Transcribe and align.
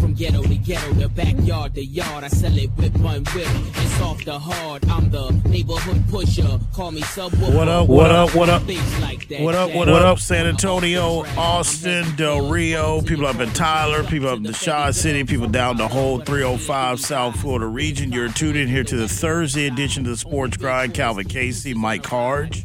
From 0.00 0.14
ghetto 0.14 0.42
to 0.42 0.54
ghetto, 0.56 0.92
the 0.94 1.08
backyard 1.08 1.74
to 1.74 1.84
yard, 1.84 2.24
I 2.24 2.28
sell 2.28 2.56
it 2.56 2.70
whip 2.70 2.96
one 2.98 3.24
whip. 3.34 3.46
It's 3.76 4.00
off 4.00 4.24
the 4.24 4.38
hard. 4.38 4.84
I'm 4.88 5.10
the 5.10 5.30
neighborhood 5.46 6.02
pusher. 6.08 6.58
Call 6.72 6.90
me 6.92 7.02
subwoofer. 7.02 7.54
What 7.54 7.68
up, 7.68 7.88
what 7.88 8.10
up, 8.10 8.34
what 8.34 8.48
up? 8.48 8.66
Bass 8.66 9.00
like 9.02 9.28
that, 9.28 9.40
What 9.42 9.54
up, 9.54 9.68
jack. 9.68 9.76
what 9.76 9.88
up, 9.88 10.18
San 10.18 10.46
Antonio, 10.46 11.24
Austin, 11.36 12.16
Del 12.16 12.48
Rio, 12.48 13.02
people 13.02 13.26
up 13.26 13.40
in 13.40 13.50
Tyler, 13.50 14.02
people 14.04 14.28
up 14.28 14.38
in 14.38 14.42
the 14.42 14.52
Shaw 14.54 14.90
City, 14.90 15.24
people 15.24 15.48
down 15.48 15.76
the 15.76 15.88
whole 15.88 16.18
305 16.20 17.00
South 17.00 17.38
Florida 17.40 17.66
region. 17.66 18.10
You're 18.12 18.28
tuned 18.30 18.56
in 18.56 18.68
here 18.68 18.84
to 18.84 18.96
the 18.96 19.08
Thursday 19.08 19.66
edition 19.66 20.04
of 20.06 20.10
the 20.12 20.16
Sports 20.16 20.56
Grind. 20.56 20.94
Calvin 20.94 21.26
Casey, 21.28 21.74
Mike 21.74 22.06
Harge, 22.06 22.64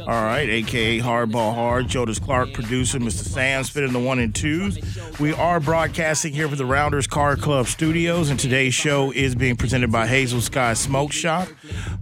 all 0.00 0.06
right, 0.06 0.48
aka 0.48 1.00
Hardball 1.00 1.54
Hard, 1.54 1.88
Jonas 1.88 2.18
Clark, 2.18 2.52
producer, 2.52 2.98
Mr. 2.98 3.24
Sam, 3.24 3.64
spinning 3.64 3.92
the 3.92 3.98
one 4.00 4.18
and 4.18 4.34
twos. 4.34 4.78
We 5.18 5.32
are 5.32 5.60
broadcasting 5.60 6.32
here 6.32 6.48
for 6.48 6.56
the 6.56 6.66
Rounders 6.74 7.06
Card 7.06 7.40
Club 7.40 7.68
studios, 7.68 8.30
and 8.30 8.40
today's 8.40 8.74
show 8.74 9.12
is 9.12 9.36
being 9.36 9.54
presented 9.54 9.92
by 9.92 10.08
Hazel 10.08 10.40
Sky 10.40 10.74
Smoke 10.74 11.12
Shop. 11.12 11.46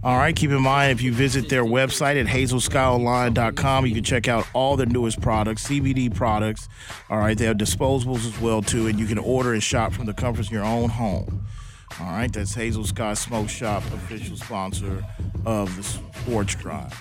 All 0.03 0.17
right, 0.17 0.35
keep 0.35 0.49
in 0.49 0.63
mind 0.63 0.91
if 0.93 0.99
you 1.03 1.13
visit 1.13 1.47
their 1.47 1.63
website 1.63 2.19
at 2.19 2.25
hazelskyonline.com, 2.25 3.85
you 3.85 3.93
can 3.93 4.03
check 4.03 4.27
out 4.27 4.47
all 4.53 4.75
their 4.75 4.87
newest 4.87 5.21
products, 5.21 5.67
CBD 5.67 6.11
products. 6.11 6.69
All 7.11 7.19
right, 7.19 7.37
they 7.37 7.45
have 7.45 7.57
disposables 7.57 8.25
as 8.25 8.41
well 8.41 8.63
too, 8.63 8.87
and 8.87 8.99
you 8.99 9.05
can 9.05 9.19
order 9.19 9.53
and 9.53 9.61
shop 9.61 9.93
from 9.93 10.07
the 10.07 10.13
comforts 10.13 10.47
of 10.47 10.53
your 10.53 10.65
own 10.65 10.89
home. 10.89 11.45
All 11.99 12.07
right, 12.07 12.33
that's 12.33 12.55
Hazel 12.55 12.83
Sky 12.83 13.13
Smoke 13.13 13.49
Shop, 13.49 13.83
official 13.93 14.37
sponsor 14.37 15.05
of 15.45 15.75
the 15.77 15.83
Sports 15.83 16.55
Grind. 16.55 16.91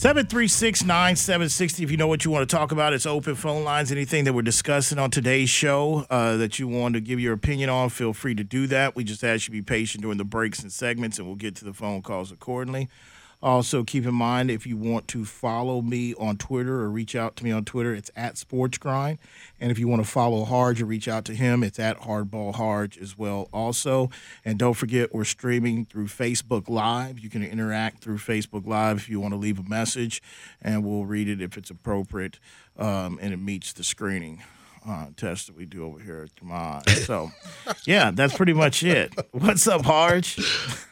736-9760 0.00 1.84
if 1.84 1.90
you 1.90 1.98
know 1.98 2.06
what 2.06 2.24
you 2.24 2.30
want 2.30 2.48
to 2.48 2.56
talk 2.56 2.72
about 2.72 2.94
it's 2.94 3.04
open 3.04 3.34
phone 3.34 3.64
lines. 3.64 3.92
Anything 3.92 4.24
that 4.24 4.32
we're 4.32 4.40
discussing 4.40 4.98
on 4.98 5.10
today's 5.10 5.50
show 5.50 6.06
uh, 6.08 6.38
that 6.38 6.58
you 6.58 6.66
want 6.66 6.94
to 6.94 7.02
give 7.02 7.20
your 7.20 7.34
opinion 7.34 7.68
on 7.68 7.90
feel 7.90 8.14
free 8.14 8.34
to 8.34 8.42
do 8.42 8.66
that. 8.68 8.96
We 8.96 9.04
just 9.04 9.22
ask 9.22 9.42
you 9.42 9.46
to 9.48 9.50
be 9.50 9.60
patient 9.60 10.00
during 10.00 10.16
the 10.16 10.24
breaks 10.24 10.60
and 10.60 10.72
segments 10.72 11.18
and 11.18 11.26
we'll 11.26 11.36
get 11.36 11.54
to 11.56 11.66
the 11.66 11.74
phone 11.74 12.00
calls 12.00 12.32
accordingly 12.32 12.88
also 13.42 13.84
keep 13.84 14.04
in 14.04 14.14
mind 14.14 14.50
if 14.50 14.66
you 14.66 14.76
want 14.76 15.08
to 15.08 15.24
follow 15.24 15.80
me 15.80 16.14
on 16.14 16.36
twitter 16.36 16.80
or 16.80 16.90
reach 16.90 17.16
out 17.16 17.36
to 17.36 17.44
me 17.44 17.50
on 17.50 17.64
twitter 17.64 17.94
it's 17.94 18.10
at 18.16 18.36
sports 18.36 18.78
grind. 18.78 19.18
And 19.58 19.70
if 19.70 19.78
you 19.78 19.88
want 19.88 20.02
to 20.02 20.08
follow 20.08 20.44
Harge 20.44 20.80
or 20.80 20.86
reach 20.86 21.08
out 21.08 21.24
to 21.26 21.34
him 21.34 21.62
it's 21.62 21.78
at 21.78 22.00
hardball 22.00 22.54
Harge 22.54 22.98
as 22.98 23.16
well 23.16 23.48
also. 23.52 24.10
And 24.44 24.58
don't 24.58 24.74
forget 24.74 25.14
we're 25.14 25.24
streaming 25.24 25.86
through 25.86 26.06
facebook 26.06 26.68
live. 26.68 27.18
You 27.18 27.30
can 27.30 27.42
interact 27.42 28.02
through 28.02 28.18
facebook 28.18 28.66
live 28.66 28.98
if 28.98 29.08
you 29.08 29.20
want 29.20 29.32
to 29.32 29.38
leave 29.38 29.58
a 29.58 29.68
message 29.68 30.22
and 30.60 30.84
we'll 30.84 31.04
read 31.04 31.28
it 31.28 31.40
if 31.40 31.56
it's 31.56 31.70
appropriate 31.70 32.38
um, 32.78 33.18
and 33.20 33.32
it 33.32 33.38
meets 33.38 33.72
the 33.72 33.84
screening 33.84 34.42
uh, 34.86 35.06
test 35.16 35.46
that 35.48 35.56
we 35.56 35.66
do 35.66 35.84
over 35.84 36.00
here 36.00 36.22
at 36.28 36.34
Jamad. 36.36 36.88
So, 37.06 37.30
yeah, 37.84 38.10
that's 38.10 38.34
pretty 38.36 38.52
much 38.52 38.82
it. 38.82 39.12
What's 39.32 39.66
up, 39.66 39.84
Harge? 39.84 40.38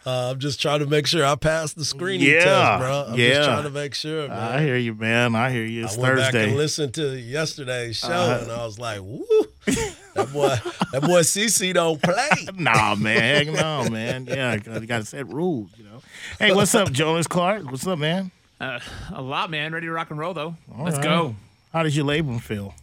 Uh, 0.07 0.31
I'm 0.33 0.39
just 0.39 0.61
trying 0.61 0.81
to 0.81 0.87
make 0.87 1.07
sure 1.07 1.25
I 1.25 1.35
pass 1.37 1.73
the 1.73 1.85
screening 1.85 2.29
Yeah, 2.29 2.45
test, 2.45 2.81
bro. 2.81 3.05
I'm 3.09 3.19
yeah. 3.19 3.29
just 3.35 3.49
trying 3.49 3.63
to 3.65 3.71
make 3.71 3.95
sure, 3.95 4.29
man. 4.29 4.39
I 4.39 4.63
hear 4.63 4.77
you, 4.77 4.95
man. 4.95 5.35
I 5.35 5.51
hear 5.51 5.65
you. 5.65 5.85
It's 5.85 5.97
I 5.99 6.01
went 6.01 6.17
back 6.17 6.35
and 6.35 6.57
listened 6.57 6.95
to 6.95 7.19
yesterday's 7.19 7.97
show, 7.99 8.09
Uh, 8.09 8.39
and 8.43 8.53
I 8.53 8.65
was 8.65 8.79
like, 8.79 9.01
"Woo, 9.01 9.25
that 9.67 10.29
boy, 10.33 10.57
that 10.93 11.03
boy 11.03 11.21
CC 11.23 11.73
don't 11.75 12.01
play." 12.03 12.15
Nah, 12.55 12.95
man. 12.95 13.47
Heck 13.47 13.55
no, 13.55 13.89
man. 13.91 14.27
Yeah, 14.27 14.55
you 14.55 14.87
got 14.87 14.99
to 14.99 15.05
set 15.05 15.29
rules, 15.29 15.71
you 15.77 15.85
know. 15.85 16.01
Hey, 16.39 16.53
what's 16.55 16.75
up, 16.75 16.91
Jonas 16.91 17.27
Clark? 17.27 17.71
What's 17.71 17.87
up, 17.87 17.99
man? 17.99 18.31
Uh, 18.61 18.81
a 19.13 19.23
lot, 19.23 19.51
man. 19.51 19.73
Ready 19.73 19.87
to 19.87 19.93
rock 19.93 20.11
and 20.11 20.19
roll, 20.19 20.35
though. 20.35 20.57
All 20.77 20.85
Let's 20.85 20.97
right. 20.97 21.05
go. 21.05 21.37
How 21.73 21.83
does 21.83 21.97
your 21.97 22.07
labrum 22.07 22.41
feel? 22.41 22.75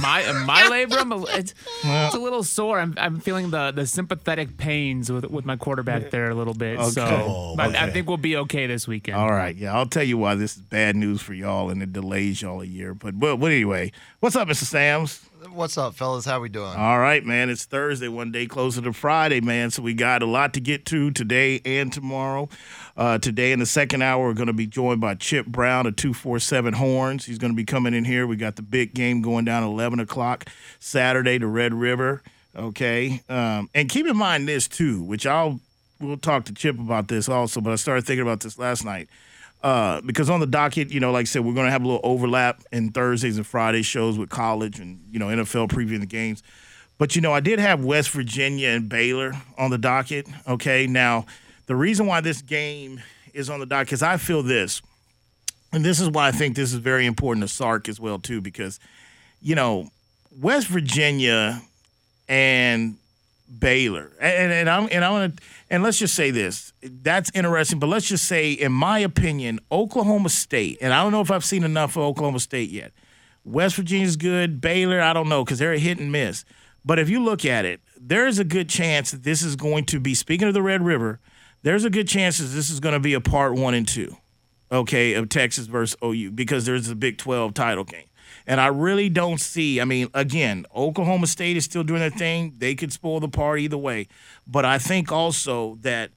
My 0.00 0.30
my 0.46 0.62
labrum, 0.62 1.26
it's, 1.38 1.54
it's 1.84 2.14
a 2.14 2.18
little 2.18 2.42
sore. 2.42 2.78
I'm, 2.80 2.94
I'm 2.96 3.20
feeling 3.20 3.50
the, 3.50 3.70
the 3.70 3.86
sympathetic 3.86 4.56
pains 4.56 5.10
with 5.10 5.24
with 5.30 5.44
my 5.44 5.56
quarterback 5.56 6.10
there 6.10 6.30
a 6.30 6.34
little 6.34 6.54
bit. 6.54 6.78
Okay. 6.78 6.90
So 6.90 7.04
Oh, 7.08 7.54
but 7.56 7.74
I 7.76 7.84
okay. 7.84 7.92
think 7.92 8.08
we'll 8.08 8.16
be 8.16 8.36
okay 8.36 8.66
this 8.66 8.86
weekend. 8.88 9.16
All 9.18 9.30
right, 9.30 9.54
yeah, 9.56 9.74
I'll 9.74 9.86
tell 9.86 10.02
you 10.04 10.18
why 10.18 10.34
this 10.34 10.56
is 10.56 10.62
bad 10.62 10.96
news 10.96 11.20
for 11.22 11.34
y'all 11.34 11.70
and 11.70 11.82
it 11.82 11.92
delays 11.92 12.40
y'all 12.42 12.62
a 12.62 12.66
year. 12.66 12.94
But 12.94 13.18
but, 13.18 13.36
but 13.36 13.46
anyway, 13.52 13.92
what's 14.20 14.36
up, 14.36 14.48
Mr. 14.48 14.64
Sam's? 14.64 15.27
What's 15.52 15.78
up, 15.78 15.94
fellas? 15.94 16.24
How 16.24 16.40
we 16.40 16.48
doing? 16.48 16.74
All 16.74 16.98
right, 16.98 17.24
man. 17.24 17.48
It's 17.48 17.64
Thursday, 17.64 18.08
one 18.08 18.32
day 18.32 18.46
closer 18.46 18.80
to 18.82 18.92
Friday, 18.92 19.40
man. 19.40 19.70
So 19.70 19.82
we 19.82 19.94
got 19.94 20.22
a 20.22 20.26
lot 20.26 20.54
to 20.54 20.60
get 20.60 20.84
to 20.86 21.10
today 21.10 21.60
and 21.64 21.92
tomorrow. 21.92 22.48
Uh, 22.96 23.18
today 23.18 23.52
in 23.52 23.58
the 23.58 23.66
second 23.66 24.02
hour, 24.02 24.26
we're 24.26 24.34
going 24.34 24.48
to 24.48 24.52
be 24.52 24.66
joined 24.66 25.00
by 25.00 25.14
Chip 25.14 25.46
Brown 25.46 25.86
of 25.86 25.96
247 25.96 26.74
Horns. 26.74 27.24
He's 27.24 27.38
going 27.38 27.52
to 27.52 27.56
be 27.56 27.64
coming 27.64 27.94
in 27.94 28.04
here. 28.04 28.26
We 28.26 28.36
got 28.36 28.56
the 28.56 28.62
big 28.62 28.94
game 28.94 29.22
going 29.22 29.44
down 29.44 29.62
at 29.62 29.66
11 29.66 30.00
o'clock 30.00 30.46
Saturday 30.80 31.38
to 31.38 31.46
Red 31.46 31.72
River. 31.72 32.22
Okay. 32.54 33.22
Um, 33.28 33.70
and 33.74 33.88
keep 33.88 34.06
in 34.06 34.16
mind 34.16 34.48
this, 34.48 34.68
too, 34.68 35.02
which 35.02 35.26
I'll 35.26 35.60
we'll 36.00 36.16
talk 36.16 36.44
to 36.46 36.54
Chip 36.54 36.78
about 36.78 37.08
this 37.08 37.28
also, 37.28 37.60
but 37.60 37.72
I 37.72 37.76
started 37.76 38.06
thinking 38.06 38.22
about 38.22 38.40
this 38.40 38.58
last 38.58 38.84
night. 38.84 39.08
Uh, 39.62 40.00
because 40.02 40.30
on 40.30 40.38
the 40.38 40.46
docket, 40.46 40.92
you 40.92 41.00
know, 41.00 41.10
like 41.10 41.22
I 41.22 41.24
said, 41.24 41.44
we're 41.44 41.54
going 41.54 41.66
to 41.66 41.72
have 41.72 41.82
a 41.82 41.86
little 41.86 42.00
overlap 42.04 42.62
in 42.70 42.92
Thursdays 42.92 43.36
and 43.36 43.46
Friday 43.46 43.82
shows 43.82 44.16
with 44.16 44.28
college 44.30 44.78
and, 44.78 45.00
you 45.10 45.18
know, 45.18 45.26
NFL 45.26 45.68
previewing 45.68 46.00
the 46.00 46.06
games. 46.06 46.42
But, 46.96 47.16
you 47.16 47.22
know, 47.22 47.32
I 47.32 47.40
did 47.40 47.58
have 47.58 47.84
West 47.84 48.10
Virginia 48.10 48.68
and 48.68 48.88
Baylor 48.88 49.32
on 49.56 49.70
the 49.70 49.78
docket. 49.78 50.28
Okay. 50.46 50.86
Now, 50.86 51.26
the 51.66 51.76
reason 51.76 52.06
why 52.06 52.20
this 52.20 52.40
game 52.40 53.00
is 53.34 53.50
on 53.50 53.60
the 53.60 53.66
docket, 53.66 53.94
is 53.94 54.02
I 54.02 54.16
feel 54.16 54.42
this, 54.42 54.80
and 55.72 55.84
this 55.84 56.00
is 56.00 56.08
why 56.08 56.28
I 56.28 56.32
think 56.32 56.56
this 56.56 56.72
is 56.72 56.78
very 56.78 57.06
important 57.06 57.44
to 57.44 57.48
Sark 57.48 57.88
as 57.88 58.00
well, 58.00 58.18
too, 58.18 58.40
because, 58.40 58.80
you 59.42 59.54
know, 59.54 59.90
West 60.40 60.68
Virginia 60.68 61.60
and 62.28 62.96
Baylor. 63.56 64.12
And, 64.20 64.52
and 64.52 64.70
I'm 64.70 64.88
and 64.90 65.04
I 65.04 65.10
want 65.10 65.36
to 65.36 65.42
and 65.70 65.82
let's 65.82 65.98
just 65.98 66.14
say 66.14 66.30
this. 66.30 66.72
That's 66.82 67.30
interesting, 67.34 67.78
but 67.78 67.88
let's 67.88 68.06
just 68.06 68.24
say, 68.24 68.52
in 68.52 68.72
my 68.72 68.98
opinion, 68.98 69.60
Oklahoma 69.70 70.28
State, 70.28 70.78
and 70.80 70.92
I 70.92 71.02
don't 71.02 71.12
know 71.12 71.20
if 71.20 71.30
I've 71.30 71.44
seen 71.44 71.64
enough 71.64 71.96
of 71.96 72.02
Oklahoma 72.02 72.40
State 72.40 72.70
yet. 72.70 72.92
West 73.44 73.76
Virginia's 73.76 74.16
good. 74.16 74.60
Baylor, 74.60 75.00
I 75.00 75.12
don't 75.12 75.28
know, 75.28 75.44
because 75.44 75.58
they're 75.58 75.72
a 75.72 75.78
hit 75.78 75.98
and 75.98 76.12
miss. 76.12 76.44
But 76.84 76.98
if 76.98 77.08
you 77.08 77.22
look 77.22 77.44
at 77.44 77.64
it, 77.64 77.80
there's 77.98 78.38
a 78.38 78.44
good 78.44 78.68
chance 78.68 79.10
that 79.10 79.22
this 79.22 79.42
is 79.42 79.56
going 79.56 79.84
to 79.86 80.00
be, 80.00 80.14
speaking 80.14 80.48
of 80.48 80.54
the 80.54 80.62
Red 80.62 80.82
River, 80.82 81.20
there's 81.62 81.84
a 81.84 81.90
good 81.90 82.08
chance 82.08 82.38
that 82.38 82.44
this 82.44 82.70
is 82.70 82.80
going 82.80 82.92
to 82.92 83.00
be 83.00 83.14
a 83.14 83.20
part 83.20 83.54
one 83.54 83.74
and 83.74 83.86
two, 83.86 84.16
okay, 84.70 85.14
of 85.14 85.28
Texas 85.28 85.66
versus 85.66 85.96
OU, 86.04 86.30
because 86.32 86.66
there's 86.66 86.88
a 86.88 86.94
Big 86.94 87.18
12 87.18 87.54
title 87.54 87.84
game. 87.84 88.07
And 88.48 88.62
I 88.62 88.68
really 88.68 89.10
don't 89.10 89.38
see. 89.38 89.78
I 89.78 89.84
mean, 89.84 90.08
again, 90.14 90.64
Oklahoma 90.74 91.26
State 91.26 91.58
is 91.58 91.66
still 91.66 91.84
doing 91.84 92.00
their 92.00 92.08
thing. 92.08 92.54
They 92.56 92.74
could 92.74 92.94
spoil 92.94 93.20
the 93.20 93.28
party 93.28 93.64
either 93.64 93.76
way. 93.76 94.08
But 94.46 94.64
I 94.64 94.78
think 94.78 95.12
also 95.12 95.76
that 95.82 96.10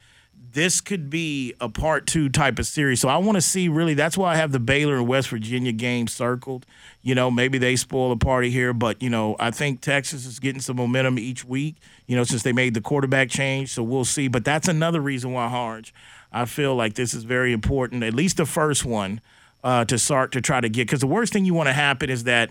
this 0.54 0.80
could 0.80 1.10
be 1.10 1.54
a 1.60 1.68
part 1.68 2.08
two 2.08 2.30
type 2.30 2.58
of 2.58 2.66
series. 2.66 3.02
So 3.02 3.10
I 3.10 3.18
want 3.18 3.36
to 3.36 3.42
see 3.42 3.68
really. 3.68 3.96
That's 3.96 4.18
why 4.18 4.32
I 4.32 4.38
have 4.38 4.54
the 4.54 4.62
Baylor 4.62 4.96
and 4.96 5.10
West 5.10 5.28
Virginia 5.28 5.74
game 5.74 6.08
circled. 6.08 6.66
You 7.02 7.16
know, 7.16 7.30
maybe 7.30 7.58
they 7.58 7.76
spoil 7.76 8.10
the 8.10 8.26
party 8.26 8.50
here, 8.50 8.74
but 8.74 9.02
you 9.04 9.10
know, 9.10 9.36
I 9.38 9.52
think 9.52 9.82
Texas 9.82 10.26
is 10.26 10.40
getting 10.40 10.62
some 10.62 10.78
momentum 10.78 11.20
each 11.20 11.44
week. 11.44 11.76
You 12.08 12.16
know, 12.16 12.24
since 12.24 12.44
they 12.44 12.54
made 12.54 12.76
the 12.76 12.82
quarterback 12.82 13.30
change, 13.30 13.74
so 13.74 13.84
we'll 13.84 14.06
see. 14.06 14.30
But 14.30 14.46
that's 14.46 14.70
another 14.70 15.02
reason 15.02 15.34
why 15.34 15.50
Harge. 15.50 15.94
I 16.32 16.46
feel 16.46 16.76
like 16.76 16.94
this 16.94 17.14
is 17.14 17.26
very 17.26 17.52
important. 17.52 18.06
At 18.06 18.14
least 18.14 18.38
the 18.38 18.46
first 18.46 18.86
one 18.86 19.20
uh, 19.64 19.86
to 19.86 19.98
Sark 20.00 20.32
to 20.32 20.42
try 20.42 20.62
to 20.62 20.70
get 20.70 20.88
because 20.88 21.00
the 21.02 21.08
worst 21.08 21.34
thing 21.34 21.46
you 21.46 21.54
want 21.54 21.68
to 21.68 21.74
happen 21.74 22.10
is 22.10 22.24
that 22.26 22.50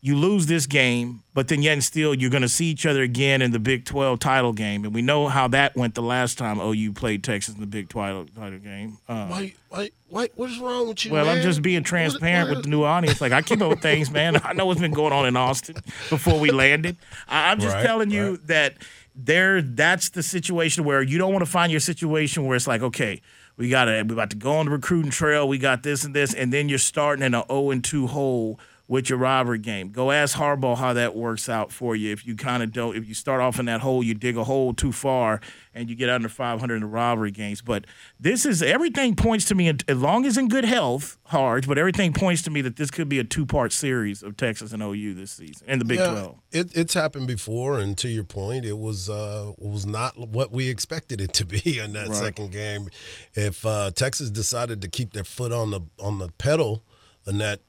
you 0.00 0.14
lose 0.16 0.46
this 0.46 0.66
game, 0.66 1.24
but 1.34 1.48
then 1.48 1.60
yet 1.60 1.72
and 1.72 1.82
still 1.82 2.14
you're 2.14 2.30
going 2.30 2.42
to 2.42 2.48
see 2.48 2.66
each 2.66 2.86
other 2.86 3.02
again 3.02 3.42
in 3.42 3.50
the 3.50 3.58
Big 3.58 3.84
12 3.84 4.20
title 4.20 4.52
game, 4.52 4.84
and 4.84 4.94
we 4.94 5.02
know 5.02 5.26
how 5.26 5.48
that 5.48 5.74
went 5.74 5.96
the 5.96 6.02
last 6.02 6.38
time 6.38 6.60
OU 6.60 6.92
played 6.92 7.24
Texas 7.24 7.54
in 7.56 7.60
the 7.60 7.66
Big 7.66 7.88
12 7.88 8.32
title 8.36 8.60
game. 8.60 8.98
Uh, 9.08 9.26
Wait, 9.32 9.56
wait, 9.72 9.92
wait. 10.08 10.30
What's 10.36 10.56
wrong 10.60 10.86
with 10.86 11.04
you? 11.04 11.10
well, 11.10 11.28
I'm 11.28 11.42
just 11.42 11.62
being 11.62 11.82
transparent 11.82 12.48
What- 12.48 12.58
with 12.58 12.64
the 12.66 12.70
new 12.70 12.84
audience. 12.84 13.20
Like 13.20 13.32
I 13.32 13.42
keep 13.42 13.60
up 13.60 13.70
with 13.70 13.80
things, 13.82 14.08
man. 14.08 14.40
I 14.44 14.52
know 14.52 14.66
what's 14.66 14.80
been 14.80 14.92
going 14.92 15.12
on 15.12 15.26
in 15.26 15.36
Austin 15.36 15.74
before 16.10 16.38
we 16.38 16.52
landed. 16.52 16.96
I, 17.28 17.50
I'm 17.50 17.58
just 17.58 17.74
Right, 17.74 17.84
telling 17.84 18.12
you 18.12 18.36
that 18.46 18.74
there. 19.16 19.60
That's 19.62 20.10
the 20.10 20.22
situation 20.22 20.84
where 20.84 21.02
you 21.02 21.18
don't 21.18 21.32
want 21.32 21.44
to 21.44 21.50
find 21.50 21.72
your 21.72 21.80
situation 21.80 22.46
where 22.46 22.54
it's 22.54 22.68
like, 22.68 22.82
okay, 22.82 23.20
we 23.58 23.68
got 23.68 23.86
to 23.86 23.92
we 24.08 24.14
about 24.14 24.30
to 24.30 24.36
go 24.36 24.52
on 24.52 24.66
the 24.66 24.72
recruiting 24.72 25.10
trail. 25.10 25.46
We 25.46 25.58
got 25.58 25.82
this 25.82 26.04
and 26.04 26.14
this, 26.14 26.32
and 26.32 26.52
then 26.52 26.68
you're 26.68 26.78
starting 26.78 27.24
in 27.24 27.34
an 27.34 27.42
0 27.48 27.70
and 27.70 27.84
2 27.84 28.06
hole 28.06 28.58
with 28.88 29.10
your 29.10 29.18
rivalry 29.18 29.58
game. 29.58 29.90
Go 29.90 30.10
ask 30.10 30.36
Harbaugh 30.36 30.76
how 30.76 30.94
that 30.94 31.14
works 31.14 31.48
out 31.48 31.70
for 31.70 31.94
you. 31.94 32.10
If 32.10 32.26
you 32.26 32.34
kind 32.34 32.62
of 32.62 32.72
don't, 32.72 32.96
if 32.96 33.06
you 33.06 33.14
start 33.14 33.42
off 33.42 33.60
in 33.60 33.66
that 33.66 33.82
hole, 33.82 34.02
you 34.02 34.14
dig 34.14 34.38
a 34.38 34.44
hole 34.44 34.72
too 34.72 34.92
far, 34.92 35.42
and 35.74 35.90
you 35.90 35.94
get 35.94 36.08
under 36.08 36.28
500 36.28 36.74
in 36.74 36.80
the 36.80 36.86
rivalry 36.86 37.30
games. 37.30 37.60
But 37.60 37.84
this 38.18 38.46
is 38.46 38.62
everything 38.62 39.14
points 39.14 39.44
to 39.46 39.54
me, 39.54 39.68
as 39.68 39.98
long 39.98 40.24
as 40.24 40.38
in 40.38 40.48
good 40.48 40.64
health, 40.64 41.18
hard. 41.24 41.68
But 41.68 41.76
everything 41.76 42.14
points 42.14 42.40
to 42.42 42.50
me 42.50 42.62
that 42.62 42.76
this 42.76 42.90
could 42.90 43.10
be 43.10 43.18
a 43.18 43.24
two-part 43.24 43.72
series 43.72 44.22
of 44.22 44.38
Texas 44.38 44.72
and 44.72 44.82
OU 44.82 45.14
this 45.14 45.32
season 45.32 45.68
in 45.68 45.78
the 45.78 45.84
Big 45.84 45.98
yeah, 45.98 46.10
12. 46.10 46.38
It, 46.52 46.76
it's 46.76 46.94
happened 46.94 47.26
before, 47.26 47.78
and 47.78 47.96
to 47.98 48.08
your 48.08 48.24
point, 48.24 48.64
it 48.64 48.78
was 48.78 49.10
uh, 49.10 49.52
was 49.58 49.84
not 49.84 50.16
what 50.16 50.50
we 50.50 50.70
expected 50.70 51.20
it 51.20 51.34
to 51.34 51.44
be 51.44 51.78
in 51.84 51.92
that 51.92 52.14
second 52.14 52.52
game. 52.52 52.88
If 53.34 53.66
uh, 53.66 53.90
Texas 53.90 54.30
decided 54.30 54.80
to 54.80 54.88
keep 54.88 55.12
their 55.12 55.24
foot 55.24 55.52
on 55.52 55.72
the 55.72 55.82
on 56.00 56.18
the 56.18 56.30
pedal 56.38 56.82
in 57.26 57.36
that 57.38 57.60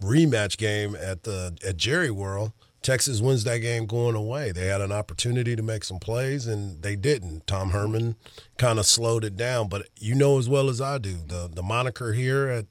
rematch 0.00 0.56
game 0.56 0.96
at 0.96 1.22
the 1.22 1.56
at 1.66 1.76
Jerry 1.76 2.10
World, 2.10 2.52
Texas 2.82 3.20
wins 3.20 3.44
that 3.44 3.58
game 3.58 3.86
going 3.86 4.14
away. 4.14 4.52
They 4.52 4.66
had 4.66 4.80
an 4.80 4.92
opportunity 4.92 5.56
to 5.56 5.62
make 5.62 5.84
some 5.84 5.98
plays 5.98 6.46
and 6.46 6.82
they 6.82 6.96
didn't. 6.96 7.46
Tom 7.46 7.70
Herman 7.70 8.16
kind 8.58 8.78
of 8.78 8.86
slowed 8.86 9.24
it 9.24 9.36
down, 9.36 9.68
but 9.68 9.88
you 9.98 10.14
know 10.14 10.38
as 10.38 10.48
well 10.48 10.68
as 10.68 10.80
I 10.80 10.98
do, 10.98 11.16
the 11.26 11.50
the 11.52 11.62
moniker 11.62 12.12
here 12.12 12.48
at 12.48 12.66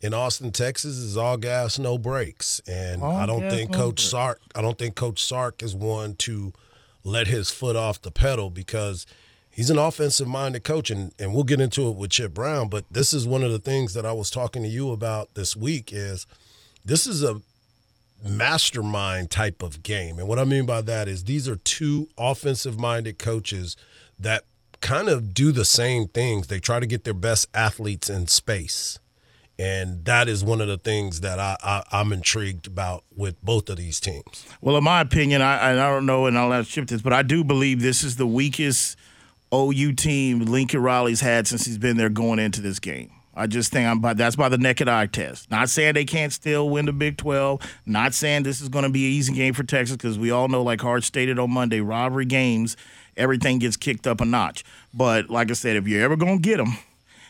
in 0.00 0.14
Austin, 0.14 0.52
Texas 0.52 0.96
is 0.96 1.16
all 1.16 1.36
gas, 1.36 1.78
no 1.78 1.98
brakes. 1.98 2.60
And 2.68 3.02
All 3.02 3.16
I 3.16 3.26
don't 3.26 3.50
think 3.50 3.72
Coach. 3.72 4.06
Sark 4.06 4.40
I 4.54 4.62
don't 4.62 4.78
think 4.78 4.94
Coach 4.94 5.22
Sark 5.22 5.62
is 5.62 5.74
one 5.74 6.14
to 6.16 6.52
let 7.04 7.26
his 7.26 7.50
foot 7.50 7.76
off 7.76 8.00
the 8.00 8.10
pedal 8.10 8.50
because 8.50 9.06
he's 9.50 9.70
an 9.70 9.78
offensive 9.78 10.28
minded 10.28 10.62
coach 10.62 10.90
and, 10.90 11.12
and 11.18 11.34
we'll 11.34 11.44
get 11.44 11.60
into 11.60 11.88
it 11.88 11.96
with 11.96 12.10
Chip 12.10 12.32
Brown, 12.32 12.68
but 12.68 12.84
this 12.90 13.12
is 13.12 13.26
one 13.26 13.42
of 13.42 13.50
the 13.50 13.58
things 13.58 13.94
that 13.94 14.06
I 14.06 14.12
was 14.12 14.30
talking 14.30 14.62
to 14.62 14.68
you 14.68 14.92
about 14.92 15.34
this 15.34 15.56
week 15.56 15.90
is 15.92 16.26
this 16.84 17.06
is 17.06 17.22
a 17.22 17.40
mastermind 18.24 19.30
type 19.30 19.62
of 19.62 19.82
game. 19.82 20.18
And 20.18 20.26
what 20.26 20.38
I 20.38 20.44
mean 20.44 20.66
by 20.66 20.80
that 20.82 21.08
is 21.08 21.24
these 21.24 21.48
are 21.48 21.56
two 21.56 22.08
offensive 22.18 22.78
minded 22.78 23.18
coaches 23.18 23.76
that 24.18 24.44
kind 24.80 25.08
of 25.08 25.34
do 25.34 25.52
the 25.52 25.64
same 25.64 26.08
things. 26.08 26.46
They 26.46 26.60
try 26.60 26.80
to 26.80 26.86
get 26.86 27.04
their 27.04 27.14
best 27.14 27.46
athletes 27.54 28.10
in 28.10 28.26
space. 28.26 28.98
And 29.60 30.04
that 30.04 30.28
is 30.28 30.44
one 30.44 30.60
of 30.60 30.68
the 30.68 30.78
things 30.78 31.20
that 31.20 31.40
I, 31.40 31.82
I'm 31.90 32.12
intrigued 32.12 32.68
about 32.68 33.02
with 33.16 33.42
both 33.42 33.68
of 33.68 33.76
these 33.76 33.98
teams. 33.98 34.46
Well, 34.60 34.76
in 34.76 34.84
my 34.84 35.00
opinion, 35.00 35.42
I, 35.42 35.72
I 35.72 35.74
don't 35.74 36.06
know, 36.06 36.26
and 36.26 36.38
I'll 36.38 36.52
have 36.52 36.66
to 36.66 36.70
ship 36.70 36.86
this, 36.86 37.02
but 37.02 37.12
I 37.12 37.22
do 37.22 37.42
believe 37.42 37.82
this 37.82 38.04
is 38.04 38.16
the 38.16 38.26
weakest 38.26 38.96
OU 39.52 39.94
team 39.94 40.44
Lincoln 40.44 40.80
Riley's 40.80 41.22
had 41.22 41.48
since 41.48 41.64
he's 41.64 41.78
been 41.78 41.96
there 41.96 42.08
going 42.08 42.38
into 42.38 42.60
this 42.60 42.78
game. 42.78 43.10
I 43.38 43.46
just 43.46 43.70
think 43.70 43.86
I'm 43.86 44.00
by 44.00 44.14
that's 44.14 44.34
by 44.36 44.48
the 44.48 44.58
naked 44.58 44.88
eye 44.88 45.06
test. 45.06 45.50
Not 45.50 45.70
saying 45.70 45.94
they 45.94 46.04
can't 46.04 46.32
still 46.32 46.68
win 46.68 46.86
the 46.86 46.92
Big 46.92 47.16
12. 47.16 47.60
Not 47.86 48.12
saying 48.12 48.42
this 48.42 48.60
is 48.60 48.68
going 48.68 48.82
to 48.82 48.90
be 48.90 49.06
an 49.06 49.12
easy 49.12 49.32
game 49.32 49.54
for 49.54 49.62
Texas 49.62 49.96
because 49.96 50.18
we 50.18 50.32
all 50.32 50.48
know, 50.48 50.62
like 50.62 50.80
Hart 50.80 51.04
stated 51.04 51.38
on 51.38 51.52
Monday, 51.52 51.80
rivalry 51.80 52.24
games, 52.24 52.76
everything 53.16 53.60
gets 53.60 53.76
kicked 53.76 54.08
up 54.08 54.20
a 54.20 54.24
notch. 54.24 54.64
But 54.92 55.30
like 55.30 55.50
I 55.50 55.54
said, 55.54 55.76
if 55.76 55.86
you're 55.86 56.02
ever 56.02 56.16
going 56.16 56.38
to 56.38 56.42
get 56.42 56.56
them, 56.56 56.76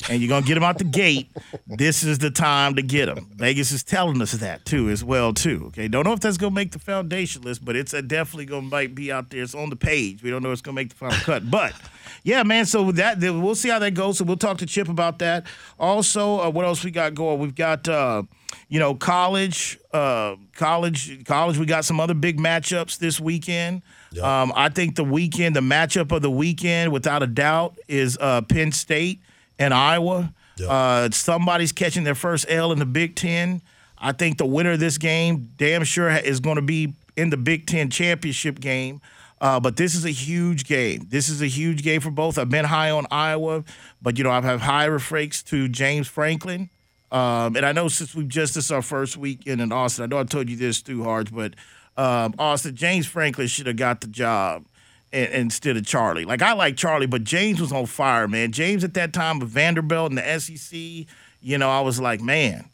and 0.09 0.21
you're 0.21 0.29
gonna 0.29 0.47
get 0.47 0.55
them 0.55 0.63
out 0.63 0.79
the 0.79 0.85
gate. 0.85 1.31
This 1.67 2.03
is 2.03 2.19
the 2.19 2.31
time 2.31 2.77
to 2.77 2.83
get 2.83 3.07
them. 3.07 3.29
Vegas 3.35 3.73
is 3.73 3.83
telling 3.83 4.21
us 4.23 4.33
that 4.33 4.65
too, 4.65 4.89
as 4.91 5.03
well 5.03 5.33
too. 5.33 5.65
Okay, 5.69 5.89
don't 5.89 6.05
know 6.05 6.13
if 6.13 6.21
that's 6.21 6.37
gonna 6.37 6.55
make 6.55 6.73
the 6.73 6.79
foundation 6.79 7.43
list, 7.43 7.65
but 7.65 7.77
it's 7.77 7.93
definitely 7.93 8.47
gonna 8.47 8.63
might 8.63 8.95
be 8.95 9.11
out 9.11 9.31
there. 9.31 9.43
It's 9.43 9.55
on 9.55 9.71
the 9.71 9.77
page. 9.77 10.23
We 10.23 10.31
don't 10.31 10.43
know 10.43 10.51
if 10.51 10.55
it's 10.55 10.63
gonna 10.63 10.77
make 10.77 10.91
the 10.91 10.97
final 10.97 11.19
cut, 11.19 11.51
but 11.51 11.75
yeah, 12.23 12.43
man. 12.43 12.67
So 12.67 12.93
that, 12.93 13.19
we'll 13.21 13.55
see 13.55 13.69
how 13.69 13.79
that 13.79 13.95
goes. 13.95 14.19
So 14.19 14.25
we'll 14.25 14.37
talk 14.37 14.59
to 14.59 14.67
Chip 14.67 14.89
about 14.89 15.19
that. 15.21 15.47
Also, 15.79 16.41
uh, 16.41 16.51
what 16.51 16.65
else 16.65 16.85
we 16.85 16.91
got 16.91 17.15
going? 17.15 17.39
We've 17.39 17.55
got. 17.55 17.89
Uh, 17.89 18.23
you 18.71 18.79
know, 18.79 18.95
college, 18.95 19.79
uh, 19.93 20.37
college, 20.55 21.25
college. 21.25 21.59
We 21.59 21.65
got 21.67 21.85
some 21.87 22.01
other 22.01 22.15
big 22.15 22.39
matchups 22.39 22.99
this 22.99 23.19
weekend. 23.19 23.83
Um, 24.23 24.53
I 24.55 24.69
think 24.69 24.95
the 24.97 25.05
weekend, 25.05 25.57
the 25.57 25.61
matchup 25.61 26.13
of 26.13 26.23
the 26.23 26.31
weekend, 26.31 26.93
without 26.93 27.23
a 27.23 27.27
doubt, 27.27 27.79
is 27.89 28.19
uh, 28.21 28.43
Penn 28.43 28.73
State 28.73 29.21
and 29.59 29.75
Iowa. 29.75 30.33
Uh, 30.69 31.09
somebody's 31.11 31.73
catching 31.73 32.05
their 32.05 32.15
first 32.15 32.47
L 32.49 32.73
in 32.73 32.79
the 32.79 32.87
Big 32.87 33.15
Ten. 33.15 33.63
I 33.97 34.13
think 34.13 34.39
the 34.39 34.47
winner 34.47 34.73
of 34.73 34.81
this 34.81 34.99
game, 34.99 35.51
damn 35.57 35.85
sure, 35.85 36.11
is 36.11 36.41
going 36.41 36.57
to 36.57 36.63
be 36.63 36.95
in 37.17 37.31
the 37.31 37.37
Big 37.37 37.67
Ten 37.67 37.91
championship 37.91 38.61
game. 38.61 39.01
Uh, 39.41 39.61
but 39.61 39.77
this 39.77 39.95
is 39.95 40.05
a 40.05 40.11
huge 40.11 40.65
game. 40.65 41.07
This 41.11 41.29
is 41.29 41.43
a 41.43 41.47
huge 41.47 41.83
game 41.83 42.01
for 42.01 42.11
both. 42.11 42.39
I've 42.39 42.51
been 42.51 42.65
high 42.65 42.91
on 42.91 43.07
Iowa, 43.11 43.65
but 44.03 44.19
you 44.19 44.25
know 44.25 44.31
I've 44.31 44.45
had 44.45 44.61
higher 44.61 44.99
frakes 44.99 45.45
to 45.47 45.69
James 45.69 46.09
Franklin. 46.09 46.71
Um, 47.13 47.57
and 47.57 47.65
I 47.65 47.73
know 47.73 47.89
since 47.89 48.15
we've 48.15 48.29
just 48.29 48.55
this 48.55 48.67
is 48.67 48.73
our 48.73 48.83
first 48.83 49.17
weekend 49.17 49.61
in 49.61 49.73
Austin, 49.73 50.05
I 50.05 50.07
know 50.07 50.19
I 50.19 50.25
told 50.25 50.51
you 50.51 50.57
this 50.57 50.83
too, 50.83 51.05
Hard, 51.05 51.35
but 51.35 51.55
um, 51.97 52.35
Austin 52.39 52.75
James 52.75 53.07
Franklin 53.07 53.47
should 53.47 53.67
have 53.67 53.77
got 53.77 54.01
the 54.01 54.09
job 54.09 54.65
instead 55.13 55.77
of 55.77 55.87
Charlie. 55.87 56.25
Like 56.25 56.43
I 56.43 56.53
like 56.53 56.77
Charlie, 56.77 57.07
but 57.07 57.25
James 57.25 57.61
was 57.61 57.73
on 57.73 57.87
fire, 57.87 58.29
man. 58.29 58.53
James 58.53 58.85
at 58.85 58.95
that 58.95 59.13
time 59.13 59.39
with 59.39 59.49
Vanderbilt 59.49 60.11
and 60.11 60.19
the 60.19 60.39
SEC, 60.39 61.07
you 61.41 61.59
know, 61.59 61.71
I 61.71 61.81
was 61.81 62.01
like, 62.01 62.21
man. 62.21 62.69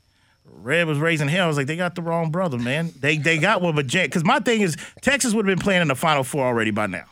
Red 0.47 0.87
was 0.87 0.99
raising 0.99 1.29
hell. 1.29 1.45
I 1.45 1.49
was 1.49 1.57
like, 1.57 1.67
they 1.67 1.77
got 1.77 1.95
the 1.95 2.03
wrong 2.03 2.31
brother, 2.31 2.59
man. 2.59 2.93
They 3.01 3.17
they 3.17 3.39
got 3.39 3.61
one, 3.61 3.75
but 3.75 3.87
James. 3.87 4.09
Because 4.09 4.25
my 4.25 4.39
thing 4.39 4.61
is, 4.61 4.77
Texas 5.01 5.35
would 5.35 5.47
have 5.47 5.57
been 5.57 5.63
playing 5.63 5.83
in 5.83 5.89
the 5.89 5.95
Final 5.95 6.23
Four 6.23 6.45
already 6.45 6.71
by 6.71 6.87
now. 6.87 7.05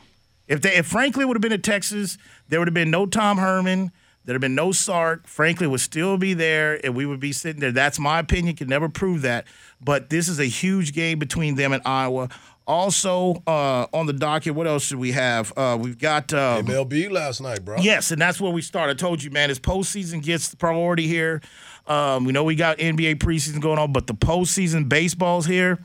If 0.47 0.61
they 0.61 0.75
if 0.75 0.85
Franklin 0.87 1.27
would 1.27 1.35
have 1.35 1.41
been 1.41 1.51
at 1.51 1.63
Texas, 1.63 2.17
there 2.49 2.59
would 2.59 2.67
have 2.67 2.73
been 2.73 2.91
no 2.91 3.05
Tom 3.05 3.37
Herman. 3.37 3.91
There'd 4.25 4.35
have 4.35 4.41
been 4.41 4.55
no 4.55 4.71
Sark. 4.71 5.27
Franklin 5.27 5.69
would 5.71 5.81
still 5.81 6.17
be 6.17 6.33
there, 6.33 6.79
and 6.83 6.95
we 6.95 7.05
would 7.05 7.19
be 7.19 7.33
sitting 7.33 7.59
there. 7.59 7.73
That's 7.73 7.99
my 7.99 8.19
opinion. 8.19 8.55
Can 8.55 8.69
never 8.69 8.87
prove 8.87 9.21
that. 9.23 9.45
But 9.81 10.09
this 10.09 10.29
is 10.29 10.39
a 10.39 10.45
huge 10.45 10.93
game 10.93 11.19
between 11.19 11.55
them 11.55 11.73
and 11.73 11.81
Iowa. 11.85 12.29
Also 12.65 13.43
uh, 13.45 13.87
on 13.93 14.05
the 14.05 14.13
docket, 14.13 14.55
what 14.55 14.67
else 14.67 14.85
should 14.85 14.99
we 14.99 15.11
have? 15.11 15.51
Uh, 15.57 15.77
we've 15.79 15.97
got 15.97 16.33
um, 16.33 16.65
MLB 16.65 17.11
last 17.11 17.41
night, 17.41 17.65
bro. 17.65 17.77
Yes, 17.79 18.11
and 18.11 18.21
that's 18.21 18.39
where 18.39 18.51
we 18.51 18.61
start. 18.61 18.89
I 18.89 18.93
told 18.93 19.21
you, 19.21 19.31
man, 19.31 19.49
as 19.49 19.59
postseason 19.59 20.23
gets 20.23 20.49
the 20.49 20.57
priority 20.57 21.07
here. 21.07 21.41
Um, 21.87 22.23
we 22.23 22.31
know 22.31 22.45
we 22.45 22.55
got 22.55 22.77
NBA 22.77 23.15
preseason 23.15 23.59
going 23.59 23.79
on, 23.79 23.91
but 23.91 24.07
the 24.07 24.13
postseason 24.13 24.87
baseball's 24.87 25.45
here. 25.45 25.79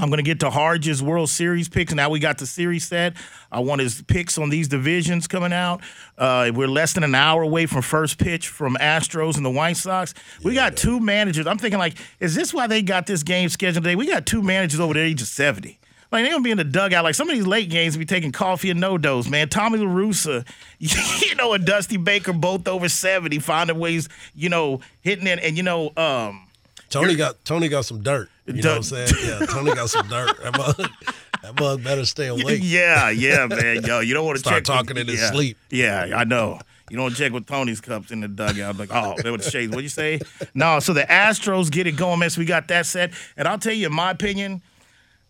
I'm 0.00 0.10
going 0.10 0.18
to 0.18 0.22
get 0.22 0.40
to 0.40 0.50
Harge's 0.50 1.02
World 1.02 1.28
Series 1.28 1.68
picks. 1.68 1.92
Now 1.92 2.08
we 2.08 2.20
got 2.20 2.38
the 2.38 2.46
series 2.46 2.86
set. 2.86 3.14
I 3.50 3.58
want 3.60 3.80
his 3.80 4.00
picks 4.02 4.38
on 4.38 4.48
these 4.48 4.68
divisions 4.68 5.26
coming 5.26 5.52
out. 5.52 5.80
Uh, 6.16 6.52
we're 6.54 6.68
less 6.68 6.92
than 6.92 7.02
an 7.02 7.16
hour 7.16 7.42
away 7.42 7.66
from 7.66 7.82
first 7.82 8.16
pitch 8.16 8.46
from 8.46 8.76
Astros 8.76 9.36
and 9.36 9.44
the 9.44 9.50
White 9.50 9.76
Sox. 9.76 10.14
We 10.44 10.54
got 10.54 10.76
two 10.76 11.00
managers. 11.00 11.48
I'm 11.48 11.58
thinking, 11.58 11.80
like, 11.80 11.98
is 12.20 12.36
this 12.36 12.54
why 12.54 12.68
they 12.68 12.80
got 12.80 13.06
this 13.06 13.24
game 13.24 13.48
scheduled 13.48 13.82
today? 13.82 13.96
We 13.96 14.06
got 14.06 14.24
two 14.24 14.40
managers 14.40 14.78
over 14.78 14.94
the 14.94 15.00
age 15.00 15.20
of 15.20 15.26
70. 15.26 15.77
Like 16.10 16.24
they're 16.24 16.32
gonna 16.32 16.42
be 16.42 16.50
in 16.50 16.58
the 16.58 16.64
dugout. 16.64 17.04
Like 17.04 17.14
some 17.14 17.28
of 17.28 17.36
these 17.36 17.46
late 17.46 17.68
games, 17.68 17.96
be 17.96 18.06
taking 18.06 18.32
coffee 18.32 18.70
and 18.70 18.80
NoDoz, 18.80 19.28
man. 19.28 19.48
Tommy 19.48 19.78
LaRussa, 19.78 20.46
you 20.78 21.34
know, 21.34 21.52
and 21.52 21.66
Dusty 21.66 21.98
Baker, 21.98 22.32
both 22.32 22.66
over 22.66 22.88
seventy, 22.88 23.38
finding 23.38 23.78
ways, 23.78 24.08
you 24.34 24.48
know, 24.48 24.80
hitting 25.02 25.26
it. 25.26 25.38
And 25.42 25.56
you 25.56 25.62
know, 25.62 25.92
um, 25.96 26.46
Tony 26.88 27.14
got 27.14 27.44
Tony 27.44 27.68
got 27.68 27.84
some 27.84 28.02
dirt. 28.02 28.30
You 28.46 28.62
know 28.62 28.70
what 28.70 28.76
I'm 28.78 28.82
saying? 28.84 29.10
Yeah, 29.22 29.46
Tony 29.46 29.74
got 29.74 29.90
some 29.90 30.08
dirt. 30.08 30.42
That 30.42 30.56
mug, 30.56 30.76
that 31.42 31.60
mug 31.60 31.84
better 31.84 32.06
stay 32.06 32.26
awake. 32.28 32.60
yeah, 32.62 33.10
yeah, 33.10 33.46
man. 33.46 33.82
Yo, 33.82 34.00
you 34.00 34.14
don't 34.14 34.24
want 34.24 34.36
to 34.36 34.40
Start 34.40 34.56
check 34.56 34.64
talking 34.64 34.94
with, 34.94 35.02
in 35.02 35.08
his 35.08 35.20
yeah, 35.20 35.30
sleep. 35.30 35.58
Yeah, 35.70 36.12
I 36.16 36.24
know. 36.24 36.58
You 36.90 36.96
don't 36.96 37.14
check 37.14 37.32
with 37.32 37.46
Tony's 37.46 37.82
cups 37.82 38.10
in 38.10 38.20
the 38.20 38.28
dugout. 38.28 38.78
Like, 38.78 38.88
oh, 38.90 39.14
they 39.22 39.30
were 39.30 39.36
the 39.36 39.50
shades. 39.50 39.70
What'd 39.70 39.82
you 39.82 39.90
say? 39.90 40.20
No, 40.54 40.80
so 40.80 40.94
the 40.94 41.02
Astros 41.02 41.70
get 41.70 41.86
it 41.86 41.92
going, 41.92 42.18
man. 42.18 42.30
So 42.30 42.38
we 42.38 42.46
got 42.46 42.68
that 42.68 42.86
set. 42.86 43.12
And 43.36 43.46
I'll 43.46 43.58
tell 43.58 43.74
you, 43.74 43.88
in 43.88 43.92
my 43.92 44.10
opinion, 44.10 44.62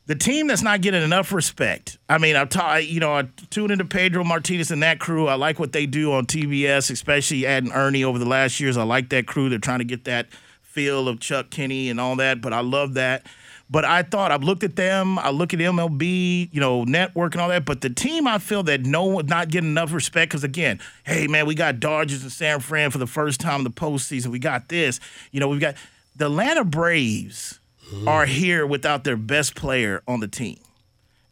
the 0.08 0.14
team 0.14 0.46
that's 0.46 0.62
not 0.62 0.80
getting 0.80 1.02
enough 1.02 1.32
respect. 1.32 1.98
I 2.08 2.16
mean, 2.16 2.34
ta- 2.48 2.76
you 2.76 2.98
know, 2.98 3.12
I 3.12 3.28
tune 3.50 3.70
into 3.70 3.84
Pedro 3.84 4.24
Martinez 4.24 4.70
and 4.70 4.82
that 4.82 4.98
crew. 4.98 5.28
I 5.28 5.34
like 5.34 5.58
what 5.58 5.72
they 5.72 5.84
do 5.84 6.14
on 6.14 6.24
TBS, 6.24 6.90
especially 6.90 7.46
adding 7.46 7.72
Ernie 7.72 8.04
over 8.04 8.18
the 8.18 8.24
last 8.24 8.58
years. 8.58 8.78
I 8.78 8.84
like 8.84 9.10
that 9.10 9.26
crew. 9.26 9.50
They're 9.50 9.58
trying 9.58 9.80
to 9.80 9.84
get 9.84 10.04
that 10.04 10.28
feel 10.62 11.08
of 11.08 11.20
Chuck 11.20 11.50
Kenny 11.50 11.90
and 11.90 12.00
all 12.00 12.16
that, 12.16 12.40
but 12.40 12.54
I 12.54 12.60
love 12.60 12.94
that. 12.94 13.26
But 13.70 13.84
I 13.84 14.02
thought 14.02 14.32
I've 14.32 14.42
looked 14.42 14.64
at 14.64 14.76
them. 14.76 15.18
I 15.18 15.28
look 15.28 15.52
at 15.52 15.60
MLB, 15.60 16.48
you 16.54 16.60
know, 16.60 16.84
network 16.84 17.34
and 17.34 17.42
all 17.42 17.50
that. 17.50 17.66
But 17.66 17.82
the 17.82 17.90
team, 17.90 18.26
I 18.26 18.38
feel 18.38 18.62
that 18.62 18.86
no 18.86 19.04
one 19.04 19.26
not 19.26 19.50
getting 19.50 19.68
enough 19.68 19.92
respect 19.92 20.30
because 20.30 20.42
again, 20.42 20.80
hey 21.04 21.26
man, 21.26 21.44
we 21.44 21.54
got 21.54 21.80
Dodgers 21.80 22.22
and 22.22 22.32
San 22.32 22.60
Fran 22.60 22.90
for 22.90 22.96
the 22.96 23.06
first 23.06 23.40
time 23.40 23.60
in 23.60 23.64
the 23.64 23.70
postseason. 23.70 24.28
We 24.28 24.38
got 24.38 24.70
this, 24.70 25.00
you 25.32 25.40
know, 25.40 25.48
we've 25.48 25.60
got 25.60 25.74
the 26.16 26.26
Atlanta 26.26 26.64
Braves 26.64 27.57
are 28.06 28.26
here 28.26 28.66
without 28.66 29.04
their 29.04 29.16
best 29.16 29.54
player 29.54 30.02
on 30.06 30.20
the 30.20 30.28
team. 30.28 30.58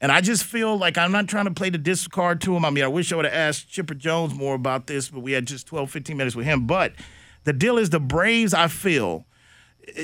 And 0.01 0.13
I 0.13 0.21
just 0.21 0.45
feel 0.45 0.77
like 0.77 0.99
I'm 0.99 1.13
not 1.13 1.27
trying 1.27 1.47
to 1.47 1.51
play 1.51 1.71
the 1.71 1.79
discard 1.79 2.41
to 2.43 2.55
him. 2.55 2.65
I 2.65 2.71
mean, 2.71 2.85
I 2.85 2.89
wish 2.89 3.13
I 3.13 3.17
would 3.17 3.25
have 3.25 3.35
asked 3.35 3.71
Chipper 3.71 3.95
Jones 3.95 4.35
more 4.35 4.55
about 4.55 4.87
this, 4.87 5.09
but 5.09 5.21
we 5.21 5.33
had 5.33 5.47
just 5.47 5.67
12, 5.67 5.91
15 5.91 6.17
minutes 6.17 6.37
with 6.37 6.47
him. 6.47 6.67
But 6.67 6.93
the 7.45 7.53
deal 7.53 7.79
is 7.79 7.91
the 7.91 8.01
Braves, 8.01 8.53
I 8.53 8.69
feel, 8.69 9.25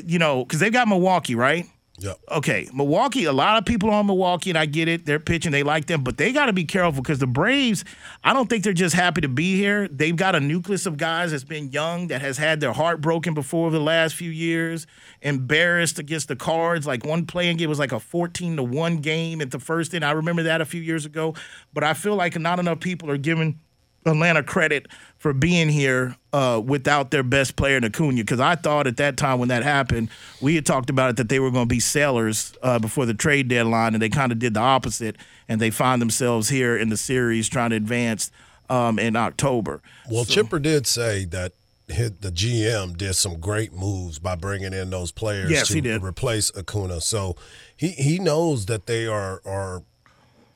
you 0.04 0.18
know, 0.18 0.44
because 0.44 0.60
they've 0.60 0.72
got 0.72 0.88
Milwaukee, 0.88 1.34
right? 1.34 1.66
Yep. 1.98 2.18
Okay, 2.30 2.68
Milwaukee, 2.72 3.26
a 3.26 3.32
lot 3.32 3.58
of 3.58 3.66
people 3.66 3.90
on 3.90 4.06
Milwaukee, 4.06 4.50
and 4.50 4.58
I 4.58 4.64
get 4.64 4.88
it. 4.88 5.04
They're 5.04 5.20
pitching, 5.20 5.52
they 5.52 5.62
like 5.62 5.86
them, 5.86 6.02
but 6.02 6.16
they 6.16 6.32
got 6.32 6.46
to 6.46 6.52
be 6.52 6.64
careful 6.64 7.02
because 7.02 7.18
the 7.18 7.26
Braves, 7.26 7.84
I 8.24 8.32
don't 8.32 8.48
think 8.48 8.64
they're 8.64 8.72
just 8.72 8.94
happy 8.94 9.20
to 9.20 9.28
be 9.28 9.56
here. 9.56 9.88
They've 9.88 10.16
got 10.16 10.34
a 10.34 10.40
nucleus 10.40 10.86
of 10.86 10.96
guys 10.96 11.32
that's 11.32 11.44
been 11.44 11.70
young, 11.70 12.08
that 12.08 12.22
has 12.22 12.38
had 12.38 12.60
their 12.60 12.72
heart 12.72 13.02
broken 13.02 13.34
before 13.34 13.70
the 13.70 13.78
last 13.78 14.14
few 14.14 14.30
years, 14.30 14.86
embarrassed 15.20 15.98
against 15.98 16.28
the 16.28 16.36
Cards. 16.36 16.86
Like 16.86 17.04
one 17.04 17.26
playing 17.26 17.58
game 17.58 17.68
was 17.68 17.78
like 17.78 17.92
a 17.92 18.00
14 18.00 18.56
to 18.56 18.62
1 18.62 18.96
game 18.96 19.42
at 19.42 19.50
the 19.50 19.60
first 19.60 19.92
inning. 19.92 20.08
I 20.08 20.12
remember 20.12 20.44
that 20.44 20.62
a 20.62 20.64
few 20.64 20.80
years 20.80 21.04
ago, 21.04 21.34
but 21.74 21.84
I 21.84 21.92
feel 21.92 22.16
like 22.16 22.38
not 22.38 22.58
enough 22.58 22.80
people 22.80 23.10
are 23.10 23.18
giving 23.18 23.60
Atlanta 24.04 24.42
credit 24.42 24.86
for 25.18 25.32
being 25.32 25.68
here 25.68 26.16
uh, 26.32 26.60
without 26.64 27.10
their 27.10 27.22
best 27.22 27.56
player 27.56 27.76
in 27.76 27.84
Acuna 27.84 28.16
because 28.22 28.40
I 28.40 28.56
thought 28.56 28.86
at 28.86 28.96
that 28.96 29.16
time 29.16 29.38
when 29.38 29.48
that 29.48 29.62
happened, 29.62 30.10
we 30.40 30.54
had 30.56 30.66
talked 30.66 30.90
about 30.90 31.10
it 31.10 31.16
that 31.16 31.28
they 31.28 31.38
were 31.38 31.50
going 31.50 31.66
to 31.68 31.74
be 31.74 31.80
sellers 31.80 32.52
uh, 32.62 32.78
before 32.78 33.06
the 33.06 33.14
trade 33.14 33.48
deadline, 33.48 33.94
and 33.94 34.02
they 34.02 34.08
kind 34.08 34.32
of 34.32 34.38
did 34.38 34.54
the 34.54 34.60
opposite, 34.60 35.16
and 35.48 35.60
they 35.60 35.70
find 35.70 36.02
themselves 36.02 36.48
here 36.48 36.76
in 36.76 36.88
the 36.88 36.96
series 36.96 37.48
trying 37.48 37.70
to 37.70 37.76
advance 37.76 38.30
um, 38.68 38.98
in 38.98 39.14
October. 39.16 39.82
Well, 40.10 40.24
So- 40.24 40.34
Chipper 40.34 40.58
did 40.58 40.86
say 40.86 41.24
that 41.26 41.52
hit 41.88 42.22
the 42.22 42.30
GM 42.30 42.96
did 42.96 43.14
some 43.14 43.38
great 43.38 43.72
moves 43.72 44.18
by 44.18 44.34
bringing 44.34 44.72
in 44.72 44.90
those 44.90 45.12
players 45.12 45.50
Yes, 45.50 45.68
to 45.68 45.98
replace 45.98 46.50
Acuna. 46.56 47.00
So 47.00 47.36
he 47.76 47.88
he 47.90 48.18
knows 48.18 48.66
that 48.66 48.86
they 48.86 49.06
are 49.06 49.42
are 49.44 49.82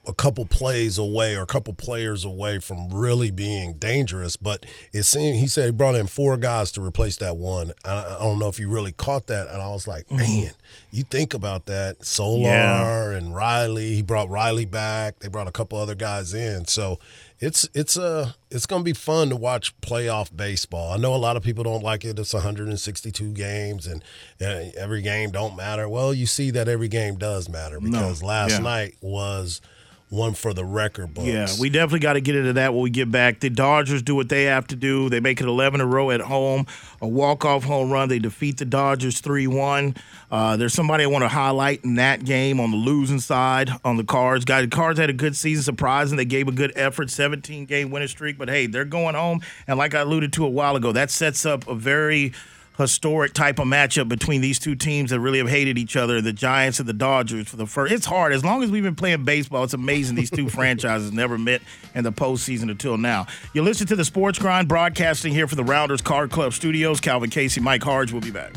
a 0.07 0.15
couple 0.15 0.45
plays 0.47 0.99
away 0.99 1.37
or 1.37 1.43
a 1.43 1.47
couple 1.47 1.75
players 1.75 2.25
away 2.25 2.59
from 2.59 2.89
really 2.91 3.31
being 3.31 3.75
dangerous. 3.75 4.37
But 4.37 4.65
it 4.93 5.03
seemed 5.05 5.37
he 5.39 5.47
said 5.47 5.67
he 5.67 5.71
brought 5.73 5.95
in 5.95 6.07
four 6.07 6.37
guys 6.37 6.71
to 6.73 6.81
replace 6.81 7.17
that 7.19 7.37
one. 7.37 7.73
I, 7.85 8.17
I 8.17 8.19
don't 8.21 8.39
know 8.39 8.49
if 8.49 8.59
you 8.61 8.69
really 8.69 8.93
caught 8.93 9.27
that. 9.29 9.49
And 9.49 9.61
I 9.61 9.69
was 9.69 9.87
like, 9.89 10.11
man, 10.11 10.51
you 10.91 11.03
think 11.03 11.35
about 11.35 11.67
that. 11.67 12.05
Soler 12.05 12.43
Yeah. 12.49 13.11
and 13.11 13.35
Riley. 13.35 13.95
He 13.95 14.03
brought 14.03 14.29
Riley 14.29 14.65
back. 14.65 15.19
They 15.19 15.29
brought 15.29 15.49
a 15.49 15.53
couple 15.53 15.79
other 15.79 15.95
guys 15.95 16.35
in. 16.35 16.67
So 16.67 16.99
it's 17.39 17.69
it's 17.75 17.99
uh 17.99 18.33
it's 18.51 18.65
gonna 18.65 18.83
be 18.83 18.95
fun 18.95 19.29
to 19.29 19.37
watch 19.37 19.79
playoff 19.81 20.35
baseball. 20.35 20.93
I 20.93 20.97
know 20.97 21.15
a 21.15 21.17
lot 21.17 21.37
of 21.37 21.43
people 21.43 21.65
don't 21.65 21.83
like 21.83 22.05
it. 22.05 22.19
It's 22.19 22.33
162 22.33 23.33
games 23.33 23.87
and 23.87 24.03
uh, 24.41 24.71
every 24.77 25.03
game 25.03 25.31
don't 25.33 25.55
matter. 25.57 25.89
Well, 25.89 26.15
you 26.15 26.27
see 26.27 26.51
that 26.53 26.69
every 26.69 26.89
game 26.89 27.17
does 27.17 27.49
matter 27.49 27.79
because 27.81 28.23
last 28.23 28.53
yeah. 28.53 28.59
night 28.59 28.95
was 29.03 29.61
one 30.09 30.35
for 30.35 30.55
the 30.55 30.65
record 30.65 31.15
books. 31.15 31.27
Yeah, 31.27 31.49
we 31.61 31.69
definitely 31.69 31.99
got 31.99 32.13
to 32.13 32.21
get 32.21 32.37
into 32.37 32.53
that 32.55 32.73
when 32.73 32.83
we 32.83 32.91
get 32.91 33.11
back. 33.11 33.41
The 33.41 33.51
Dodgers 33.51 34.03
do 34.03 34.15
what 34.15 34.29
they 34.29 34.45
have 34.45 34.67
to 34.69 34.77
do. 34.77 35.09
They 35.09 35.19
make 35.19 35.41
it 35.41 35.47
11 35.47 35.81
in 35.81 35.87
a 35.87 35.91
row 35.91 36.11
at 36.13 36.21
home, 36.21 36.67
a 37.01 37.09
walk-off 37.09 37.65
home 37.65 37.91
run. 37.91 38.09
They 38.09 38.21
defeat 38.21 38.59
the 38.59 38.65
Dodgers 38.65 39.21
3-1. 39.21 39.97
Uh, 40.31 40.57
there's 40.57 40.75
somebody 40.75 41.05
I 41.05 41.07
want 41.09 41.23
to 41.23 41.29
highlight 41.29 41.85
in 41.85 41.97
that 41.97 42.25
game 42.25 42.61
on 42.61 42.71
the 42.71 42.77
losing 42.77 43.19
side 43.19 43.71
on 43.85 43.97
the 43.97 44.05
Cards. 44.05 44.45
Guys, 44.45 44.65
the 44.69 44.75
Cards 44.75 45.01
had 45.01 45.11
a 45.11 45.15
good 45.15 45.37
season, 45.37 45.65
surprising. 45.65 46.17
They 46.17 46.25
gave 46.25 46.47
a 46.47 46.53
good 46.53 46.73
effort, 46.77 47.09
17-game 47.09 47.91
winning 47.91 48.09
streak. 48.09 48.39
But 48.39 48.49
hey, 48.49 48.67
they're 48.67 48.85
going 48.85 49.17
home, 49.17 49.41
and 49.67 49.77
like 49.77 49.95
I 49.95 50.01
alluded 50.01 50.33
to 50.35 50.45
a 50.45 50.51
while 50.51 50.77
ago, 50.77 50.93
that 50.93 51.11
sets 51.11 51.45
up 51.45 51.67
a 51.67 51.75
very 51.75 52.33
historic 52.78 53.33
type 53.33 53.59
of 53.59 53.66
matchup 53.66 54.09
between 54.09 54.40
these 54.40 54.59
two 54.59 54.75
teams 54.75 55.11
that 55.11 55.21
really 55.21 55.38
have 55.38 55.49
hated 55.49 55.78
each 55.78 55.97
other, 55.97 56.21
the 56.21 56.33
Giants 56.33 56.78
and 56.78 56.88
the 56.88 56.92
Dodgers 56.92 57.49
for 57.49 57.56
the 57.56 57.66
first. 57.66 57.92
It's 57.92 58.06
hard. 58.06 58.33
As 58.33 58.45
long 58.45 58.62
as 58.62 58.71
we've 58.71 58.83
been 58.83 58.95
playing 58.95 59.25
baseball, 59.25 59.64
it's 59.64 59.75
amazing 59.75 60.16
these 60.16 60.30
two 60.30 60.49
franchises 60.50 61.12
never 61.12 61.38
met 61.38 61.62
in 61.95 62.04
the 62.04 62.12
postseason 62.12 62.71
until 62.71 62.97
now. 62.99 63.26
You 63.52 63.62
listen 63.62 63.87
to 63.88 63.97
the 63.97 64.04
Sports 64.04 64.38
Grind 64.38 64.68
broadcasting 64.68 65.33
here 65.33 65.47
for 65.47 65.56
the 65.56 65.64
Rounders 65.64 66.02
Card 66.02 66.30
Club 66.30 66.52
Studios. 66.52 67.00
Calvin 67.00 67.30
Casey, 67.30 67.61
Mike 67.61 67.83
Harge 67.83 68.12
will 68.12 68.21
be 68.21 68.30
back. 68.30 68.54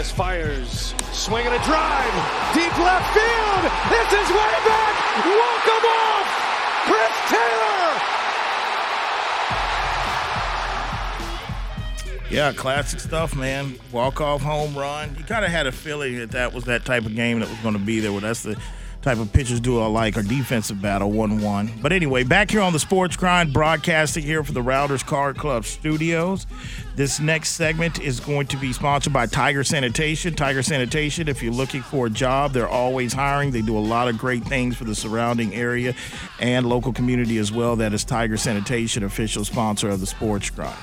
Reyes 0.00 0.10
fires, 0.12 0.94
swinging 1.12 1.52
a 1.52 1.62
drive, 1.62 2.14
deep 2.54 2.74
left 2.78 3.12
field. 3.12 3.64
This 3.90 4.08
is 4.14 4.30
way 4.30 4.54
back. 4.64 4.96
Walk 5.26 5.68
'em 5.68 5.84
off. 5.84 6.26
Chris 6.86 7.12
Taylor. 7.28 8.00
Yeah, 12.30 12.52
classic 12.54 13.00
stuff, 13.00 13.36
man. 13.36 13.78
Walk 13.92 14.22
off 14.22 14.40
home 14.40 14.74
run. 14.74 15.14
You 15.18 15.24
kind 15.24 15.44
of 15.44 15.50
had 15.50 15.66
a 15.66 15.72
feeling 15.72 16.16
that 16.20 16.30
that 16.30 16.54
was 16.54 16.64
that 16.64 16.86
type 16.86 17.04
of 17.04 17.14
game 17.14 17.40
that 17.40 17.50
was 17.50 17.58
going 17.58 17.74
to 17.74 17.80
be 17.80 18.00
there. 18.00 18.10
Well, 18.10 18.22
that's 18.22 18.42
the 18.42 18.56
type 19.02 19.18
of 19.18 19.32
pitchers 19.32 19.60
do 19.60 19.80
I 19.80 19.86
like 19.86 20.16
our 20.16 20.22
defensive 20.22 20.80
battle 20.82 21.10
1 21.10 21.40
1. 21.40 21.72
But 21.80 21.92
anyway, 21.92 22.24
back 22.24 22.50
here 22.50 22.60
on 22.60 22.72
the 22.72 22.78
Sports 22.78 23.16
Grind, 23.16 23.52
broadcasting 23.52 24.22
here 24.22 24.44
for 24.44 24.52
the 24.52 24.62
Rounders 24.62 25.02
Card 25.02 25.38
Club 25.38 25.64
studios. 25.64 26.46
This 26.96 27.18
next 27.18 27.50
segment 27.50 28.00
is 28.00 28.20
going 28.20 28.46
to 28.48 28.56
be 28.58 28.72
sponsored 28.72 29.12
by 29.12 29.26
Tiger 29.26 29.64
Sanitation. 29.64 30.34
Tiger 30.34 30.62
Sanitation, 30.62 31.28
if 31.28 31.42
you're 31.42 31.52
looking 31.52 31.82
for 31.82 32.06
a 32.06 32.10
job, 32.10 32.52
they're 32.52 32.68
always 32.68 33.12
hiring. 33.12 33.52
They 33.52 33.62
do 33.62 33.76
a 33.76 33.80
lot 33.80 34.08
of 34.08 34.18
great 34.18 34.44
things 34.44 34.76
for 34.76 34.84
the 34.84 34.94
surrounding 34.94 35.54
area 35.54 35.94
and 36.38 36.66
local 36.66 36.92
community 36.92 37.38
as 37.38 37.50
well. 37.50 37.76
That 37.76 37.94
is 37.94 38.04
Tiger 38.04 38.36
Sanitation, 38.36 39.02
official 39.02 39.44
sponsor 39.44 39.88
of 39.88 40.00
the 40.00 40.06
Sports 40.06 40.50
Grind. 40.50 40.76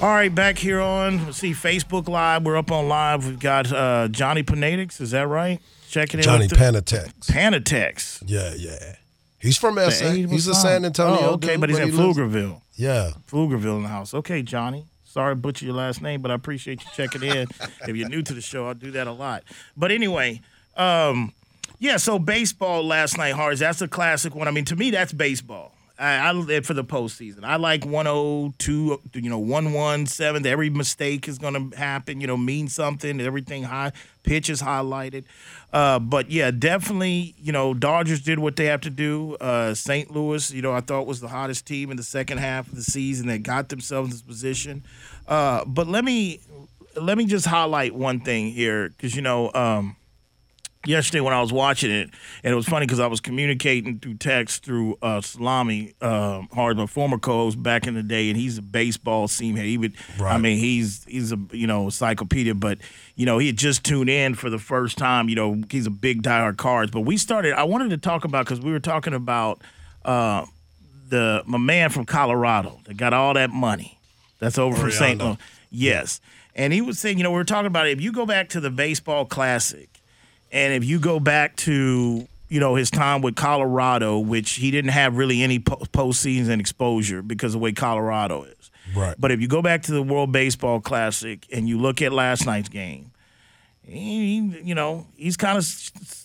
All 0.00 0.08
right, 0.08 0.34
back 0.34 0.56
here 0.56 0.80
on 0.80 1.26
let's 1.26 1.36
see 1.36 1.52
Facebook 1.52 2.08
Live. 2.08 2.46
We're 2.46 2.56
up 2.56 2.72
on 2.72 2.88
live. 2.88 3.26
We've 3.26 3.38
got 3.38 3.70
uh, 3.70 4.08
Johnny 4.08 4.42
Panatix. 4.42 4.98
Is 4.98 5.10
that 5.10 5.28
right? 5.28 5.60
Checking 5.90 6.20
in. 6.20 6.24
Johnny 6.24 6.44
with 6.44 6.50
the- 6.50 6.56
Panatex. 6.56 7.12
Panatex. 7.26 8.22
Yeah, 8.24 8.54
yeah. 8.56 8.94
He's 9.40 9.56
from 9.56 9.76
SA. 9.76 10.10
He's 10.12 10.46
a 10.46 10.54
San. 10.54 10.84
Antonio. 10.84 11.18
Oh, 11.20 11.30
okay, 11.32 11.52
dude, 11.52 11.60
but 11.60 11.70
he's 11.70 11.78
in 11.78 11.90
he 11.90 11.98
Pflugerville. 11.98 12.60
Yeah. 12.76 13.10
Pflugerville 13.26 13.76
in 13.78 13.82
the 13.82 13.88
house. 13.88 14.14
Okay, 14.14 14.42
Johnny. 14.42 14.86
Sorry, 15.04 15.32
I 15.32 15.34
butchered 15.34 15.66
your 15.66 15.74
last 15.74 16.00
name, 16.00 16.22
but 16.22 16.30
I 16.30 16.34
appreciate 16.34 16.84
you 16.84 16.90
checking 16.94 17.24
in. 17.24 17.48
if 17.88 17.96
you're 17.96 18.08
new 18.08 18.22
to 18.22 18.32
the 18.32 18.40
show, 18.40 18.68
I 18.68 18.74
do 18.74 18.92
that 18.92 19.08
a 19.08 19.12
lot. 19.12 19.42
But 19.76 19.90
anyway, 19.90 20.40
um, 20.76 21.32
yeah. 21.80 21.96
So 21.96 22.20
baseball 22.20 22.86
last 22.86 23.18
night, 23.18 23.34
Hards. 23.34 23.58
That's 23.58 23.82
a 23.82 23.88
classic 23.88 24.36
one. 24.36 24.46
I 24.46 24.52
mean, 24.52 24.66
to 24.66 24.76
me, 24.76 24.90
that's 24.90 25.12
baseball. 25.12 25.74
I, 26.00 26.16
I 26.28 26.32
live 26.32 26.64
for 26.64 26.72
the 26.72 26.82
postseason. 26.82 27.44
I 27.44 27.56
like 27.56 27.84
102, 27.84 29.00
you 29.14 29.28
know, 29.28 29.38
117. 29.38 30.50
Every 30.50 30.70
mistake 30.70 31.28
is 31.28 31.38
going 31.38 31.70
to 31.70 31.76
happen, 31.76 32.22
you 32.22 32.26
know, 32.26 32.38
mean 32.38 32.68
something. 32.68 33.20
Everything 33.20 33.64
high, 33.64 33.92
pitch 34.22 34.48
is 34.48 34.62
highlighted. 34.62 35.24
Uh, 35.74 35.98
but 35.98 36.30
yeah, 36.30 36.50
definitely, 36.50 37.34
you 37.38 37.52
know, 37.52 37.74
Dodgers 37.74 38.22
did 38.22 38.38
what 38.38 38.56
they 38.56 38.64
have 38.64 38.80
to 38.80 38.90
do. 38.90 39.36
Uh, 39.40 39.74
St. 39.74 40.10
Louis, 40.10 40.50
you 40.50 40.62
know, 40.62 40.72
I 40.72 40.80
thought 40.80 41.06
was 41.06 41.20
the 41.20 41.28
hottest 41.28 41.66
team 41.66 41.90
in 41.90 41.98
the 41.98 42.02
second 42.02 42.38
half 42.38 42.66
of 42.68 42.76
the 42.76 42.82
season. 42.82 43.26
They 43.26 43.38
got 43.38 43.68
themselves 43.68 44.08
in 44.08 44.12
this 44.12 44.22
position. 44.22 44.82
Uh, 45.28 45.64
but 45.66 45.86
let 45.86 46.04
me 46.04 46.40
let 46.96 47.16
me 47.18 47.26
just 47.26 47.46
highlight 47.46 47.94
one 47.94 48.20
thing 48.20 48.50
here 48.50 48.88
because 48.88 49.14
you 49.14 49.22
know. 49.22 49.52
Um, 49.52 49.96
yesterday 50.86 51.20
when 51.20 51.34
I 51.34 51.40
was 51.40 51.52
watching 51.52 51.90
it, 51.90 52.10
and 52.42 52.52
it 52.52 52.54
was 52.54 52.66
funny 52.66 52.86
because 52.86 53.00
I 53.00 53.06
was 53.06 53.20
communicating 53.20 53.98
through 53.98 54.14
text 54.14 54.64
through 54.64 54.98
uh, 55.02 55.20
Salami 55.20 55.94
um, 56.00 56.48
Hard, 56.52 56.76
my 56.76 56.86
former 56.86 57.18
co-host 57.18 57.62
back 57.62 57.86
in 57.86 57.94
the 57.94 58.02
day, 58.02 58.28
and 58.28 58.36
he's 58.36 58.58
a 58.58 58.62
baseball 58.62 59.28
seamhead. 59.28 59.64
He 59.64 59.78
would, 59.78 59.94
I 60.20 60.38
mean, 60.38 60.58
he's 60.58 61.04
he's 61.04 61.32
a 61.32 61.38
you 61.52 61.66
know 61.66 61.84
encyclopedia, 61.84 62.54
but 62.54 62.78
you 63.16 63.26
know 63.26 63.38
he 63.38 63.48
had 63.48 63.56
just 63.56 63.84
tuned 63.84 64.10
in 64.10 64.34
for 64.34 64.50
the 64.50 64.58
first 64.58 64.98
time. 64.98 65.28
You 65.28 65.36
know, 65.36 65.62
he's 65.70 65.86
a 65.86 65.90
big 65.90 66.22
diehard 66.22 66.56
cards. 66.56 66.90
But 66.90 67.02
we 67.02 67.16
started. 67.16 67.54
I 67.54 67.64
wanted 67.64 67.90
to 67.90 67.98
talk 67.98 68.24
about 68.24 68.46
because 68.46 68.60
we 68.60 68.72
were 68.72 68.80
talking 68.80 69.14
about 69.14 69.60
uh, 70.04 70.46
the 71.08 71.42
my 71.46 71.58
man 71.58 71.90
from 71.90 72.06
Colorado 72.06 72.80
that 72.84 72.96
got 72.96 73.12
all 73.12 73.34
that 73.34 73.50
money. 73.50 73.98
That's 74.38 74.56
over 74.58 74.74
from 74.74 74.90
St. 74.90 75.20
Louis. 75.20 75.36
Yes. 75.70 76.20
And 76.54 76.72
he 76.72 76.80
was 76.80 76.98
saying, 76.98 77.18
you 77.18 77.24
know, 77.24 77.30
we 77.30 77.36
were 77.36 77.44
talking 77.44 77.66
about 77.66 77.86
it. 77.86 77.92
If 77.92 78.00
you 78.00 78.10
go 78.10 78.26
back 78.26 78.48
to 78.50 78.60
the 78.60 78.70
baseball 78.70 79.24
classic, 79.24 79.99
and 80.52 80.72
if 80.74 80.84
you 80.84 80.98
go 80.98 81.20
back 81.20 81.56
to 81.56 82.26
you 82.48 82.60
know 82.60 82.74
his 82.74 82.90
time 82.90 83.22
with 83.22 83.36
Colorado, 83.36 84.18
which 84.18 84.52
he 84.52 84.70
didn't 84.70 84.90
have 84.90 85.16
really 85.16 85.42
any 85.42 85.58
po- 85.60 85.76
postseason 85.92 86.58
exposure 86.60 87.22
because 87.22 87.54
of 87.54 87.60
the 87.60 87.64
way 87.64 87.72
Colorado 87.72 88.42
is. 88.44 88.70
Right. 88.94 89.14
But 89.18 89.30
if 89.30 89.40
you 89.40 89.46
go 89.46 89.62
back 89.62 89.82
to 89.82 89.92
the 89.92 90.02
World 90.02 90.32
Baseball 90.32 90.80
Classic 90.80 91.46
and 91.52 91.68
you 91.68 91.78
look 91.78 92.02
at 92.02 92.12
last 92.12 92.44
night's 92.46 92.68
game, 92.68 93.12
he, 93.82 94.38
you 94.64 94.74
know 94.74 95.06
he's 95.16 95.36
kind 95.36 95.56
of 95.58 95.66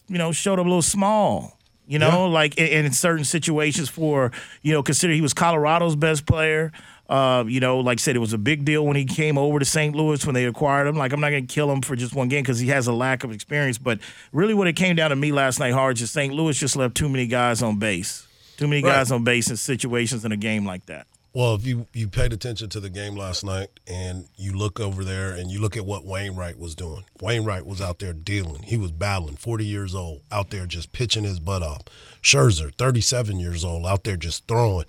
you 0.08 0.18
know 0.18 0.32
showed 0.32 0.60
up 0.60 0.66
a 0.66 0.70
little 0.70 0.82
small. 0.82 1.58
You 1.88 2.00
know, 2.00 2.26
Yeah. 2.26 2.34
like 2.34 2.58
in, 2.58 2.86
in 2.88 2.92
certain 2.94 3.26
situations 3.26 3.90
for 3.90 4.32
you 4.64 4.74
know 4.74 4.82
consider 4.82 5.14
he 5.14 5.22
was 5.22 5.34
Colorado's 5.36 5.96
best 5.96 6.26
player. 6.26 6.72
Uh, 7.10 7.44
you 7.48 7.60
know, 7.60 7.80
like 7.80 8.00
I 8.00 8.02
said, 8.02 8.16
it 8.16 8.20
was 8.20 8.34
a 8.34 8.38
big 8.38 8.66
deal 8.66 8.86
when 8.86 8.96
he 8.96 9.06
came 9.06 9.38
over 9.38 9.60
to 9.60 9.66
St. 9.66 9.96
Louis 9.96 10.26
when 10.26 10.34
they 10.34 10.46
acquired 10.46 10.88
him. 10.88 10.96
Like, 10.96 11.14
I'm 11.14 11.20
not 11.20 11.30
going 11.30 11.46
to 11.46 11.54
kill 11.54 11.72
him 11.72 11.82
for 11.82 11.96
just 11.96 12.16
one 12.16 12.30
game 12.30 12.42
because 12.42 12.60
he 12.60 12.70
has 12.70 12.88
a 12.88 12.94
lack 12.94 13.24
of 13.24 13.32
experience. 13.32 13.78
But 13.78 14.00
really, 14.32 14.54
what 14.54 14.68
it 14.68 14.74
came 14.74 14.96
down 14.96 15.12
to 15.12 15.16
me 15.16 15.32
last 15.32 15.60
night, 15.60 15.74
hard, 15.74 16.00
is 16.02 16.10
St. 16.10 16.34
Louis 16.34 16.58
just 16.58 16.76
left 16.76 16.96
too 16.96 17.10
many 17.10 17.28
guys 17.28 17.62
on 17.62 17.78
base. 17.78 18.26
Too 18.58 18.68
many 18.68 18.82
guys 18.82 19.12
on 19.12 19.24
base 19.24 19.50
in 19.50 19.58
situations 19.58 20.24
in 20.26 20.32
a 20.32 20.38
game 20.38 20.66
like 20.66 20.86
that. 20.88 21.08
Well, 21.36 21.56
if 21.56 21.66
you 21.66 21.86
you 21.92 22.08
paid 22.08 22.32
attention 22.32 22.70
to 22.70 22.80
the 22.80 22.90
game 22.90 23.18
last 23.18 23.44
night 23.44 23.68
and 23.86 24.30
you 24.38 24.54
look 24.54 24.80
over 24.80 25.04
there 25.04 25.32
and 25.32 25.52
you 25.52 25.60
look 25.60 25.76
at 25.76 25.86
what 25.86 26.06
Wainwright 26.06 26.58
was 26.58 26.76
doing. 26.76 27.04
Wainwright 27.20 27.66
was 27.66 27.82
out 27.82 28.00
there 28.00 28.14
dealing. 28.14 28.64
He 28.64 28.78
was 28.78 28.94
battling, 28.94 29.36
40 29.36 29.66
years 29.66 29.94
old, 29.94 30.22
out 30.32 30.50
there 30.50 30.66
just 30.66 30.94
pitching 30.94 31.26
his 31.26 31.42
butt 31.42 31.62
off. 31.62 31.82
Scherzer, 32.24 32.74
37 32.74 33.38
years 33.38 33.66
old, 33.66 33.86
out 33.86 34.06
there 34.06 34.16
just 34.16 34.48
throwing. 34.48 34.86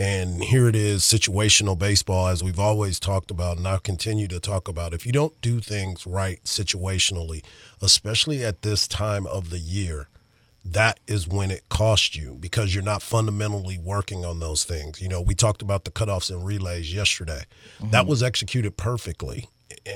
And 0.00 0.42
here 0.42 0.66
it 0.66 0.74
is, 0.74 1.02
situational 1.02 1.78
baseball, 1.78 2.28
as 2.28 2.42
we've 2.42 2.58
always 2.58 2.98
talked 2.98 3.30
about, 3.30 3.58
and 3.58 3.68
I'll 3.68 3.78
continue 3.78 4.28
to 4.28 4.40
talk 4.40 4.66
about. 4.66 4.94
If 4.94 5.04
you 5.04 5.12
don't 5.12 5.38
do 5.42 5.60
things 5.60 6.06
right 6.06 6.42
situationally, 6.42 7.44
especially 7.82 8.42
at 8.42 8.62
this 8.62 8.88
time 8.88 9.26
of 9.26 9.50
the 9.50 9.58
year, 9.58 10.08
that 10.64 11.00
is 11.06 11.28
when 11.28 11.50
it 11.50 11.68
costs 11.68 12.16
you 12.16 12.38
because 12.40 12.74
you're 12.74 12.82
not 12.82 13.02
fundamentally 13.02 13.76
working 13.76 14.24
on 14.24 14.40
those 14.40 14.64
things. 14.64 15.02
You 15.02 15.08
know, 15.10 15.20
we 15.20 15.34
talked 15.34 15.60
about 15.60 15.84
the 15.84 15.90
cutoffs 15.90 16.30
and 16.30 16.46
relays 16.46 16.94
yesterday. 16.94 17.44
Mm-hmm. 17.78 17.90
That 17.90 18.06
was 18.06 18.22
executed 18.22 18.78
perfectly. 18.78 19.48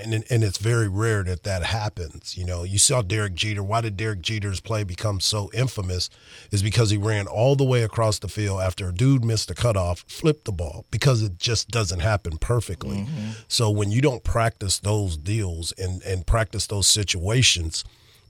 And, 0.03 0.25
and 0.31 0.45
it's 0.45 0.59
very 0.59 0.89
rare 0.89 1.23
that 1.25 1.43
that 1.45 1.63
happens. 1.65 2.37
You 2.37 2.45
know, 2.45 2.63
you 2.63 2.79
saw 2.79 3.03
Derek 3.03 3.35
Jeter. 3.35 3.63
Why 3.63 3.81
did 3.81 3.97
Derek 3.97 4.21
Jeter's 4.21 4.61
play 4.61 4.85
become 4.85 5.21
so 5.21 5.51
infamous? 5.55 6.11
Is 6.51 6.63
because 6.63 6.91
he 6.91 6.97
ran 6.97 7.27
all 7.27 7.57
the 7.57 7.65
way 7.65 7.83
across 7.83 8.19
the 8.19 8.29
field 8.29 8.61
after 8.61 8.89
a 8.89 8.93
dude 8.93 9.25
missed 9.25 9.51
a 9.51 9.55
cutoff, 9.55 10.05
flipped 10.09 10.45
the 10.45 10.53
ball 10.53 10.85
because 10.91 11.23
it 11.23 11.39
just 11.39 11.69
doesn't 11.69 12.01
happen 12.01 12.39
perfectly. 12.39 12.99
Mm-hmm. 12.99 13.31
So 13.49 13.71
when 13.71 13.91
you 13.91 14.01
don't 14.01 14.25
practice 14.25 14.79
those 14.79 15.17
deals 15.17 15.73
and 15.79 16.03
and 16.03 16.27
practice 16.27 16.67
those 16.67 16.87
situations, 16.87 17.85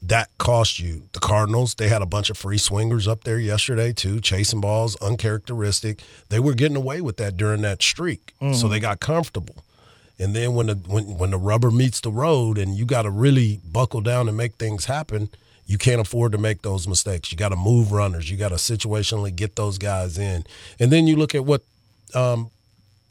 that 0.09 0.31
cost 0.39 0.79
you. 0.79 1.09
The 1.13 1.21
Cardinals, 1.21 1.75
they 1.75 1.89
had 1.89 2.03
a 2.03 2.07
bunch 2.07 2.29
of 2.31 2.37
free 2.37 2.59
swingers 2.59 3.09
up 3.09 3.25
there 3.25 3.39
yesterday 3.39 3.93
too, 3.93 4.21
chasing 4.21 4.61
balls, 4.61 4.97
uncharacteristic. 4.97 6.03
They 6.29 6.39
were 6.39 6.55
getting 6.55 6.77
away 6.77 7.01
with 7.01 7.17
that 7.17 7.37
during 7.37 7.63
that 7.63 7.83
streak, 7.83 8.35
mm-hmm. 8.41 8.55
so 8.55 8.69
they 8.69 8.81
got 8.81 9.01
comfortable. 9.01 9.64
And 10.19 10.35
then 10.35 10.55
when 10.55 10.69
the 10.69 10.75
when 10.75 11.19
when 11.19 11.31
the 11.31 11.39
rubber 11.39 11.71
meets 11.71 12.01
the 12.01 12.11
road, 12.11 12.59
and 12.59 12.75
you 12.75 12.85
got 12.85 13.03
to 13.03 13.11
really 13.11 13.61
buckle 13.65 14.01
down 14.01 14.29
and 14.29 14.37
make 14.37 14.55
things 14.55 14.85
happen, 14.85 15.31
you 15.67 15.79
can't 15.79 16.01
afford 16.01 16.33
to 16.33 16.39
make 16.39 16.63
those 16.63 16.87
mistakes. 16.87 17.33
You 17.33 17.39
got 17.39 17.49
to 17.51 17.57
move 17.57 17.93
runners. 17.93 18.31
You 18.31 18.37
got 18.37 18.51
to 18.51 18.57
situationally 18.57 19.35
get 19.35 19.57
those 19.57 19.79
guys 19.79 20.19
in. 20.19 20.45
And 20.79 20.93
then 20.93 21.07
you 21.07 21.17
look 21.17 21.35
at 21.35 21.45
what 21.45 21.63
um, 22.15 22.51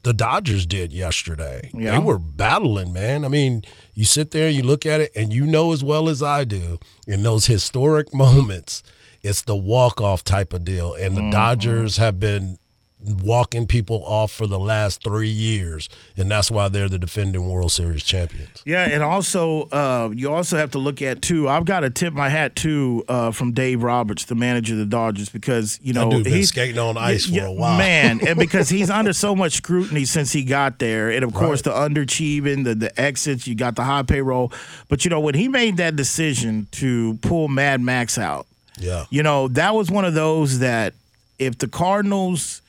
the 0.04 0.14
Dodgers 0.14 0.66
did 0.66 0.94
yesterday. 0.94 1.72
Yeah. 1.74 1.92
They 1.92 2.00
were 2.00 2.20
battling, 2.20 2.94
man. 2.94 3.26
I 3.26 3.30
mean, 3.30 3.64
you 3.96 4.06
sit 4.06 4.32
there, 4.32 4.50
you 4.50 4.64
look 4.64 4.86
at 4.86 5.02
it, 5.02 5.12
and 5.16 5.34
you 5.34 5.46
know 5.46 5.74
as 5.74 5.84
well 5.84 6.10
as 6.10 6.22
I 6.22 6.44
do, 6.44 6.80
in 7.08 7.24
those 7.24 7.48
historic 7.48 8.14
moments, 8.14 8.84
it's 9.24 9.42
the 9.42 9.56
walk 9.56 10.02
off 10.02 10.24
type 10.24 10.54
of 10.54 10.64
deal. 10.64 10.94
And 10.94 11.18
the 11.18 11.22
mm-hmm. 11.22 11.32
Dodgers 11.32 11.98
have 11.98 12.20
been 12.20 12.60
walking 13.06 13.68
people 13.68 14.04
off 14.06 14.32
for 14.32 14.48
the 14.48 14.60
last 14.60 15.04
three 15.04 15.30
years, 15.30 15.90
and 16.16 16.30
that's 16.30 16.50
why 16.50 16.70
they're 16.70 16.90
the 16.90 16.98
defending 16.98 17.50
World 17.50 17.72
Series 17.72 18.04
champions. 18.04 18.62
Yeah, 18.66 18.88
and 18.90 19.04
also 19.04 19.64
uh, 19.70 20.10
you 20.14 20.32
also 20.32 20.58
have 20.58 20.72
to 20.72 20.80
look 20.80 21.02
at 21.02 21.22
too. 21.22 21.50
I've 21.50 21.66
got 21.66 21.82
to 21.82 21.90
tip 21.90 22.14
my 22.14 22.30
hat 22.30 22.56
too 22.56 23.04
uh, 23.08 23.32
from 23.32 23.52
Dave 23.52 23.84
Roberts, 23.84 24.26
the 24.26 24.36
manager 24.36 24.74
of 24.74 24.80
the 24.80 24.86
Dodgers, 24.86 25.30
because 25.30 25.80
you 25.84 25.94
know 25.94 26.10
he's 26.10 26.50
skating 26.50 26.80
on 26.80 26.98
ice 26.98 27.28
yeah, 27.28 27.42
for 27.42 27.48
a 27.48 27.52
while, 27.54 27.78
man, 27.78 28.26
and 28.26 28.40
because 28.44 28.70
he's 28.70 28.90
under 28.90 29.14
so 29.14 29.36
much 29.36 29.54
scrutiny 29.54 30.06
since 30.06 30.32
he 30.32 30.44
got 30.44 30.80
there, 30.80 31.10
and 31.10 31.24
of 31.24 31.34
course 31.34 31.66
right. 31.66 31.74
the 31.74 31.90
underachieving, 31.90 32.64
the 32.64 32.76
the 32.76 33.00
exits, 33.00 33.48
you 33.48 33.56
got 33.56 33.76
the 33.76 33.84
high 33.84 34.04
payroll, 34.04 34.52
but 34.88 35.04
you 35.04 35.10
know 35.10 35.20
when 35.20 35.36
he 35.36 35.48
made 35.48 35.78
that 35.78 35.96
decision 35.96 36.68
to 36.72 37.16
pull 37.22 37.48
Mad 37.48 37.82
Max 37.82 38.18
out, 38.18 38.48
yeah, 38.80 39.06
you 39.10 39.24
know 39.24 39.48
that 39.50 39.76
was 39.76 39.92
one 39.92 40.06
of 40.06 40.14
those 40.14 40.60
that 40.60 40.94
if 41.40 41.58
the 41.58 41.68
Cardinals 41.68 42.62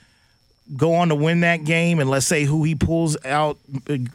go 0.76 0.94
on 0.94 1.08
to 1.08 1.14
win 1.14 1.40
that 1.40 1.64
game, 1.64 1.98
and 1.98 2.08
let's 2.08 2.26
say 2.26 2.44
who 2.44 2.64
he 2.64 2.74
pulls 2.74 3.22
out, 3.24 3.58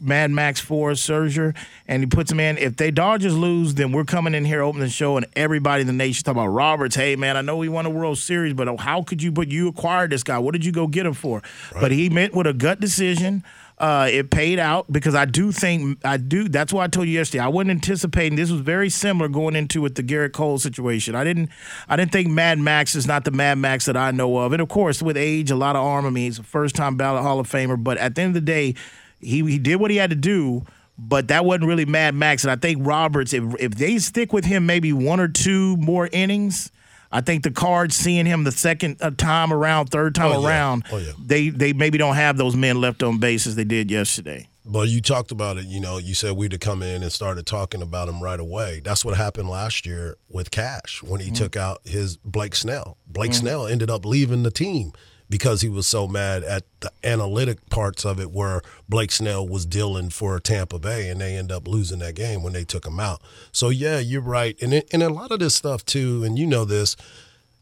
Mad 0.01 0.31
Max 0.31 0.59
for 0.59 0.91
Scherzer, 0.91 1.55
and 1.87 2.01
he 2.01 2.07
puts 2.07 2.31
him 2.31 2.39
in. 2.39 2.57
If 2.57 2.75
they 2.75 2.91
Dodgers 2.91 3.37
lose, 3.37 3.75
then 3.75 3.91
we're 3.91 4.05
coming 4.05 4.33
in 4.33 4.45
here 4.45 4.61
opening 4.61 4.87
the 4.87 4.91
show, 4.91 5.17
and 5.17 5.25
everybody 5.35 5.81
in 5.81 5.87
the 5.87 5.93
nation 5.93 6.23
talking 6.23 6.41
about 6.41 6.51
Roberts. 6.51 6.95
Hey 6.95 7.15
man, 7.15 7.38
I 7.38 7.41
know 7.41 7.57
we 7.57 7.69
won 7.69 7.85
a 7.85 7.89
World 7.89 8.17
Series, 8.17 8.53
but 8.53 8.79
how 8.79 9.03
could 9.03 9.21
you? 9.21 9.31
But 9.31 9.49
you 9.49 9.67
acquired 9.67 10.12
this 10.12 10.23
guy. 10.23 10.39
What 10.39 10.53
did 10.53 10.65
you 10.65 10.71
go 10.71 10.88
get 10.88 11.05
him 11.05 11.13
for? 11.13 11.43
Right. 11.73 11.81
But 11.81 11.91
he 11.91 12.09
met 12.09 12.33
with 12.33 12.47
a 12.47 12.53
gut 12.53 12.79
decision. 12.79 13.43
Uh, 13.79 14.09
it 14.11 14.29
paid 14.29 14.59
out 14.59 14.91
because 14.91 15.15
I 15.15 15.23
do 15.23 15.53
think 15.53 15.99
I 16.03 16.17
do. 16.17 16.49
That's 16.49 16.73
why 16.73 16.83
I 16.83 16.87
told 16.87 17.07
you 17.07 17.13
yesterday. 17.13 17.41
I 17.41 17.47
wasn't 17.47 17.71
anticipating 17.71 18.35
this 18.35 18.51
was 18.51 18.59
very 18.59 18.89
similar 18.89 19.29
going 19.29 19.55
into 19.55 19.81
with 19.81 19.95
the 19.95 20.03
Gerrit 20.03 20.33
Cole 20.33 20.57
situation. 20.59 21.15
I 21.15 21.23
didn't. 21.23 21.49
I 21.87 21.95
didn't 21.95 22.11
think 22.11 22.27
Mad 22.27 22.59
Max 22.59 22.93
is 22.93 23.07
not 23.07 23.23
the 23.23 23.31
Mad 23.31 23.57
Max 23.57 23.85
that 23.85 23.95
I 23.95 24.11
know 24.11 24.37
of, 24.39 24.51
and 24.51 24.61
of 24.61 24.67
course 24.67 25.01
with 25.01 25.15
age, 25.15 25.49
a 25.49 25.55
lot 25.55 25.77
of 25.77 25.83
arm. 25.85 26.05
I 26.05 26.09
mean, 26.09 26.25
he's 26.25 26.39
a 26.39 26.43
first 26.43 26.75
time 26.75 26.97
ballot 26.97 27.23
Hall 27.23 27.39
of 27.39 27.49
Famer, 27.49 27.81
but 27.81 27.97
at 27.99 28.15
the 28.15 28.21
end 28.21 28.29
of 28.31 28.33
the 28.33 28.41
day, 28.41 28.75
he 29.21 29.45
he 29.49 29.57
did 29.57 29.77
what 29.77 29.91
he 29.91 29.97
had 29.97 30.09
to 30.09 30.15
do 30.15 30.65
but 31.01 31.29
that 31.29 31.45
wasn't 31.45 31.65
really 31.65 31.85
Mad 31.85 32.13
Max. 32.13 32.43
And 32.43 32.51
I 32.51 32.57
think 32.57 32.85
Roberts, 32.85 33.33
if 33.33 33.43
if 33.59 33.75
they 33.75 33.97
stick 33.99 34.33
with 34.33 34.43
him 34.43 34.65
maybe 34.65 34.91
one 34.91 35.21
or 35.21 35.29
two 35.29 35.77
more 35.77 36.09
innings, 36.11 36.71
I 37.12 37.22
think 37.22 37.43
the 37.43 37.52
Cards 37.52 37.95
seeing 37.95 38.26
him 38.26 38.43
the 38.43 38.52
second 38.52 38.98
uh, 39.02 39.12
time 39.12 39.52
around, 39.52 39.88
third 39.88 40.13
time 40.15 40.32
oh, 40.32 40.45
around, 40.45 40.86
oh, 40.91 40.98
yeah. 40.98 41.12
they 41.24 41.50
they 41.50 41.74
maybe 41.74 41.98
don't 41.98 42.15
have 42.15 42.38
those 42.38 42.56
men 42.56 42.80
left 42.80 43.02
on 43.04 43.17
base 43.17 43.48
as 43.48 43.56
they 43.56 43.63
did 43.63 43.89
yesterday. 43.89 44.48
But 44.65 44.89
you 44.89 45.02
talked 45.02 45.32
about 45.32 45.58
it. 45.58 45.65
You 45.65 45.80
know, 45.80 45.98
you 45.98 46.13
said 46.13 46.34
we'd 46.34 46.52
have 46.52 46.62
come 46.62 46.84
in 46.84 47.02
and 47.02 47.12
started 47.12 47.48
talking 47.48 47.82
about 47.82 48.08
him 48.08 48.22
right 48.22 48.39
away. 48.39 48.82
That's 48.84 49.04
what 49.04 49.17
happened 49.17 49.50
last 49.50 49.86
year 49.88 50.17
with 50.30 50.52
Cash 50.52 51.02
when 51.02 51.19
he 51.19 51.28
mm-hmm. 51.28 51.36
took 51.36 51.58
out 51.58 51.82
his 51.86 52.17
Blake 52.17 52.54
Snell. 52.54 52.98
Blake 53.08 53.32
mm-hmm. 53.32 53.39
Snell 53.39 53.67
ended 53.67 53.89
up 53.89 54.06
leaving 54.06 54.43
the 54.43 54.52
team 54.52 54.93
because 55.29 55.61
he 55.61 55.69
was 55.69 55.87
so 55.87 56.07
mad 56.07 56.43
at 56.43 56.63
the 56.79 56.91
analytic 57.03 57.69
parts 57.69 58.03
of 58.05 58.19
it 58.19 58.31
where 58.31 58.61
Blake 58.87 59.11
Snell 59.11 59.47
was 59.47 59.65
dealing 59.65 60.09
for 60.09 60.39
Tampa 60.39 60.79
Bay 60.79 61.09
and 61.09 61.21
they 61.21 61.35
end 61.35 61.51
up 61.51 61.67
losing 61.67 61.99
that 61.99 62.15
game 62.15 62.41
when 62.41 62.53
they 62.53 62.63
took 62.63 62.85
him 62.85 62.99
out. 62.99 63.21
So 63.51 63.69
yeah, 63.69 63.99
you're 63.99 64.21
right. 64.21 64.59
And 64.61 64.73
it, 64.73 64.89
and 64.91 65.03
a 65.03 65.09
lot 65.09 65.31
of 65.31 65.39
this 65.39 65.55
stuff 65.55 65.85
too, 65.85 66.23
and 66.23 66.37
you 66.39 66.47
know 66.47 66.65
this, 66.65 66.95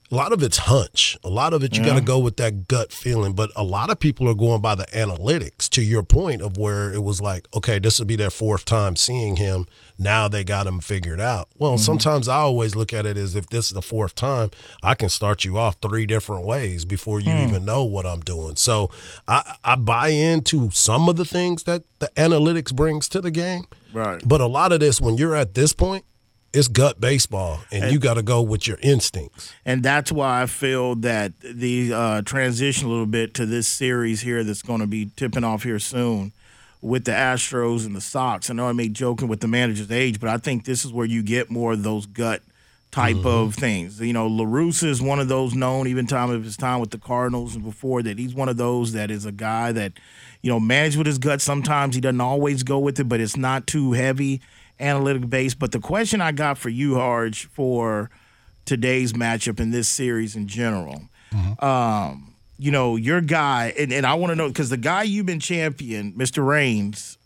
a 0.10 0.16
lot 0.16 0.32
of 0.32 0.42
it's 0.42 0.58
hunch. 0.58 1.18
A 1.24 1.30
lot 1.30 1.54
of 1.54 1.64
it 1.64 1.76
you 1.76 1.84
yeah. 1.84 1.90
got 1.90 1.96
to 1.96 2.02
go 2.02 2.20
with 2.20 2.38
that 2.38 2.68
gut 2.68 2.94
feeling. 2.94 3.34
But 3.34 3.52
a 3.56 3.64
lot 3.64 3.90
of 3.90 4.00
people 4.00 4.30
are 4.30 4.34
going 4.34 4.62
by 4.62 4.76
the 4.76 4.86
analytics. 4.86 5.70
To 5.70 5.82
your 5.82 6.04
point 6.04 6.42
of 6.42 6.58
where 6.58 6.94
it 6.94 7.04
was 7.04 7.22
like, 7.22 7.48
okay, 7.54 7.78
this 7.78 8.00
will 8.00 8.06
be 8.06 8.16
their 8.16 8.30
fourth 8.30 8.66
time 8.66 8.96
seeing 8.96 9.36
him. 9.36 9.66
Now 10.00 10.28
they 10.28 10.44
got 10.44 10.66
him 10.68 10.80
figured 10.80 11.20
out. 11.20 11.50
Well, 11.58 11.74
mm-hmm. 11.74 11.82
sometimes 11.82 12.28
I 12.28 12.38
always 12.38 12.76
look 12.76 12.94
at 12.94 13.06
it 13.06 13.18
as 13.18 13.36
if 13.36 13.48
this 13.50 13.68
is 13.68 13.74
the 13.74 13.82
fourth 13.82 14.16
time, 14.16 14.52
I 14.82 14.96
can 14.96 15.10
start 15.10 15.44
you 15.44 15.58
off 15.58 15.78
three 15.82 16.06
different 16.06 16.46
ways 16.46 16.86
before 16.86 17.20
you 17.20 17.32
mm. 17.32 17.48
even 17.48 17.66
know 17.66 17.84
what 17.84 18.06
I'm 18.06 18.22
doing. 18.22 18.56
So 18.56 18.90
I, 19.28 19.56
I 19.64 19.76
buy 19.76 20.10
into 20.10 20.70
some 20.72 21.10
of 21.10 21.16
the 21.16 21.26
things 21.26 21.64
that 21.64 21.84
the 22.00 22.10
analytics 22.16 22.74
brings 22.74 23.10
to 23.10 23.22
the 23.22 23.32
game. 23.32 23.66
Right. 23.92 24.22
But 24.26 24.40
a 24.40 24.48
lot 24.48 24.72
of 24.72 24.80
this, 24.80 25.02
when 25.02 25.18
you're 25.18 25.36
at 25.36 25.54
this 25.54 25.74
point, 25.74 26.06
it's 26.54 26.68
gut 26.68 27.00
baseball, 27.00 27.60
and, 27.72 27.86
and 27.86 27.94
you 27.94 28.00
got 28.00 28.16
to 28.16 28.24
go 28.24 28.42
with 28.42 28.68
your 28.68 28.78
instincts. 28.82 29.54
And 29.66 29.84
that's 29.84 30.12
why 30.12 30.42
I 30.42 30.46
feel 30.46 30.96
that 30.96 31.34
the 31.42 31.94
uh, 31.94 32.22
transition 32.24 32.88
a 32.88 32.90
little 32.90 33.06
bit 33.06 33.34
to 33.36 33.46
this 33.46 33.68
series 33.68 34.22
here 34.22 34.44
that's 34.44 34.62
going 34.62 34.80
to 34.80 34.88
be 34.88 35.12
tipping 35.16 35.44
off 35.44 35.64
here 35.64 35.80
soon 35.80 36.32
with 36.82 37.06
the 37.06 37.12
Astros 37.12 37.86
and 37.86 37.96
the 37.96 38.02
Sox. 38.02 38.50
I 38.50 38.54
know 38.54 38.68
I 38.68 38.72
made 38.72 38.94
joking 38.94 39.28
with 39.28 39.42
the 39.42 39.48
manager's 39.48 39.92
age, 39.92 40.20
but 40.20 40.30
I 40.30 40.38
think 40.38 40.66
this 40.66 40.86
is 40.86 40.94
where 40.94 41.06
you 41.06 41.22
get 41.22 41.50
more 41.50 41.74
of 41.74 41.84
those 41.84 42.06
gut 42.06 42.42
type 42.92 43.18
mm-hmm. 43.18 43.28
of 43.28 43.56
things. 43.56 44.00
You 44.00 44.14
know, 44.14 44.28
La 44.28 44.46
Russa 44.46 44.88
is 44.88 45.02
one 45.02 45.20
of 45.20 45.28
those 45.28 45.54
known, 45.54 45.88
even 45.88 46.08
time 46.08 46.30
of 46.30 46.44
his 46.44 46.56
time 46.56 46.80
with 46.80 46.92
the 46.92 46.98
Cardinals 46.98 47.56
and 47.56 47.64
before 47.64 48.02
that, 48.04 48.18
he's 48.18 48.34
one 48.34 48.50
of 48.50 48.58
those 48.58 48.94
that 48.94 49.12
is 49.12 49.26
a 49.26 49.32
guy 49.32 49.72
that, 49.74 49.94
you 50.42 50.50
know, 50.50 50.60
managed 50.60 50.98
with 50.98 51.08
his 51.08 51.18
gut. 51.18 51.42
Sometimes 51.42 51.96
he 51.96 52.02
doesn't 52.02 52.22
always 52.22 52.64
go 52.64 52.80
with 52.80 53.00
it, 53.00 53.10
but 53.10 53.20
it's 53.20 53.38
not 53.38 53.68
too 53.68 53.92
heavy 53.92 54.42
analytic 54.80 55.30
based. 55.30 55.60
But 55.60 55.72
the 55.72 55.80
question 55.80 56.22
I 56.22 56.32
got 56.32 56.58
for 56.58 56.70
you, 56.70 56.96
Harge, 56.96 57.46
for 57.48 58.10
today's 58.66 59.14
matchup 59.14 59.60
in 59.60 59.72
this 59.72 59.88
series 59.88 60.36
in 60.36 60.48
general, 60.48 61.04
mm-hmm. 61.32 61.64
um, 61.64 62.36
you 62.58 62.72
know, 62.72 62.96
your 62.96 63.22
guy, 63.22 63.74
and, 63.78 63.94
and 63.94 64.06
I 64.06 64.16
want 64.16 64.32
to 64.32 64.36
know 64.36 64.48
because 64.48 64.70
the 64.70 64.78
guy 64.78 65.04
you've 65.04 65.26
been 65.26 65.40
champion, 65.40 66.14
Mr. 66.14 66.46
Raines, 66.46 67.18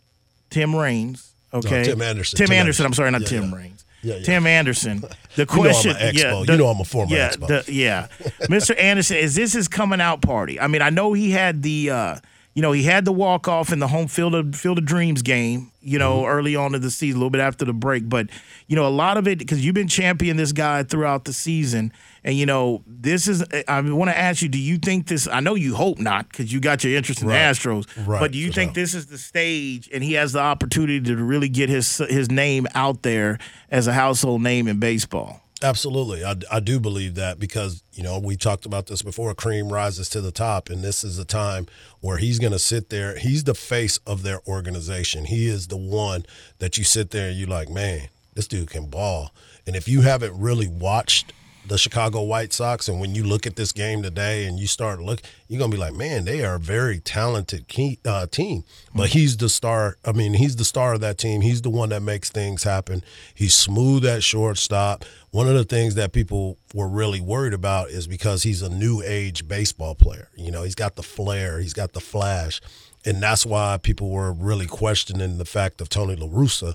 Tim 0.50 0.74
Raines, 0.74 1.32
okay, 1.52 1.78
no, 1.78 1.84
Tim 1.84 2.02
Anderson, 2.02 2.36
Tim, 2.36 2.46
Tim 2.46 2.54
Anderson, 2.54 2.84
Anderson. 2.84 2.86
I'm 2.86 2.94
sorry, 2.94 3.10
not 3.10 3.22
yeah, 3.22 3.28
Tim 3.28 3.50
yeah. 3.50 3.56
Raines. 3.56 3.84
Yeah, 4.02 4.16
yeah. 4.16 4.22
Tim 4.24 4.46
Anderson. 4.46 5.04
The 5.36 5.46
question, 5.46 5.94
you 6.12 6.24
know 6.24 6.40
yeah, 6.40 6.44
the, 6.44 6.52
you 6.52 6.58
know 6.58 6.66
I'm 6.66 6.80
a 6.80 6.84
former 6.84 7.14
yeah, 7.14 7.30
expo. 7.30 7.64
The, 7.64 7.72
yeah, 7.72 8.08
Mr. 8.42 8.78
Anderson, 8.78 9.16
is 9.16 9.34
this 9.34 9.52
his 9.52 9.68
coming 9.68 10.00
out 10.00 10.20
party? 10.20 10.60
I 10.60 10.66
mean, 10.66 10.82
I 10.82 10.90
know 10.90 11.12
he 11.12 11.30
had 11.30 11.62
the 11.62 11.90
uh, 11.90 12.16
you 12.54 12.62
know, 12.62 12.72
he 12.72 12.82
had 12.82 13.04
the 13.04 13.12
walk 13.12 13.48
off 13.48 13.72
in 13.72 13.78
the 13.78 13.88
home 13.88 14.08
field 14.08 14.34
of 14.34 14.54
Field 14.54 14.78
of 14.78 14.84
Dreams 14.84 15.22
game, 15.22 15.70
you 15.80 15.98
know, 15.98 16.18
Mm-hmm. 16.22 16.30
early 16.30 16.56
on 16.56 16.74
in 16.74 16.80
the 16.82 16.90
season, 16.90 17.16
a 17.16 17.20
little 17.20 17.30
bit 17.30 17.40
after 17.40 17.64
the 17.64 17.72
break. 17.72 18.08
But, 18.08 18.28
you 18.66 18.76
know, 18.76 18.86
a 18.86 18.90
lot 18.90 19.16
of 19.16 19.26
it 19.26 19.38
because 19.38 19.64
you've 19.64 19.74
been 19.74 19.88
championing 19.88 20.36
this 20.36 20.52
guy 20.52 20.82
throughout 20.82 21.24
the 21.24 21.32
season. 21.32 21.92
And, 22.24 22.36
you 22.36 22.46
know, 22.46 22.82
this 22.86 23.26
is, 23.26 23.42
I 23.66 23.80
want 23.80 24.10
to 24.10 24.16
ask 24.18 24.42
you, 24.42 24.48
do 24.48 24.58
you 24.58 24.78
think 24.78 25.08
this, 25.08 25.26
I 25.26 25.40
know 25.40 25.54
you 25.56 25.74
hope 25.74 25.98
not 25.98 26.28
because 26.28 26.52
you 26.52 26.60
got 26.60 26.84
your 26.84 26.94
interest 26.96 27.20
in 27.22 27.28
Right. 27.28 27.52
the 27.52 27.60
Astros, 27.60 28.06
Right, 28.06 28.20
but 28.20 28.32
do 28.32 28.38
you 28.38 28.48
for 28.48 28.54
think 28.54 28.74
this 28.74 28.94
is 28.94 29.06
the 29.06 29.18
stage 29.18 29.88
and 29.92 30.04
he 30.04 30.12
has 30.14 30.32
the 30.32 30.40
opportunity 30.40 31.00
to 31.00 31.16
really 31.16 31.48
get 31.48 31.68
his 31.68 31.98
his 31.98 32.30
name 32.30 32.66
out 32.74 33.02
there 33.02 33.38
as 33.70 33.86
a 33.88 33.92
household 33.92 34.42
name 34.42 34.68
in 34.68 34.78
baseball? 34.78 35.41
Absolutely. 35.62 36.24
I, 36.24 36.34
I 36.50 36.58
do 36.58 36.80
believe 36.80 37.14
that 37.14 37.38
because, 37.38 37.84
you 37.92 38.02
know, 38.02 38.18
we 38.18 38.36
talked 38.36 38.66
about 38.66 38.86
this 38.86 39.02
before. 39.02 39.32
Cream 39.34 39.72
rises 39.72 40.08
to 40.08 40.20
the 40.20 40.32
top, 40.32 40.68
and 40.68 40.82
this 40.82 41.04
is 41.04 41.18
a 41.18 41.24
time 41.24 41.66
where 42.00 42.18
he's 42.18 42.40
going 42.40 42.52
to 42.52 42.58
sit 42.58 42.90
there. 42.90 43.16
He's 43.16 43.44
the 43.44 43.54
face 43.54 43.98
of 44.04 44.24
their 44.24 44.40
organization. 44.48 45.26
He 45.26 45.46
is 45.46 45.68
the 45.68 45.76
one 45.76 46.26
that 46.58 46.76
you 46.76 46.84
sit 46.84 47.10
there 47.10 47.28
and 47.28 47.38
you're 47.38 47.48
like, 47.48 47.68
man, 47.68 48.08
this 48.34 48.48
dude 48.48 48.70
can 48.70 48.86
ball. 48.86 49.32
And 49.64 49.76
if 49.76 49.86
you 49.86 50.00
haven't 50.00 50.36
really 50.38 50.66
watched 50.66 51.32
the 51.64 51.78
Chicago 51.78 52.22
White 52.22 52.52
Sox, 52.52 52.88
and 52.88 53.00
when 53.00 53.14
you 53.14 53.22
look 53.22 53.46
at 53.46 53.56
this 53.56 53.72
game 53.72 54.02
today 54.02 54.46
and 54.46 54.58
you 54.58 54.66
start 54.66 55.00
look, 55.00 55.22
you're 55.48 55.58
gonna 55.58 55.70
be 55.70 55.78
like, 55.78 55.94
man, 55.94 56.24
they 56.24 56.44
are 56.44 56.56
a 56.56 56.60
very 56.60 56.98
talented 56.98 57.68
key, 57.68 57.98
uh, 58.04 58.26
team. 58.26 58.64
But 58.94 59.10
he's 59.10 59.36
the 59.36 59.48
star. 59.48 59.96
I 60.04 60.12
mean, 60.12 60.34
he's 60.34 60.56
the 60.56 60.64
star 60.64 60.94
of 60.94 61.00
that 61.00 61.18
team. 61.18 61.40
He's 61.40 61.62
the 61.62 61.70
one 61.70 61.90
that 61.90 62.02
makes 62.02 62.30
things 62.30 62.64
happen. 62.64 63.02
He's 63.34 63.54
smooth 63.54 64.04
at 64.04 64.22
shortstop. 64.22 65.04
One 65.30 65.48
of 65.48 65.54
the 65.54 65.64
things 65.64 65.94
that 65.94 66.12
people 66.12 66.58
were 66.74 66.88
really 66.88 67.20
worried 67.20 67.54
about 67.54 67.90
is 67.90 68.06
because 68.06 68.42
he's 68.42 68.62
a 68.62 68.68
new 68.68 69.02
age 69.02 69.46
baseball 69.46 69.94
player. 69.94 70.28
You 70.36 70.50
know, 70.50 70.64
he's 70.64 70.74
got 70.74 70.96
the 70.96 71.02
flair, 71.02 71.60
he's 71.60 71.74
got 71.74 71.92
the 71.92 72.00
flash, 72.00 72.60
and 73.04 73.22
that's 73.22 73.46
why 73.46 73.78
people 73.80 74.10
were 74.10 74.32
really 74.32 74.66
questioning 74.66 75.38
the 75.38 75.44
fact 75.44 75.80
of 75.80 75.88
Tony 75.88 76.16
La 76.16 76.26
Russa 76.26 76.74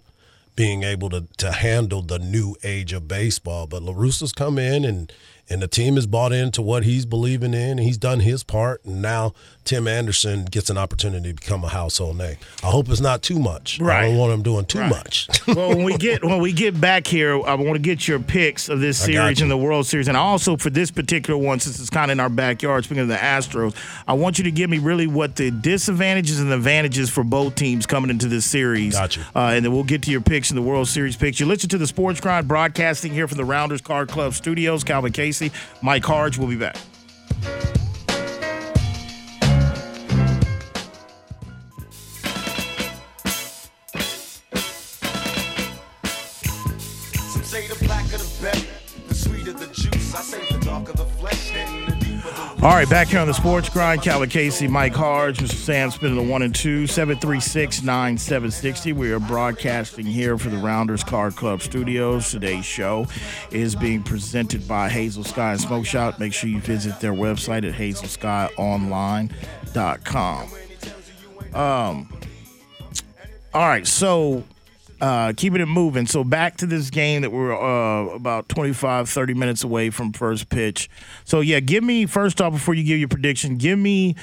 being 0.58 0.84
able 0.84 1.10
to 1.10 1.26
to 1.38 1.54
handle 1.54 2.02
the 2.02 2.20
new 2.20 2.58
age 2.64 2.92
of 2.92 3.08
baseball. 3.08 3.68
But 3.68 3.84
LaRussa's 3.84 4.34
come 4.34 4.58
in 4.58 4.84
and 4.84 5.14
and 5.50 5.62
the 5.62 5.68
team 5.70 5.98
is 5.98 6.06
bought 6.06 6.34
into 6.34 6.62
what 6.62 6.84
he's 6.84 7.06
believing 7.06 7.54
in. 7.54 7.72
And 7.72 7.80
he's 7.80 7.98
done 7.98 8.20
his 8.20 8.44
part, 8.44 8.84
and 8.84 9.02
now 9.02 9.34
Tim 9.68 9.86
Anderson 9.88 10.46
gets 10.46 10.70
an 10.70 10.78
opportunity 10.78 11.30
to 11.34 11.36
become 11.36 11.64
a 11.64 11.68
household 11.68 12.18
name. 12.18 12.38
I 12.64 12.68
hope 12.68 12.88
it's 12.90 13.02
not 13.02 13.22
too 13.22 13.38
much. 13.38 13.80
Right. 13.80 14.06
I 14.06 14.08
don't 14.08 14.18
want 14.18 14.32
him 14.34 14.42
doing 14.42 14.66
too 14.66 14.80
Right. 14.80 14.90
much. 14.90 15.28
well, 15.48 15.70
when 15.70 15.84
we 15.84 15.98
get 15.98 16.24
when 16.24 16.40
we 16.40 16.54
get 16.54 16.80
back 16.80 17.06
here, 17.06 17.34
I 17.46 17.54
want 17.56 17.74
to 17.74 17.80
get 17.80 18.08
your 18.08 18.20
picks 18.20 18.70
of 18.70 18.80
this 18.80 18.98
series 18.98 19.42
and 19.42 19.52
the 19.52 19.58
World 19.58 19.86
Series, 19.86 20.08
and 20.08 20.16
also 20.18 20.56
for 20.58 20.70
this 20.70 20.90
particular 20.90 21.38
one, 21.38 21.60
since 21.60 21.80
it's 21.80 21.90
kind 21.90 22.10
of 22.10 22.16
in 22.16 22.20
our 22.22 22.30
backyard. 22.30 22.86
Speaking 22.86 23.02
of 23.04 23.08
the 23.10 23.16
Astros, 23.16 23.76
I 24.08 24.14
want 24.14 24.38
you 24.38 24.46
to 24.46 24.52
give 24.52 24.70
me 24.70 24.78
really 24.80 25.06
what 25.06 25.36
the 25.36 25.52
disadvantages 25.52 26.40
and 26.40 26.52
advantages 26.52 27.10
for 27.10 27.24
both 27.24 27.56
teams 27.56 27.86
coming 27.86 28.10
into 28.10 28.28
this 28.28 28.46
series. 28.46 28.94
Got 28.96 29.18
you. 29.18 29.24
Uh, 29.36 29.52
and 29.54 29.66
then 29.66 29.74
we'll 29.74 29.84
get 29.84 30.02
to 30.04 30.12
your 30.12 30.22
picks 30.22 30.50
in 30.50 30.56
the 30.56 30.62
World 30.62 30.88
Series 30.88 31.16
picks. 31.18 31.40
You 31.40 31.46
listen 31.46 31.70
to 31.70 31.78
the 31.78 31.88
Sports 31.88 32.22
Grind 32.22 32.48
broadcasting 32.48 33.12
here 33.12 33.28
from 33.28 33.38
the 33.38 33.46
Rounders 33.46 33.82
Card 33.82 34.08
Club 34.08 34.34
Studios. 34.34 34.84
Calvin 34.86 35.12
Casey, 35.12 35.52
Mike 35.82 36.06
Harge. 36.06 36.38
We'll 36.38 36.48
be 36.48 36.56
back. 36.56 36.78
All 52.68 52.74
right, 52.74 52.90
back 52.90 53.08
here 53.08 53.22
on 53.22 53.28
the 53.28 53.34
Sports 53.34 53.70
Grind, 53.70 54.02
Calvin 54.02 54.28
Casey, 54.28 54.68
Mike 54.68 54.94
Harge, 54.94 55.38
Mr. 55.38 55.54
Sam 55.54 55.90
spinning 55.90 56.18
the 56.18 56.22
one 56.22 56.42
and 56.42 56.54
two, 56.54 56.86
736 56.86 57.82
9760. 57.82 58.92
We 58.92 59.10
are 59.14 59.22
broadcasting 59.22 60.06
here 60.06 60.38
for 60.38 60.50
the 60.50 60.58
Rounders 60.58 61.02
Card 61.02 61.38
Club 61.38 61.62
Studios. 61.62 62.30
Today's 62.30 62.66
show 62.66 63.08
is 63.52 63.74
being 63.74 64.04
presented 64.04 64.68
by 64.68 64.90
Hazel 64.90 65.24
Sky 65.24 65.54
and 65.54 65.62
Smoke 65.62 65.86
Shop. 65.86 66.20
Make 66.20 66.34
sure 66.34 66.50
you 66.50 66.60
visit 66.60 67.00
their 67.00 67.14
website 67.14 67.66
at 67.66 67.74
hazelskyonline.com. 67.74 70.50
Um, 71.54 72.10
all 73.54 73.66
right, 73.66 73.88
so 73.88 74.44
uh, 75.02 75.34
keeping 75.36 75.62
it 75.62 75.68
moving. 75.68 76.08
So 76.08 76.24
back 76.24 76.58
to 76.58 76.66
this 76.66 76.90
game 76.90 77.22
that 77.22 77.32
we're 77.32 77.54
uh, 77.54 78.16
about 78.16 78.50
25, 78.50 79.10
30 79.10 79.34
minutes 79.34 79.64
away 79.64 79.90
from 79.90 80.14
first 80.14 80.50
pitch. 80.50 80.90
So 81.24 81.42
yeah, 81.42 81.60
give 81.60 81.84
me 81.84 82.06
first 82.06 82.42
off 82.42 82.54
before 82.54 82.74
you 82.74 82.84
give 82.84 83.00
your 83.00 83.08
prediction. 83.08 83.58
Give 83.58 83.78
me 83.78 84.16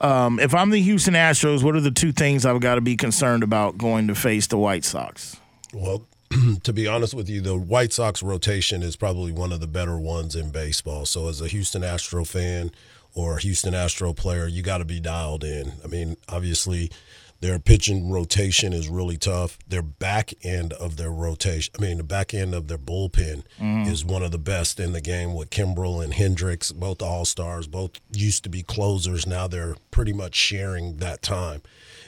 um, 0.00 0.38
if 0.40 0.54
I'm 0.54 0.70
the 0.70 0.80
Houston 0.80 1.14
Astros, 1.14 1.62
what 1.62 1.74
are 1.74 1.80
the 1.80 1.90
two 1.90 2.12
things 2.12 2.44
I've 2.44 2.60
got 2.60 2.74
to 2.74 2.80
be 2.80 2.96
concerned 2.96 3.42
about 3.42 3.78
going 3.78 4.08
to 4.08 4.14
face 4.14 4.46
the 4.46 4.58
White 4.58 4.84
Sox? 4.84 5.36
Well, 5.72 6.06
to 6.62 6.72
be 6.72 6.86
honest 6.86 7.14
with 7.14 7.28
you, 7.28 7.40
the 7.40 7.56
White 7.56 7.92
Sox 7.92 8.22
rotation 8.22 8.82
is 8.82 8.96
probably 8.96 9.32
one 9.32 9.52
of 9.52 9.60
the 9.60 9.66
better 9.66 9.98
ones 9.98 10.36
in 10.36 10.50
baseball. 10.50 11.06
So, 11.06 11.28
as 11.28 11.40
a 11.40 11.48
Houston 11.48 11.82
Astro 11.82 12.24
fan 12.24 12.72
or 13.14 13.38
a 13.38 13.40
Houston 13.40 13.74
Astro 13.74 14.12
player, 14.12 14.46
you 14.46 14.62
got 14.62 14.78
to 14.78 14.84
be 14.84 15.00
dialed 15.00 15.44
in. 15.44 15.72
I 15.82 15.86
mean, 15.86 16.16
obviously, 16.28 16.90
their 17.40 17.58
pitching 17.58 18.10
rotation 18.10 18.72
is 18.72 18.88
really 18.88 19.16
tough. 19.16 19.58
Their 19.68 19.82
back 19.82 20.32
end 20.42 20.72
of 20.74 20.96
their 20.96 21.10
rotation, 21.10 21.74
I 21.78 21.82
mean, 21.82 21.98
the 21.98 22.04
back 22.04 22.32
end 22.32 22.54
of 22.54 22.68
their 22.68 22.78
bullpen 22.78 23.42
mm-hmm. 23.58 23.82
is 23.82 24.04
one 24.04 24.22
of 24.22 24.30
the 24.30 24.38
best 24.38 24.80
in 24.80 24.92
the 24.92 25.00
game 25.00 25.34
with 25.34 25.50
Kimbrel 25.50 26.02
and 26.02 26.14
Hendriks, 26.14 26.74
both 26.74 27.02
all 27.02 27.24
stars, 27.24 27.66
both 27.66 27.92
used 28.12 28.42
to 28.44 28.48
be 28.48 28.62
closers. 28.62 29.26
Now 29.26 29.46
they're 29.46 29.76
pretty 29.90 30.12
much 30.12 30.34
sharing 30.34 30.96
that 30.96 31.22
time. 31.22 31.62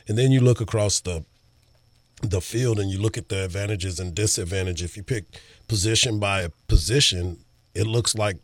And 0.07 0.17
then 0.17 0.33
you 0.33 0.41
look 0.41 0.61
across 0.61 1.01
the 1.01 1.25
the 2.21 2.41
field 2.41 2.81
and 2.81 2.91
you 2.91 2.99
look 2.99 3.17
at 3.17 3.29
the 3.29 3.45
advantages 3.45 4.01
and 4.01 4.12
disadvantages, 4.12 4.91
if 4.91 4.97
you 4.97 5.05
pick 5.05 5.41
position 5.69 6.19
by 6.19 6.49
position, 6.67 7.38
it 7.75 7.87
looks 7.87 8.17
like 8.17 8.38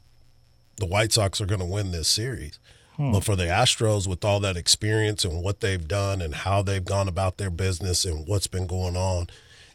the 0.77 0.87
White 0.87 1.13
Sox 1.13 1.41
are 1.41 1.47
going 1.47 1.61
to 1.61 1.67
win 1.67 1.91
this 1.91 2.09
series. 2.09 2.59
But 2.97 3.25
for 3.25 3.35
the 3.37 3.45
Astros, 3.47 4.07
with 4.07 4.25
all 4.25 4.39
that 4.41 4.57
experience 4.57 5.25
and 5.25 5.43
what 5.43 5.61
they've 5.61 5.87
done 5.87 6.23
and 6.23 6.35
how 6.35 6.63
they've 6.63 6.85
gone 6.85 7.09
about 7.09 7.39
their 7.39 7.51
business 7.51 8.05
and 8.05 8.27
what's 8.29 8.47
been 8.47 8.67
going 8.69 8.97
on 8.97 9.27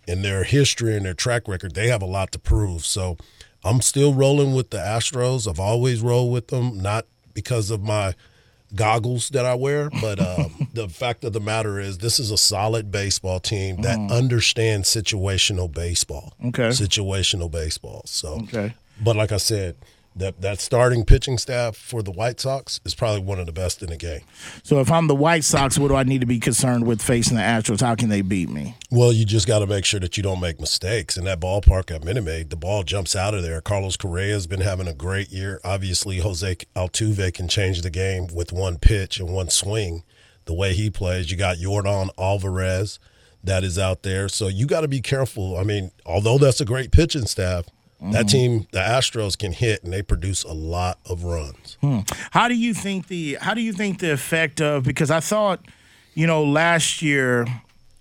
and 0.08 0.23
their 0.23 0.43
history 0.45 0.95
and 0.95 1.05
their 1.05 1.13
track 1.13 1.47
record, 1.47 1.75
they 1.75 1.88
have 1.89 2.01
a 2.01 2.05
lot 2.05 2.32
to 2.32 2.39
prove. 2.39 2.86
So 2.86 3.17
I'm 3.63 3.82
still 3.82 4.13
rolling 4.13 4.53
with 4.55 4.69
the 4.69 4.77
Astros. 4.77 5.49
I've 5.49 5.60
always 5.60 6.01
rolled 6.01 6.32
with 6.32 6.47
them, 6.47 6.82
not 6.82 7.05
because 7.34 7.69
of 7.71 7.84
my 7.84 8.13
goggles 8.73 9.29
that 9.29 9.45
I 9.45 9.55
wear, 9.55 9.89
but 9.89 10.19
um, 10.25 10.67
the 10.73 10.88
fact 10.88 11.23
of 11.23 11.34
the 11.34 11.39
matter 11.39 11.79
is, 11.79 11.97
this 11.97 12.19
is 12.19 12.32
a 12.32 12.38
solid 12.38 12.91
baseball 12.91 13.39
team 13.39 13.82
that 13.82 13.97
understands 14.12 14.88
situational 14.88 15.71
baseball. 15.71 16.34
Okay. 16.45 16.69
situational 16.69 17.51
baseball. 17.51 18.03
So, 18.05 18.39
Okay. 18.43 18.73
but 19.03 19.15
like 19.15 19.32
I 19.32 19.38
said, 19.38 19.75
that 20.19 20.41
that 20.41 20.60
starting 20.60 21.03
pitching 21.03 21.38
staff 21.38 21.75
for 21.75 22.01
the 22.03 22.12
White 22.12 22.39
Sox 22.39 22.79
is 22.86 22.93
probably 22.93 23.21
one 23.21 23.39
of 23.39 23.45
the 23.45 23.51
best 23.51 23.82
in 23.82 23.89
the 23.89 23.97
game. 23.97 24.21
So 24.63 24.79
if 24.79 24.91
I'm 24.91 25.08
the 25.08 25.15
White 25.15 25.43
Sox, 25.43 25.77
what 25.77 25.88
do 25.88 25.95
I 25.95 26.03
need 26.03 26.21
to 26.21 26.27
be 26.27 26.39
concerned 26.39 26.86
with 26.86 27.01
facing 27.01 27.38
the 27.38 27.43
Astros? 27.43 27.82
How 27.82 27.95
can 27.95 28.10
they 28.10 28.21
beat 28.21 28.49
me? 28.49 28.75
Well, 28.91 29.12
you 29.12 29.25
just 29.25 29.47
got 29.47 29.60
to 29.60 29.67
make 29.67 29.86
sure 29.86 29.99
that 29.99 30.17
you 30.17 30.23
don't 30.23 30.39
make 30.39 30.60
mistakes. 30.60 31.17
In 31.17 31.25
that 31.25 31.39
ballpark 31.39 31.93
at 31.93 32.03
Minute 32.03 32.23
Maid, 32.23 32.49
the 32.49 32.55
ball 32.55 32.84
jumps 32.84 33.15
out 33.15 33.34
of 33.34 33.43
there. 33.43 33.62
Carlos 33.62 33.97
Correa 33.97 34.34
has 34.34 34.47
been 34.47 34.62
having 34.62 34.88
a 34.88 34.93
great 34.93 35.29
year. 35.29 35.60
Obviously, 35.63 36.19
Jose 36.19 36.55
Altuve 36.75 37.34
can 37.34 37.47
change 37.47 37.82
the 37.82 37.89
game 37.89 38.27
with 38.27 38.53
one 38.53 38.77
pitch 38.77 39.19
and 39.19 39.34
one 39.34 39.49
swing. 39.49 40.03
The 40.45 40.53
way 40.53 40.73
he 40.73 40.89
plays, 40.89 41.32
you 41.32 41.38
got 41.38 41.58
Yordan 41.58 42.10
Alvarez 42.17 42.99
that 43.43 43.63
is 43.63 43.79
out 43.79 44.03
there. 44.03 44.27
So 44.27 44.47
you 44.47 44.65
got 44.65 44.82
to 44.82 44.88
be 44.88 45.01
careful. 45.01 45.58
I 45.58 45.63
mean, 45.63 45.91
although 46.05 46.38
that's 46.38 46.62
a 46.62 46.65
great 46.65 46.91
pitching 46.91 47.25
staff, 47.25 47.65
that 48.02 48.30
team, 48.30 48.68
the 48.72 48.80
Astros, 48.80 49.38
can 49.38 49.52
hit 49.52 49.84
and 49.84 49.92
they 49.92 50.02
produce 50.02 50.44
a 50.44 50.54
lot 50.54 51.00
of 51.06 51.24
runs. 51.24 51.78
Hmm. 51.82 52.00
How 52.32 52.48
do 52.48 52.56
you 52.56 52.74
think 52.74 53.08
the 53.08 53.38
how 53.42 53.54
do 53.54 53.62
you 53.62 53.74
think 53.74 54.00
the 54.00 54.12
effect 54.12 54.62
of 54.62 54.84
because 54.84 55.12
I 55.12 55.20
thought, 55.20 55.60
you 56.14 56.26
know, 56.26 56.44
last 56.44 57.02
year 57.02 57.46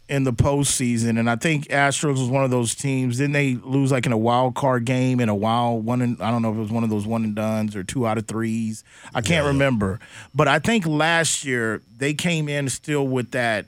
in 0.08 0.24
the 0.24 0.32
postseason, 0.32 1.18
and 1.18 1.28
I 1.28 1.36
think 1.36 1.68
Astros 1.68 2.18
was 2.18 2.28
one 2.28 2.42
of 2.42 2.50
those 2.50 2.74
teams. 2.74 3.18
Didn't 3.18 3.32
they 3.32 3.56
lose 3.56 3.92
like 3.92 4.06
in 4.06 4.12
a 4.12 4.18
wild 4.18 4.54
card 4.54 4.84
game 4.84 5.20
in 5.20 5.28
a 5.28 5.34
wild 5.34 5.84
one? 5.84 6.00
And 6.00 6.20
I 6.22 6.30
don't 6.30 6.42
know 6.42 6.50
if 6.50 6.56
it 6.56 6.60
was 6.60 6.72
one 6.72 6.84
of 6.84 6.90
those 6.90 7.06
one 7.06 7.24
and 7.24 7.34
duns 7.34 7.76
or 7.76 7.84
two 7.84 8.06
out 8.06 8.18
of 8.18 8.26
threes. 8.26 8.84
I 9.14 9.20
can't 9.20 9.46
remember, 9.46 10.00
but 10.34 10.48
I 10.48 10.60
think 10.60 10.86
last 10.86 11.44
year 11.44 11.82
they 11.96 12.14
came 12.14 12.48
in 12.48 12.68
still 12.68 13.06
with 13.06 13.32
that 13.32 13.66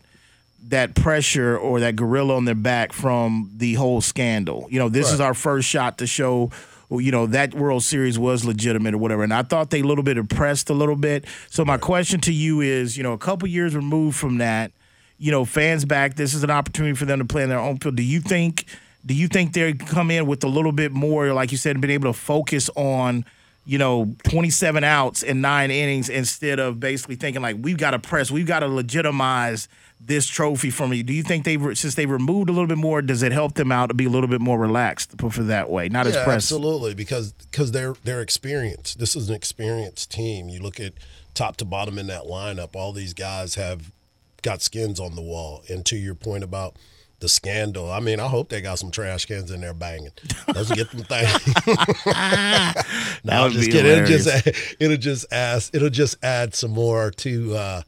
that 0.69 0.95
pressure 0.95 1.57
or 1.57 1.81
that 1.81 1.97
gorilla 1.97 2.37
on 2.37 2.45
their 2.45 2.55
back 2.55 2.93
from 2.93 3.51
the 3.57 3.75
whole 3.75 4.01
scandal. 4.01 4.67
You 4.71 4.79
know, 4.79 4.89
this 4.89 5.13
is 5.13 5.21
our 5.21 5.35
first 5.35 5.69
shot 5.69 5.99
to 5.99 6.07
show 6.07 6.51
you 6.91 7.13
know 7.13 7.27
that 7.27 7.55
World 7.55 7.85
Series 7.85 8.19
was 8.19 8.45
legitimate 8.45 8.95
or 8.95 8.99
whatever. 8.99 9.23
And 9.23 9.33
I 9.33 9.43
thought 9.43 9.71
they 9.71 9.81
a 9.81 9.85
little 9.85 10.03
bit 10.03 10.19
impressed 10.19 10.71
a 10.71 10.75
little 10.75 10.97
bit. 10.97 11.25
So 11.49 11.65
my 11.65 11.79
question 11.79 12.21
to 12.23 12.33
you 12.33 12.61
is, 12.61 12.97
you 12.97 13.03
know, 13.03 13.13
a 13.13 13.19
couple 13.19 13.47
years 13.49 13.77
removed 13.77 14.17
from 14.17 14.39
that, 14.39 14.73
you 15.19 15.31
know, 15.31 15.45
fans 15.45 15.85
back. 15.85 16.17
This 16.17 16.35
is 16.35 16.43
an 16.43 16.51
opportunity 16.51 16.97
for 16.97 17.05
them 17.05 17.21
to 17.21 17.25
play 17.25 17.45
in 17.45 17.49
their 17.49 17.61
own 17.61 17.79
field. 17.79 17.97
Do 17.97 18.03
you 18.03 18.21
think? 18.21 18.65
Do 19.07 19.15
you 19.15 19.29
think 19.29 19.55
they 19.55 19.73
come 19.73 20.11
in 20.11 20.27
with 20.27 20.45
a 20.45 20.49
little 20.49 20.73
bit 20.73 20.93
more, 20.93 21.33
like 21.33 21.53
you 21.53 21.59
said, 21.59 21.71
and 21.71 21.81
been 21.81 21.91
able 21.91 22.13
to 22.13 22.19
focus 22.19 22.69
on? 22.77 23.25
You 23.71 23.79
know, 23.79 24.17
27 24.25 24.83
outs 24.83 25.23
in 25.23 25.41
nine 25.41 25.71
innings 25.71 26.09
instead 26.09 26.59
of 26.59 26.81
basically 26.81 27.15
thinking 27.15 27.41
like 27.41 27.55
we've 27.61 27.79
got 27.79 27.93
to 27.93 28.01
press, 28.01 28.29
we've 28.29 28.45
got 28.45 28.61
to 28.61 28.67
legitimize 28.67 29.69
this 30.01 30.27
trophy 30.27 30.71
for 30.71 30.89
me. 30.89 31.05
Do 31.05 31.13
you 31.13 31.23
think 31.23 31.45
they've 31.45 31.79
since 31.79 31.95
they 31.95 32.05
removed 32.05 32.49
a 32.49 32.53
little 32.53 32.67
bit 32.67 32.79
more, 32.79 33.01
does 33.01 33.23
it 33.23 33.31
help 33.31 33.55
them 33.55 33.71
out 33.71 33.87
to 33.87 33.95
be 33.95 34.07
a 34.07 34.09
little 34.09 34.27
bit 34.27 34.41
more 34.41 34.59
relaxed 34.59 35.13
for 35.21 35.45
that 35.45 35.71
way, 35.71 35.89
not 35.89 36.09
as 36.09 36.17
yeah, 36.17 36.25
pressed? 36.25 36.51
absolutely, 36.51 36.95
because 36.95 37.31
because 37.33 37.71
they're 37.71 37.95
they're 38.03 38.23
experienced. 38.23 38.99
This 38.99 39.15
is 39.15 39.29
an 39.29 39.37
experienced 39.37 40.11
team. 40.11 40.49
You 40.49 40.61
look 40.61 40.81
at 40.81 40.95
top 41.35 41.57
to 41.59 41.65
bottom 41.65 41.97
in 41.97 42.09
that 42.09 42.25
lineup. 42.25 42.75
All 42.75 42.93
these 42.93 43.15
guys 43.15 43.55
have 43.55 43.93
got 44.43 44.63
skins 44.63 44.99
on 44.99 45.15
the 45.15 45.23
wall. 45.23 45.63
And 45.69 45.87
to 45.87 45.97
your 45.97 46.17
point 46.17 46.43
about 46.43 46.75
the 47.21 47.29
scandal, 47.29 47.91
I 47.91 48.01
mean, 48.01 48.19
I 48.21 48.27
hope 48.29 48.49
they 48.49 48.61
got 48.61 48.79
some 48.79 48.91
trash 48.91 49.27
cans 49.27 49.51
in 49.51 49.61
there 49.61 49.75
banging. 49.75 50.11
Let's 50.49 50.71
get 50.73 50.91
them 50.91 51.05
things. 51.05 51.67
no, 53.25 53.45
I'm 53.45 53.51
just 53.53 53.71
kidding. 53.71 53.87
It'll 53.93 54.07
just 54.07 54.77
it'll 54.81 54.97
just 54.97 55.27
ask. 55.33 55.75
It'll 55.75 55.91
just 55.91 56.17
add 56.25 56.55
some 56.55 56.71
more 56.73 57.11
to 57.13 57.55
uh, 57.55 57.83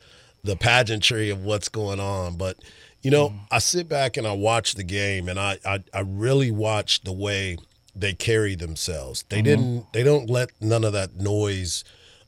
the 0.45 0.57
pageantry 0.57 1.31
of 1.31 1.45
what's 1.45 1.69
going 1.69 2.01
on. 2.01 2.37
But 2.37 2.59
you 3.03 3.11
know, 3.11 3.31
Mm. 3.31 3.41
I 3.51 3.59
sit 3.59 3.89
back 3.89 4.17
and 4.17 4.27
I 4.27 4.33
watch 4.33 4.75
the 4.75 4.85
game, 4.85 5.29
and 5.29 5.39
I 5.39 5.59
I, 5.65 5.83
I 5.93 6.01
really 6.01 6.51
watch 6.51 7.03
the 7.03 7.13
way 7.13 7.57
they 7.95 8.13
carry 8.15 8.55
themselves. 8.55 9.25
They 9.29 9.41
Mhm. 9.41 9.45
didn't. 9.45 9.93
They 9.93 10.03
don't 10.03 10.31
let 10.31 10.51
none 10.61 10.85
of 10.85 10.93
that 10.93 11.17
noise 11.17 11.85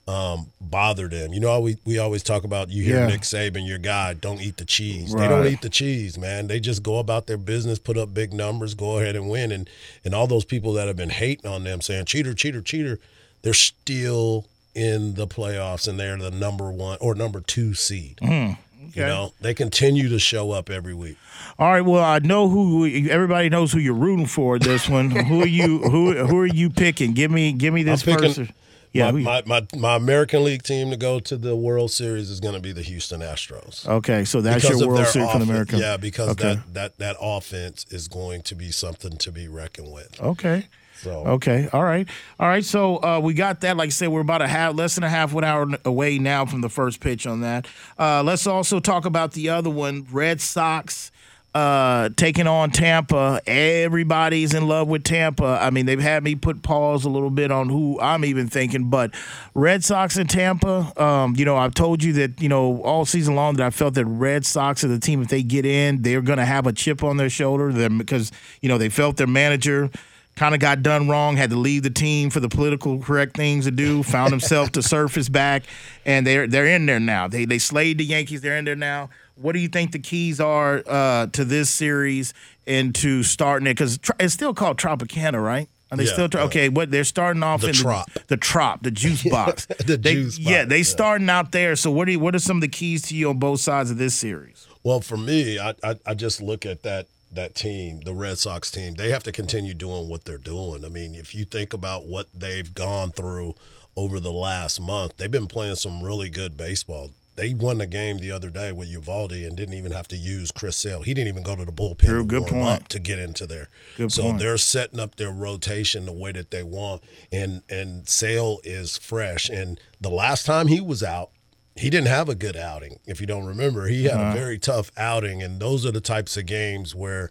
um, 0.06 0.46
bother 0.60 1.08
them. 1.08 1.32
You 1.32 1.40
know, 1.40 1.60
we 1.60 1.76
we 1.84 1.98
always 1.98 2.22
talk 2.22 2.44
about 2.44 2.68
you 2.70 2.82
hear 2.82 2.98
Yeah. 3.00 3.06
Nick 3.06 3.22
Saban, 3.22 3.66
your 3.66 3.78
guy, 3.78 4.12
don't 4.14 4.40
eat 4.40 4.56
the 4.58 4.64
cheese. 4.64 5.12
They 5.14 5.26
don't 5.28 5.46
eat 5.46 5.62
the 5.62 5.70
cheese, 5.70 6.18
man. 6.18 6.46
They 6.46 6.60
just 6.60 6.82
go 6.82 6.98
about 6.98 7.26
their 7.26 7.38
business, 7.38 7.78
put 7.78 7.96
up 7.96 8.12
big 8.12 8.32
numbers, 8.32 8.74
go 8.74 8.98
ahead 8.98 9.16
and 9.16 9.28
win. 9.30 9.50
And 9.52 9.68
and 10.04 10.14
all 10.14 10.26
those 10.26 10.44
people 10.44 10.72
that 10.74 10.88
have 10.88 10.96
been 10.96 11.10
hating 11.10 11.50
on 11.50 11.64
them, 11.64 11.80
saying 11.80 12.04
cheater, 12.04 12.34
cheater, 12.34 12.60
cheater, 12.60 12.98
they're 13.42 13.54
still 13.54 14.46
in 14.74 15.14
the 15.14 15.26
playoffs 15.26 15.86
and 15.88 15.98
they're 16.00 16.16
the 16.16 16.30
number 16.30 16.70
one 16.70 16.98
or 17.00 17.14
number 17.14 17.40
two 17.40 17.74
seed. 17.74 18.18
Mm, 18.20 18.58
You 18.92 19.02
know, 19.02 19.32
they 19.40 19.54
continue 19.54 20.08
to 20.08 20.18
show 20.18 20.50
up 20.50 20.68
every 20.68 20.94
week. 20.94 21.16
All 21.58 21.70
right. 21.72 21.80
Well, 21.80 22.02
I 22.04 22.18
know 22.18 22.48
who 22.48 22.86
everybody 23.08 23.48
knows 23.48 23.72
who 23.72 23.78
you're 23.78 23.94
rooting 23.94 24.26
for. 24.26 24.58
This 24.58 24.88
one. 24.88 25.10
who 25.28 25.42
are 25.42 25.46
you? 25.46 25.78
Who 25.78 26.26
Who 26.26 26.38
are 26.40 26.46
you 26.46 26.68
picking? 26.70 27.12
Give 27.14 27.30
me 27.30 27.52
Give 27.52 27.72
me 27.72 27.82
this 27.84 28.02
picking- 28.02 28.20
person. 28.28 28.52
Yeah. 28.94 29.10
my, 29.10 29.20
my, 29.20 29.42
my, 29.46 29.66
my 29.76 29.96
American 29.96 30.44
League 30.44 30.62
team 30.62 30.90
to 30.90 30.96
go 30.96 31.20
to 31.20 31.36
the 31.36 31.54
World 31.56 31.90
Series 31.90 32.30
is 32.30 32.40
going 32.40 32.54
to 32.54 32.60
be 32.60 32.72
the 32.72 32.80
Houston 32.82 33.20
Astros. 33.20 33.86
okay. 33.86 34.24
So 34.24 34.40
that's 34.40 34.62
Because 34.64 34.80
your 34.80 34.88
World 34.88 35.06
Series 35.08 35.30
for 35.30 35.42
American. 35.42 35.78
Yeah, 35.80 35.96
because 35.96 36.30
Okay. 36.30 36.54
that, 36.54 36.74
that 36.74 36.98
that 36.98 37.16
offense 37.20 37.84
is 37.90 38.08
going 38.08 38.42
to 38.42 38.54
be 38.54 38.70
something 38.70 39.16
to 39.18 39.32
be 39.32 39.48
reckoned 39.48 39.92
with. 39.92 40.20
Okay. 40.20 40.66
So 41.02 41.26
Okay. 41.26 41.68
All 41.72 41.82
right. 41.82 42.08
All 42.38 42.46
right. 42.48 42.64
So 42.64 42.96
uh, 43.02 43.20
we 43.20 43.34
got 43.34 43.60
that. 43.62 43.76
Like 43.76 43.88
I 43.88 43.90
said, 43.90 44.08
we're 44.10 44.20
about 44.20 44.40
a 44.42 44.46
half, 44.48 44.74
less 44.74 44.94
than 44.94 45.02
a 45.04 45.08
half 45.10 45.34
an 45.34 45.42
hour 45.44 45.66
away 45.84 46.18
now 46.18 46.46
from 46.46 46.60
the 46.60 46.68
first 46.70 47.00
pitch 47.00 47.26
on 47.26 47.40
that. 47.40 47.66
Uh, 47.98 48.22
let's 48.22 48.46
also 48.46 48.78
talk 48.80 49.04
about 49.04 49.32
the 49.32 49.48
other 49.50 49.70
one, 49.70 50.06
Red 50.12 50.40
Sox. 50.40 51.10
Uh, 51.54 52.08
taking 52.16 52.48
on 52.48 52.72
Tampa. 52.72 53.40
Everybody's 53.46 54.54
in 54.54 54.66
love 54.66 54.88
with 54.88 55.04
Tampa. 55.04 55.58
I 55.60 55.70
mean, 55.70 55.86
they've 55.86 56.00
had 56.00 56.24
me 56.24 56.34
put 56.34 56.62
pause 56.62 57.04
a 57.04 57.08
little 57.08 57.30
bit 57.30 57.52
on 57.52 57.68
who 57.68 58.00
I'm 58.00 58.24
even 58.24 58.48
thinking, 58.48 58.90
but 58.90 59.14
Red 59.54 59.84
Sox 59.84 60.16
and 60.16 60.28
Tampa. 60.28 60.92
Um, 61.00 61.36
you 61.36 61.44
know, 61.44 61.56
I've 61.56 61.74
told 61.74 62.02
you 62.02 62.12
that 62.14 62.42
you 62.42 62.48
know 62.48 62.82
all 62.82 63.04
season 63.04 63.36
long 63.36 63.54
that 63.54 63.66
I 63.66 63.70
felt 63.70 63.94
that 63.94 64.04
Red 64.06 64.44
Sox 64.44 64.82
are 64.82 64.88
the 64.88 64.98
team. 64.98 65.22
If 65.22 65.28
they 65.28 65.44
get 65.44 65.64
in, 65.64 66.02
they're 66.02 66.22
going 66.22 66.38
to 66.38 66.44
have 66.44 66.66
a 66.66 66.72
chip 66.72 67.04
on 67.04 67.18
their 67.18 67.30
shoulder. 67.30 67.70
Them 67.72 67.98
because 67.98 68.32
you 68.60 68.68
know 68.68 68.76
they 68.76 68.88
felt 68.88 69.16
their 69.16 69.28
manager 69.28 69.90
kind 70.36 70.54
of 70.54 70.60
got 70.60 70.82
done 70.82 71.08
wrong, 71.08 71.36
had 71.36 71.50
to 71.50 71.56
leave 71.56 71.82
the 71.82 71.90
team 71.90 72.30
for 72.30 72.40
the 72.40 72.48
political 72.48 72.98
correct 72.98 73.36
things 73.36 73.66
to 73.66 73.70
do, 73.70 74.02
found 74.02 74.30
himself 74.30 74.72
to 74.72 74.82
surface 74.82 75.28
back, 75.28 75.62
and 76.04 76.26
they're 76.26 76.46
they're 76.46 76.66
in 76.66 76.86
there 76.86 77.00
now. 77.00 77.28
They 77.28 77.44
they 77.44 77.58
slayed 77.58 77.98
the 77.98 78.04
Yankees. 78.04 78.40
They're 78.40 78.56
in 78.56 78.64
there 78.64 78.76
now. 78.76 79.10
What 79.36 79.52
do 79.52 79.58
you 79.58 79.68
think 79.68 79.92
the 79.92 79.98
keys 79.98 80.40
are 80.40 80.82
uh, 80.86 81.26
to 81.28 81.44
this 81.44 81.70
series 81.70 82.32
and 82.66 82.94
to 82.96 83.22
starting 83.22 83.66
it? 83.66 83.72
Because 83.72 83.98
it's 84.20 84.34
still 84.34 84.54
called 84.54 84.78
Tropicana, 84.78 85.42
right? 85.42 85.68
Are 85.90 85.96
they 85.96 86.04
Yeah, 86.04 86.12
still 86.12 86.28
yeah. 86.32 86.42
okay? 86.44 86.68
What 86.68 86.90
they're 86.90 87.04
starting 87.04 87.42
off 87.42 87.60
The 87.60 87.68
in 87.68 87.74
Trop. 87.74 88.10
the 88.12 88.22
the 88.28 88.36
trop, 88.36 88.82
the 88.82 88.90
juice 88.90 89.22
box, 89.30 89.66
The 89.66 89.96
They- 89.96 90.14
juice 90.14 90.38
Yeah, 90.38 90.64
they 90.64 90.78
yeah. 90.78 90.82
starting 90.84 91.28
out 91.28 91.52
there. 91.52 91.76
So 91.76 91.90
what 91.90 92.06
do 92.06 92.12
you, 92.12 92.20
what 92.20 92.34
are 92.34 92.38
some 92.38 92.56
of 92.56 92.60
the 92.62 92.68
keys 92.68 93.02
to 93.08 93.16
you 93.16 93.28
on 93.30 93.38
both 93.38 93.60
sides 93.60 93.90
of 93.90 93.98
this 93.98 94.14
series? 94.14 94.66
Well, 94.82 95.00
for 95.00 95.16
me, 95.16 95.58
I, 95.58 95.74
I 95.82 95.96
I 96.06 96.14
just 96.14 96.40
look 96.42 96.64
at 96.66 96.82
that 96.82 97.06
that 97.32 97.54
team, 97.56 98.00
the 98.04 98.12
Red 98.14 98.38
Sox 98.38 98.70
team. 98.70 98.94
They 98.94 99.10
have 99.10 99.24
to 99.24 99.32
continue 99.32 99.74
doing 99.74 100.08
what 100.08 100.24
they're 100.24 100.38
doing. 100.38 100.84
I 100.84 100.88
mean, 100.88 101.14
if 101.16 101.34
you 101.34 101.44
think 101.44 101.72
about 101.72 102.06
what 102.06 102.28
they've 102.32 102.72
gone 102.72 103.10
through 103.10 103.54
over 103.96 104.20
the 104.20 104.30
last 104.32 104.80
month, 104.80 105.16
they've 105.16 105.30
been 105.30 105.48
playing 105.48 105.74
some 105.76 106.02
really 106.02 106.28
good 106.30 106.56
baseball. 106.56 107.10
They 107.36 107.52
won 107.54 107.78
the 107.78 107.86
game 107.86 108.18
the 108.18 108.30
other 108.30 108.48
day 108.50 108.70
with 108.70 108.92
Eovaldi 108.92 109.46
and 109.46 109.56
didn't 109.56 109.74
even 109.74 109.90
have 109.92 110.06
to 110.08 110.16
use 110.16 110.52
Chris 110.52 110.76
Sale. 110.76 111.02
He 111.02 111.14
didn't 111.14 111.28
even 111.28 111.42
go 111.42 111.56
to 111.56 111.64
the 111.64 111.72
bullpen 111.72 111.98
True, 112.06 112.22
to 112.22 112.24
good 112.28 112.46
point. 112.46 112.82
up 112.82 112.88
to 112.88 112.98
get 113.00 113.18
into 113.18 113.46
there. 113.46 113.68
Good 113.96 114.12
so 114.12 114.22
point. 114.22 114.38
they're 114.38 114.56
setting 114.56 115.00
up 115.00 115.16
their 115.16 115.32
rotation 115.32 116.06
the 116.06 116.12
way 116.12 116.30
that 116.32 116.50
they 116.50 116.62
want, 116.62 117.02
and 117.32 117.62
and 117.68 118.08
Sale 118.08 118.60
is 118.62 118.96
fresh. 118.98 119.48
And 119.48 119.80
the 120.00 120.10
last 120.10 120.46
time 120.46 120.68
he 120.68 120.80
was 120.80 121.02
out, 121.02 121.30
he 121.76 121.90
didn't 121.90 122.06
have 122.08 122.28
a 122.28 122.36
good 122.36 122.56
outing. 122.56 123.00
If 123.04 123.20
you 123.20 123.26
don't 123.26 123.46
remember, 123.46 123.88
he 123.88 124.04
had 124.04 124.14
Uh-huh. 124.20 124.30
a 124.30 124.34
very 124.40 124.58
tough 124.58 124.92
outing, 124.96 125.42
and 125.42 125.58
those 125.60 125.84
are 125.84 125.90
the 125.92 126.00
types 126.00 126.36
of 126.36 126.46
games 126.46 126.94
where 126.94 127.30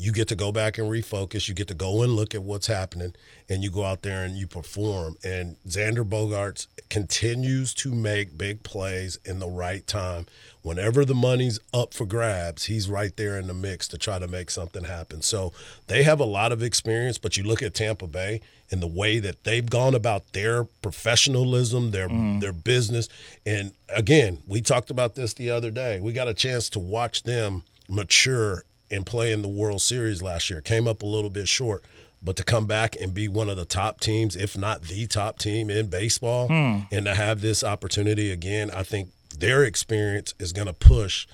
you 0.00 0.12
get 0.12 0.28
to 0.28 0.34
go 0.34 0.50
back 0.50 0.78
and 0.78 0.90
refocus. 0.90 1.46
You 1.46 1.54
get 1.54 1.68
to 1.68 1.74
go 1.74 2.02
and 2.02 2.16
look 2.16 2.34
at 2.34 2.42
what's 2.42 2.68
happening, 2.68 3.14
and 3.50 3.62
you 3.62 3.70
go 3.70 3.84
out 3.84 4.00
there 4.00 4.24
and 4.24 4.34
you 4.34 4.46
perform. 4.46 5.16
And 5.22 5.56
Xander 5.68 6.08
Bogaerts 6.08 6.68
continues 6.88 7.74
to 7.74 7.92
make 7.92 8.38
big 8.38 8.62
plays 8.62 9.18
in 9.26 9.40
the 9.40 9.48
right 9.48 9.86
time. 9.86 10.24
Whenever 10.62 11.04
the 11.04 11.14
money's 11.14 11.60
up 11.74 11.92
for 11.92 12.06
grabs, 12.06 12.64
he's 12.64 12.88
right 12.88 13.14
there 13.16 13.38
in 13.38 13.46
the 13.46 13.54
mix 13.54 13.88
to 13.88 13.98
try 13.98 14.18
to 14.18 14.26
make 14.26 14.50
something 14.50 14.84
happen. 14.84 15.20
So 15.20 15.52
they 15.86 16.02
have 16.02 16.18
a 16.18 16.24
lot 16.24 16.50
of 16.50 16.62
experience, 16.62 17.18
but 17.18 17.36
you 17.36 17.44
look 17.44 17.62
at 17.62 17.74
Tampa 17.74 18.06
Bay 18.06 18.40
and 18.70 18.82
the 18.82 18.86
way 18.86 19.18
that 19.18 19.44
they've 19.44 19.68
gone 19.68 19.94
about 19.94 20.32
their 20.32 20.64
professionalism, 20.64 21.90
their 21.90 22.08
mm-hmm. 22.08 22.38
their 22.38 22.54
business. 22.54 23.08
And 23.44 23.72
again, 23.90 24.38
we 24.46 24.62
talked 24.62 24.90
about 24.90 25.14
this 25.14 25.34
the 25.34 25.50
other 25.50 25.70
day. 25.70 26.00
We 26.00 26.14
got 26.14 26.28
a 26.28 26.34
chance 26.34 26.70
to 26.70 26.78
watch 26.78 27.24
them 27.24 27.64
mature 27.86 28.64
and 28.90 29.06
play 29.06 29.32
in 29.32 29.42
the 29.42 29.48
World 29.48 29.82
Series 29.82 30.22
last 30.22 30.50
year. 30.50 30.60
Came 30.60 30.86
up 30.88 31.02
a 31.02 31.06
little 31.06 31.30
bit 31.30 31.48
short, 31.48 31.84
but 32.22 32.36
to 32.36 32.44
come 32.44 32.66
back 32.66 32.96
and 33.00 33.14
be 33.14 33.28
one 33.28 33.48
of 33.48 33.56
the 33.56 33.64
top 33.64 34.00
teams, 34.00 34.36
if 34.36 34.56
not 34.58 34.82
the 34.82 35.06
top 35.06 35.38
team 35.38 35.70
in 35.70 35.86
baseball, 35.88 36.48
Hmm. 36.48 36.80
and 36.90 37.04
to 37.06 37.14
have 37.14 37.40
this 37.40 37.62
opportunity 37.64 38.30
again, 38.30 38.70
I 38.70 38.82
think 38.82 39.10
their 39.38 39.64
experience 39.64 40.34
is 40.38 40.52
going 40.52 40.66
to 40.66 40.72
push 40.72 41.26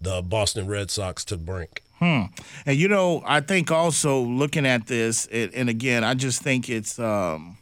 the 0.00 0.20
Boston 0.22 0.66
Red 0.66 0.90
Sox 0.90 1.24
to 1.26 1.36
the 1.36 1.42
brink. 1.42 1.82
Hmm. 1.98 2.22
And 2.66 2.76
you 2.76 2.88
know, 2.88 3.22
I 3.24 3.40
think 3.40 3.70
also 3.70 4.20
looking 4.20 4.66
at 4.66 4.86
this, 4.88 5.26
it, 5.30 5.52
and 5.54 5.68
again, 5.70 6.02
I 6.04 6.14
just 6.14 6.42
think 6.42 6.68
it's, 6.68 6.98
um, 6.98 7.56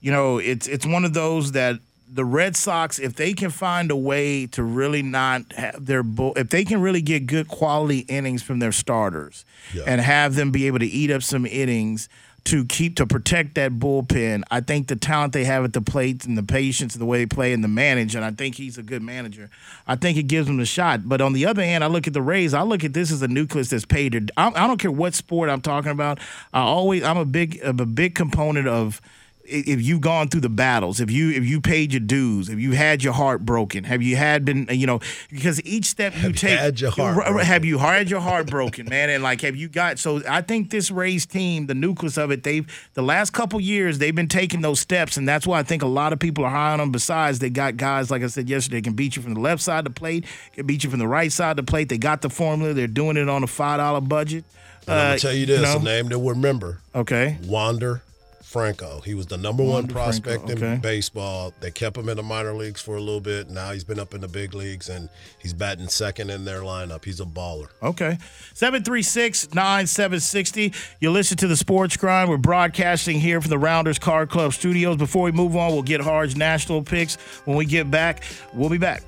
you 0.00 0.10
know, 0.12 0.38
it's 0.38 0.66
it's 0.66 0.84
one 0.84 1.04
of 1.04 1.14
those 1.14 1.52
that 1.52 1.78
the 2.10 2.24
Red 2.24 2.56
Sox, 2.56 2.98
if 2.98 3.14
they 3.14 3.34
can 3.34 3.50
find 3.50 3.90
a 3.90 3.96
way 3.96 4.46
to 4.48 4.62
really 4.62 5.02
not 5.02 5.52
have 5.52 5.84
their 5.84 6.02
bull, 6.02 6.32
if 6.36 6.48
they 6.50 6.64
can 6.64 6.80
really 6.80 7.02
get 7.02 7.26
good 7.26 7.48
quality 7.48 8.00
innings 8.00 8.42
from 8.42 8.58
their 8.58 8.72
starters, 8.72 9.44
and 9.86 10.00
have 10.00 10.34
them 10.34 10.50
be 10.50 10.66
able 10.66 10.78
to 10.78 10.86
eat 10.86 11.10
up 11.10 11.22
some 11.22 11.44
innings 11.46 12.08
to 12.44 12.64
keep 12.64 12.96
to 12.96 13.06
protect 13.06 13.56
that 13.56 13.72
bullpen, 13.72 14.42
I 14.50 14.60
think 14.60 14.88
the 14.88 14.96
talent 14.96 15.34
they 15.34 15.44
have 15.44 15.64
at 15.64 15.74
the 15.74 15.82
plate 15.82 16.24
and 16.24 16.38
the 16.38 16.42
patience 16.42 16.94
and 16.94 17.02
the 17.02 17.04
way 17.04 17.18
they 17.18 17.26
play 17.26 17.52
and 17.52 17.62
the 17.62 17.68
manage, 17.68 18.14
and 18.14 18.24
I 18.24 18.30
think 18.30 18.54
he's 18.54 18.78
a 18.78 18.82
good 18.82 19.02
manager. 19.02 19.50
I 19.86 19.96
think 19.96 20.16
it 20.16 20.22
gives 20.24 20.46
them 20.46 20.58
a 20.58 20.64
shot. 20.64 21.06
But 21.06 21.20
on 21.20 21.34
the 21.34 21.44
other 21.44 21.62
hand, 21.62 21.84
I 21.84 21.88
look 21.88 22.06
at 22.06 22.14
the 22.14 22.22
Rays. 22.22 22.54
I 22.54 22.62
look 22.62 22.84
at 22.84 22.94
this 22.94 23.12
as 23.12 23.20
a 23.20 23.28
nucleus 23.28 23.68
that's 23.68 23.84
paid. 23.84 24.12
To, 24.12 24.26
I, 24.38 24.48
I 24.48 24.66
don't 24.66 24.78
care 24.78 24.90
what 24.90 25.14
sport 25.14 25.50
I'm 25.50 25.60
talking 25.60 25.90
about. 25.90 26.20
I 26.54 26.60
always 26.60 27.02
I'm 27.02 27.18
a 27.18 27.26
big 27.26 27.60
I'm 27.62 27.80
a 27.80 27.86
big 27.86 28.14
component 28.14 28.66
of 28.66 29.02
if 29.50 29.80
you've 29.82 30.00
gone 30.00 30.28
through 30.28 30.42
the 30.42 30.48
battles, 30.48 31.00
if 31.00 31.10
you 31.10 31.30
if 31.30 31.44
you 31.44 31.60
paid 31.60 31.92
your 31.92 32.00
dues, 32.00 32.48
if 32.48 32.58
you 32.58 32.72
had 32.72 33.02
your 33.02 33.12
heart 33.14 33.44
broken, 33.44 33.84
have 33.84 34.02
you 34.02 34.16
had 34.16 34.44
been 34.44 34.66
you 34.70 34.86
know 34.86 35.00
because 35.30 35.64
each 35.64 35.86
step 35.86 36.14
you 36.20 36.32
take 36.32 36.58
had 36.58 36.80
your 36.80 36.90
heart 36.90 37.42
have 37.44 37.64
you 37.64 37.78
had 37.78 38.10
your 38.10 38.20
heart 38.20 38.46
broken, 38.48 38.86
man, 38.88 39.10
and 39.10 39.22
like 39.22 39.40
have 39.40 39.56
you 39.56 39.68
got 39.68 39.98
so 39.98 40.22
I 40.28 40.42
think 40.42 40.70
this 40.70 40.90
Rays 40.90 41.24
team, 41.26 41.66
the 41.66 41.74
nucleus 41.74 42.16
of 42.18 42.30
it, 42.30 42.42
they've 42.42 42.66
the 42.94 43.02
last 43.02 43.30
couple 43.32 43.60
years 43.60 43.98
they've 43.98 44.14
been 44.14 44.28
taking 44.28 44.60
those 44.60 44.80
steps, 44.80 45.16
and 45.16 45.26
that's 45.28 45.46
why 45.46 45.58
I 45.58 45.62
think 45.62 45.82
a 45.82 45.86
lot 45.86 46.12
of 46.12 46.18
people 46.18 46.44
are 46.44 46.50
high 46.50 46.72
on 46.72 46.78
them. 46.78 46.92
Besides, 46.92 47.38
they 47.38 47.50
got 47.50 47.76
guys 47.76 48.10
like 48.10 48.22
I 48.22 48.26
said 48.26 48.48
yesterday 48.48 48.80
can 48.80 48.92
beat 48.94 49.16
you 49.16 49.22
from 49.22 49.34
the 49.34 49.40
left 49.40 49.62
side 49.62 49.80
of 49.86 49.94
the 49.94 49.98
plate, 49.98 50.24
can 50.52 50.66
beat 50.66 50.84
you 50.84 50.90
from 50.90 50.98
the 50.98 51.08
right 51.08 51.32
side 51.32 51.58
of 51.58 51.64
the 51.66 51.70
plate. 51.70 51.88
They 51.88 51.98
got 51.98 52.22
the 52.22 52.30
formula. 52.30 52.74
They're 52.74 52.86
doing 52.86 53.16
it 53.16 53.28
on 53.28 53.42
a 53.42 53.46
five 53.46 53.78
dollar 53.78 54.00
budget. 54.00 54.44
And 54.86 54.94
I'm 54.94 54.98
Uh, 54.98 55.08
gonna 55.10 55.18
tell 55.18 55.32
you 55.34 55.46
this: 55.46 55.62
know? 55.62 55.78
a 55.78 55.82
name 55.82 56.08
to 56.10 56.18
remember. 56.18 56.78
Okay. 56.94 57.38
Wander 57.44 58.02
Franco. 58.48 59.02
He 59.04 59.12
was 59.12 59.26
the 59.26 59.36
number 59.36 59.62
one 59.62 59.72
Wander 59.72 59.92
prospect 59.92 60.46
Franco, 60.46 60.64
in 60.64 60.80
baseball. 60.80 61.52
They 61.60 61.70
kept 61.70 61.98
him 61.98 62.08
in 62.08 62.16
the 62.16 62.22
minor 62.22 62.54
leagues 62.54 62.80
for 62.80 62.96
a 62.96 63.00
little 63.00 63.20
bit. 63.20 63.50
Now 63.50 63.72
he's 63.72 63.84
been 63.84 64.00
up 64.00 64.14
in 64.14 64.22
the 64.22 64.28
big 64.28 64.54
leagues 64.54 64.88
and 64.88 65.10
he's 65.38 65.52
batting 65.52 65.88
second 65.88 66.30
in 66.30 66.46
their 66.46 66.60
lineup. 66.60 67.04
He's 67.04 67.20
a 67.20 67.26
baller. 67.26 67.68
Okay. 67.82 68.16
736 68.54 69.54
9760. 69.54 70.72
You 70.98 71.10
listen 71.10 71.36
to 71.36 71.46
the 71.46 71.56
Sports 71.56 71.98
Grind. 71.98 72.30
We're 72.30 72.38
broadcasting 72.38 73.20
here 73.20 73.42
from 73.42 73.50
the 73.50 73.58
Rounders 73.58 73.98
Card 73.98 74.30
Club 74.30 74.54
studios. 74.54 74.96
Before 74.96 75.24
we 75.24 75.32
move 75.32 75.54
on, 75.54 75.72
we'll 75.72 75.82
get 75.82 76.00
Hard's 76.00 76.34
national 76.34 76.82
picks. 76.82 77.16
When 77.44 77.58
we 77.58 77.66
get 77.66 77.90
back, 77.90 78.22
we'll 78.54 78.70
be 78.70 78.78
back. 78.78 79.02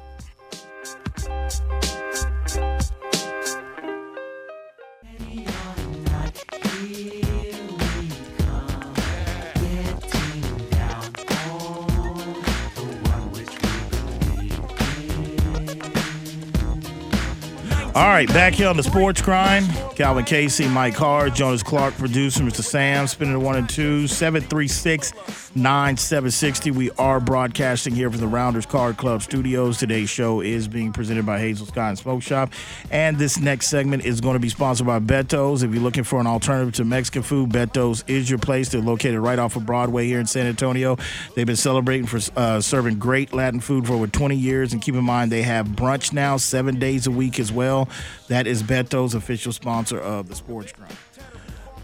All 18.01 18.09
right, 18.09 18.27
back 18.29 18.55
here 18.55 18.67
on 18.67 18.79
the 18.79 18.83
Sports 18.83 19.21
Grind. 19.21 19.69
Calvin 19.95 20.25
Casey, 20.25 20.67
Mike 20.67 20.95
Hard, 20.95 21.35
Jonas 21.35 21.63
Clark, 21.63 21.93
producer, 21.99 22.43
Mr. 22.43 22.63
Sam, 22.63 23.07
spinning 23.07 23.35
the 23.35 23.41
one 23.41 23.57
and 23.57 23.69
two, 23.69 24.07
736 24.07 25.13
9760. 25.57 26.71
We 26.71 26.91
are 26.93 27.19
broadcasting 27.19 27.93
here 27.93 28.09
from 28.09 28.21
the 28.21 28.29
Rounders 28.29 28.67
Card 28.67 28.97
Club 28.97 29.21
studios. 29.21 29.79
Today's 29.79 30.09
show 30.09 30.41
is 30.41 30.69
being 30.69 30.93
presented 30.93 31.27
by 31.27 31.41
Hazel 31.41 31.67
Sky 31.67 31.89
and 31.89 31.99
Smoke 31.99 32.23
Shop. 32.23 32.53
And 32.91 33.19
this 33.19 33.39
next 33.41 33.67
segment 33.67 34.05
is 34.05 34.21
going 34.21 34.35
to 34.35 34.41
be 34.41 34.49
sponsored 34.49 34.87
by 34.87 35.01
Beto's. 35.01 35.65
If 35.65 35.73
you're 35.73 35.83
looking 35.83 36.05
for 36.05 36.21
an 36.21 36.29
alternative 36.29 36.75
to 36.75 36.85
Mexican 36.85 37.23
food, 37.23 37.51
Beto's 37.51 38.05
is 38.07 38.31
your 38.31 38.39
place. 38.39 38.69
They're 38.69 38.81
located 38.81 39.19
right 39.19 39.41
off 39.41 39.57
of 39.57 39.67
Broadway 39.67 40.07
here 40.07 40.21
in 40.21 40.27
San 40.27 40.47
Antonio. 40.47 40.97
They've 41.35 41.47
been 41.47 41.57
celebrating 41.57 42.07
for 42.07 42.21
uh, 42.37 42.61
serving 42.61 43.01
great 43.01 43.33
Latin 43.33 43.59
food 43.59 43.89
for 43.89 43.95
over 43.95 44.07
20 44.07 44.37
years. 44.37 44.73
And 44.73 44.81
keep 44.81 44.95
in 44.95 45.05
mind, 45.05 45.33
they 45.33 45.43
have 45.43 45.67
brunch 45.67 46.13
now, 46.13 46.37
seven 46.37 46.79
days 46.79 47.09
a 47.09 47.11
week 47.11 47.41
as 47.41 47.51
well. 47.51 47.89
That 48.29 48.47
is 48.47 48.63
Beto's 48.63 49.15
official 49.15 49.53
sponsor 49.53 49.99
of 49.99 50.29
the 50.29 50.37
Sports 50.37 50.73
Grind. 50.73 50.97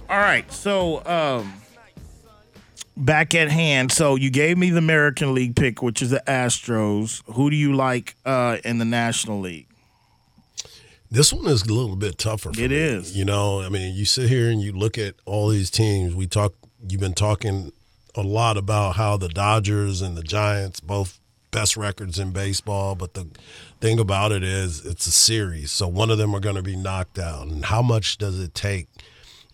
All 0.08 0.18
right, 0.18 0.50
so 0.52 1.04
um, 1.04 1.52
back 2.96 3.34
at 3.34 3.50
hand. 3.50 3.92
So 3.92 4.16
you 4.16 4.30
gave 4.30 4.56
me 4.58 4.70
the 4.70 4.78
American 4.78 5.34
League 5.34 5.56
pick, 5.56 5.82
which 5.82 6.02
is 6.02 6.10
the 6.10 6.22
Astros. 6.26 7.22
Who 7.34 7.50
do 7.50 7.56
you 7.56 7.74
like 7.74 8.16
uh, 8.24 8.58
in 8.64 8.78
the 8.78 8.84
National 8.84 9.40
League? 9.40 9.66
This 11.10 11.32
one 11.32 11.46
is 11.46 11.62
a 11.62 11.72
little 11.72 11.96
bit 11.96 12.18
tougher. 12.18 12.52
For 12.52 12.60
It 12.60 12.70
me. 12.70 12.76
is. 12.76 13.16
You 13.16 13.24
know, 13.24 13.60
I 13.62 13.68
mean, 13.68 13.94
you 13.94 14.04
sit 14.04 14.28
here 14.28 14.50
and 14.50 14.60
you 14.60 14.72
look 14.72 14.98
at 14.98 15.14
all 15.24 15.48
these 15.48 15.70
teams. 15.70 16.14
We 16.14 16.26
talk. 16.26 16.54
You've 16.88 17.00
been 17.00 17.14
talking 17.14 17.72
a 18.14 18.22
lot 18.22 18.56
about 18.56 18.96
how 18.96 19.16
the 19.16 19.28
Dodgers 19.28 20.02
and 20.02 20.16
the 20.16 20.22
Giants 20.22 20.80
both 20.80 21.20
best 21.50 21.76
records 21.76 22.18
in 22.18 22.32
baseball, 22.32 22.94
but 22.94 23.14
the 23.14 23.26
thing 23.80 23.98
about 23.98 24.32
it 24.32 24.42
is 24.42 24.84
it's 24.84 25.06
a 25.06 25.10
series, 25.10 25.70
so 25.70 25.86
one 25.88 26.10
of 26.10 26.18
them 26.18 26.34
are 26.34 26.40
going 26.40 26.56
to 26.56 26.62
be 26.62 26.76
knocked 26.76 27.18
out. 27.18 27.46
And 27.46 27.64
how 27.66 27.82
much 27.82 28.18
does 28.18 28.38
it 28.40 28.54
take 28.54 28.88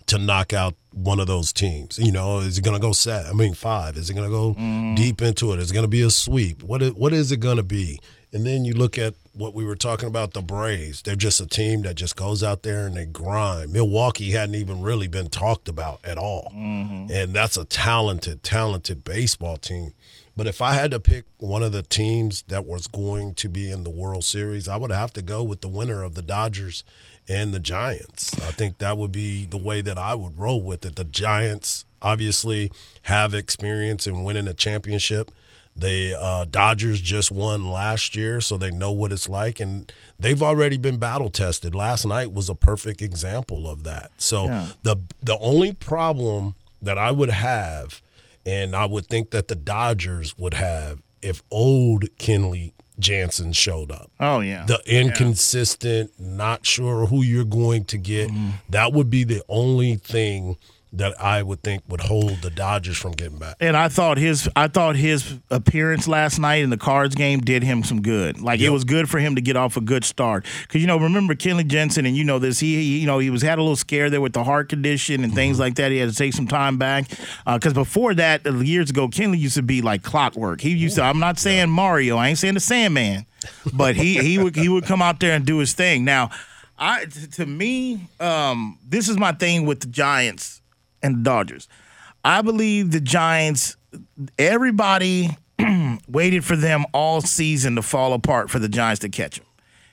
to 0.07 0.19
knock 0.19 0.53
out 0.53 0.75
one 0.93 1.21
of 1.21 1.27
those 1.27 1.53
teams? 1.53 1.99
You 1.99 2.12
know, 2.12 2.41
is 2.41 2.59
it 2.59 2.65
going 2.65 2.77
to 2.77 2.81
go 2.81 2.93
set? 2.93 3.27
I 3.27 3.33
mean, 3.33 3.55
five. 3.55 3.97
Is 3.97 4.11
it 4.11 4.15
going 4.15 4.29
to 4.29 4.35
go 4.35 4.55
mm-hmm. 4.55 4.95
deep 4.95 5.23
into 5.23 5.53
it? 5.53 5.61
Is 5.61 5.71
it 5.71 5.75
going 5.75 5.85
to 5.85 5.88
be 5.88 6.03
a 6.03 6.11
sweep? 6.11 6.62
What 6.62 6.83
is, 6.83 6.93
what 6.93 7.12
is 7.12 7.33
it 7.33 7.38
going 7.38 7.57
to 7.57 7.62
be? 7.62 8.01
And 8.33 8.47
then 8.47 8.65
you 8.65 8.73
look 8.73 8.97
at 8.97 9.15
what 9.35 9.55
we 9.55 9.65
were 9.65 9.77
talking 9.77 10.09
about 10.09 10.33
the 10.33 10.41
Braves. 10.41 11.03
They're 11.03 11.17
just 11.17 11.41
a 11.41 11.47
team 11.47 11.83
that 11.83 11.95
just 11.95 12.17
goes 12.17 12.43
out 12.43 12.62
there 12.62 12.87
and 12.87 12.97
they 12.97 13.05
grind. 13.05 13.73
Milwaukee 13.73 14.31
hadn't 14.31 14.55
even 14.55 14.81
really 14.81 15.09
been 15.09 15.29
talked 15.29 15.69
about 15.69 16.01
at 16.05 16.19
all. 16.19 16.51
Mm-hmm. 16.55 17.12
And 17.12 17.35
that's 17.35 17.57
a 17.57 17.65
talented, 17.65 18.43
talented 18.43 19.05
baseball 19.05 19.59
team. 19.59 19.93
But 20.35 20.47
if 20.47 20.62
I 20.62 20.73
had 20.73 20.93
to 20.93 21.01
pick 21.01 21.25
one 21.38 21.62
of 21.62 21.73
the 21.73 21.83
teams 21.83 22.43
that 22.49 22.65
was 22.65 22.87
going 22.87 23.35
to 23.35 23.49
be 23.51 23.71
in 23.71 23.85
the 23.85 23.91
World 23.91 24.25
Series, 24.25 24.67
I 24.67 24.77
would 24.77 24.91
have 24.91 25.12
to 25.15 25.23
go 25.23 25.43
with 25.43 25.61
the 25.61 25.69
winner 25.69 26.03
of 26.03 26.15
the 26.15 26.23
Dodgers 26.23 26.85
and 27.28 27.52
the 27.54 27.61
Giants. 27.61 28.35
I 28.42 28.50
think 28.52 28.78
that 28.78 28.98
would 28.98 29.12
be 29.12 29.44
the 29.46 29.56
way 29.56 29.80
that 29.80 29.98
I 29.98 30.14
would 30.14 30.38
roll 30.38 30.62
with 30.62 30.85
it. 30.85 30.96
The 30.96 31.04
Giants 31.04 31.85
obviously 32.00 32.70
have 33.02 33.32
experience 33.35 34.06
in 34.06 34.24
winning 34.24 34.48
a 34.48 34.54
championship. 34.54 35.30
The 35.74 36.14
uh, 36.20 36.44
Dodgers 36.44 37.00
just 37.00 37.30
won 37.30 37.70
last 37.70 38.14
year, 38.14 38.42
so 38.42 38.58
they 38.58 38.70
know 38.70 38.92
what 38.92 39.11
it's 39.11 39.28
like, 39.28 39.58
and 39.58 39.90
they've 40.18 40.42
already 40.42 40.76
been 40.76 40.98
battle 40.98 41.30
tested. 41.30 41.74
Last 41.74 42.04
night 42.04 42.30
was 42.32 42.50
a 42.50 42.54
perfect 42.54 43.00
example 43.00 43.66
of 43.70 43.82
that. 43.85 44.11
So 44.18 44.44
Yeah. 44.46 44.68
the 44.82 44.96
the 45.22 45.38
only 45.38 45.72
problem 45.72 46.56
that 46.82 46.98
I 46.98 47.11
would 47.11 47.30
have, 47.30 48.02
and 48.44 48.76
I 48.76 48.85
would 48.85 49.06
think 49.06 49.30
that 49.30 49.48
the 49.48 49.54
Dodgers 49.54 50.37
would 50.37 50.52
have, 50.54 51.00
if 51.22 51.42
old 51.50 52.04
Kenley 52.18 52.72
Jansen 52.98 53.52
showed 53.52 53.90
up 53.90 54.11
Oh 54.20 54.40
yeah, 54.40 54.64
the 54.66 54.81
inconsistent, 54.87 56.11
not 56.18 56.66
sure 56.66 57.07
who 57.07 57.22
you're 57.22 57.44
going 57.44 57.85
to 57.87 57.98
get. 57.98 58.31
Mm-hmm. 58.31 58.50
That 58.70 58.92
would 58.92 59.11
be 59.11 59.24
the 59.24 59.42
only 59.48 59.96
thing 59.96 60.57
that 60.94 61.18
I 61.20 61.42
would 61.42 61.62
think 61.62 61.83
would 61.88 62.02
hold 62.02 62.42
the 62.42 62.50
Dodgers 62.50 62.98
from 62.98 63.12
getting 63.12 63.38
back. 63.38 63.57
and 63.61 63.76
I 63.76 63.88
thought 63.88 64.18
his 64.18 64.48
I 64.55 64.68
thought 64.68 64.94
his 64.96 65.38
appearance 65.50 66.07
last 66.07 66.38
night 66.38 66.62
in 66.62 66.70
the 66.70 66.76
Cards 66.76 67.14
game 67.14 67.40
did 67.40 67.62
him 67.62 67.83
some 67.83 68.02
good. 68.02 68.40
Like 68.40 68.61
it 68.61 68.68
was 68.68 68.85
good 68.85 69.09
for 69.09 69.18
him 69.18 69.35
to 69.37 69.40
get 69.40 69.57
off 69.57 69.76
a 69.76 69.81
good 69.81 70.05
start 70.05 70.46
because 70.62 70.81
you 70.81 70.87
know 70.87 70.98
remember 70.98 71.35
Kenley 71.35 71.66
Jansen 71.66 72.05
and 72.05 72.16
you 72.16 72.24
know 72.24 72.38
this 72.38 72.61
he, 72.61 72.74
he 72.76 72.98
you 73.00 73.07
know 73.07 73.18
he 73.18 73.31
was 73.31 73.42
had 73.42 73.59
a 73.59 73.62
little 73.62 73.76
scare 73.76 74.11
there 74.11 74.20
with 74.20 74.35
the 74.35 74.44
heart 74.44 74.68
condition 74.68 75.24
and 75.24 75.35
things 75.35 75.59
like 75.59 75.76
that. 75.76 75.90
He 75.90 75.98
had 75.98 76.11
to 76.11 76.14
take 76.14 76.35
some 76.35 76.46
time 76.46 76.76
back 76.76 77.09
because 77.46 77.72
before 77.72 78.14
that 78.14 78.46
uh, 78.46 78.52
years 78.59 78.90
ago 78.90 79.09
Kenley 79.09 79.38
used 79.38 79.57
to 79.57 79.62
be 79.62 79.81
like 79.81 80.02
clockwork. 80.02 80.61
He 80.61 80.70
used 80.70 80.96
to 80.96 81.02
I'm 81.02 81.18
not 81.18 81.38
saying 81.38 81.70
Mario 81.70 82.16
I 82.18 82.28
ain't 82.28 82.38
saying 82.38 82.55
the 82.55 82.61
Sandman, 82.61 83.24
but 83.72 83.96
he 83.96 84.18
he 84.18 84.38
would 84.38 84.55
he 84.55 84.68
would 84.68 84.85
come 84.85 85.00
out 85.00 85.20
there 85.20 85.33
and 85.33 85.46
do 85.46 85.59
his 85.59 85.72
thing. 85.72 86.05
Now 86.05 86.31
I 86.78 87.07
to 87.33 87.46
me 87.46 88.09
um, 88.20 88.78
this 88.87 89.09
is 89.09 89.16
my 89.16 89.33
thing 89.33 89.64
with 89.64 89.81
the 89.81 89.87
Giants 89.87 90.62
and 91.03 91.17
the 91.17 91.23
Dodgers. 91.23 91.69
I 92.25 92.43
believe 92.43 92.93
the 92.93 93.01
Giants, 93.01 93.77
everybody 94.38 95.31
waited 96.09 96.45
for 96.45 96.57
them 96.57 96.85
all 96.93 97.21
season 97.21 97.77
to 97.77 97.83
fall 97.83 98.12
apart 98.12 98.51
for 98.51 98.59
the 98.59 98.69
Giants 98.69 99.01
to 99.01 99.09
catch 99.09 99.38
them. 99.38 99.47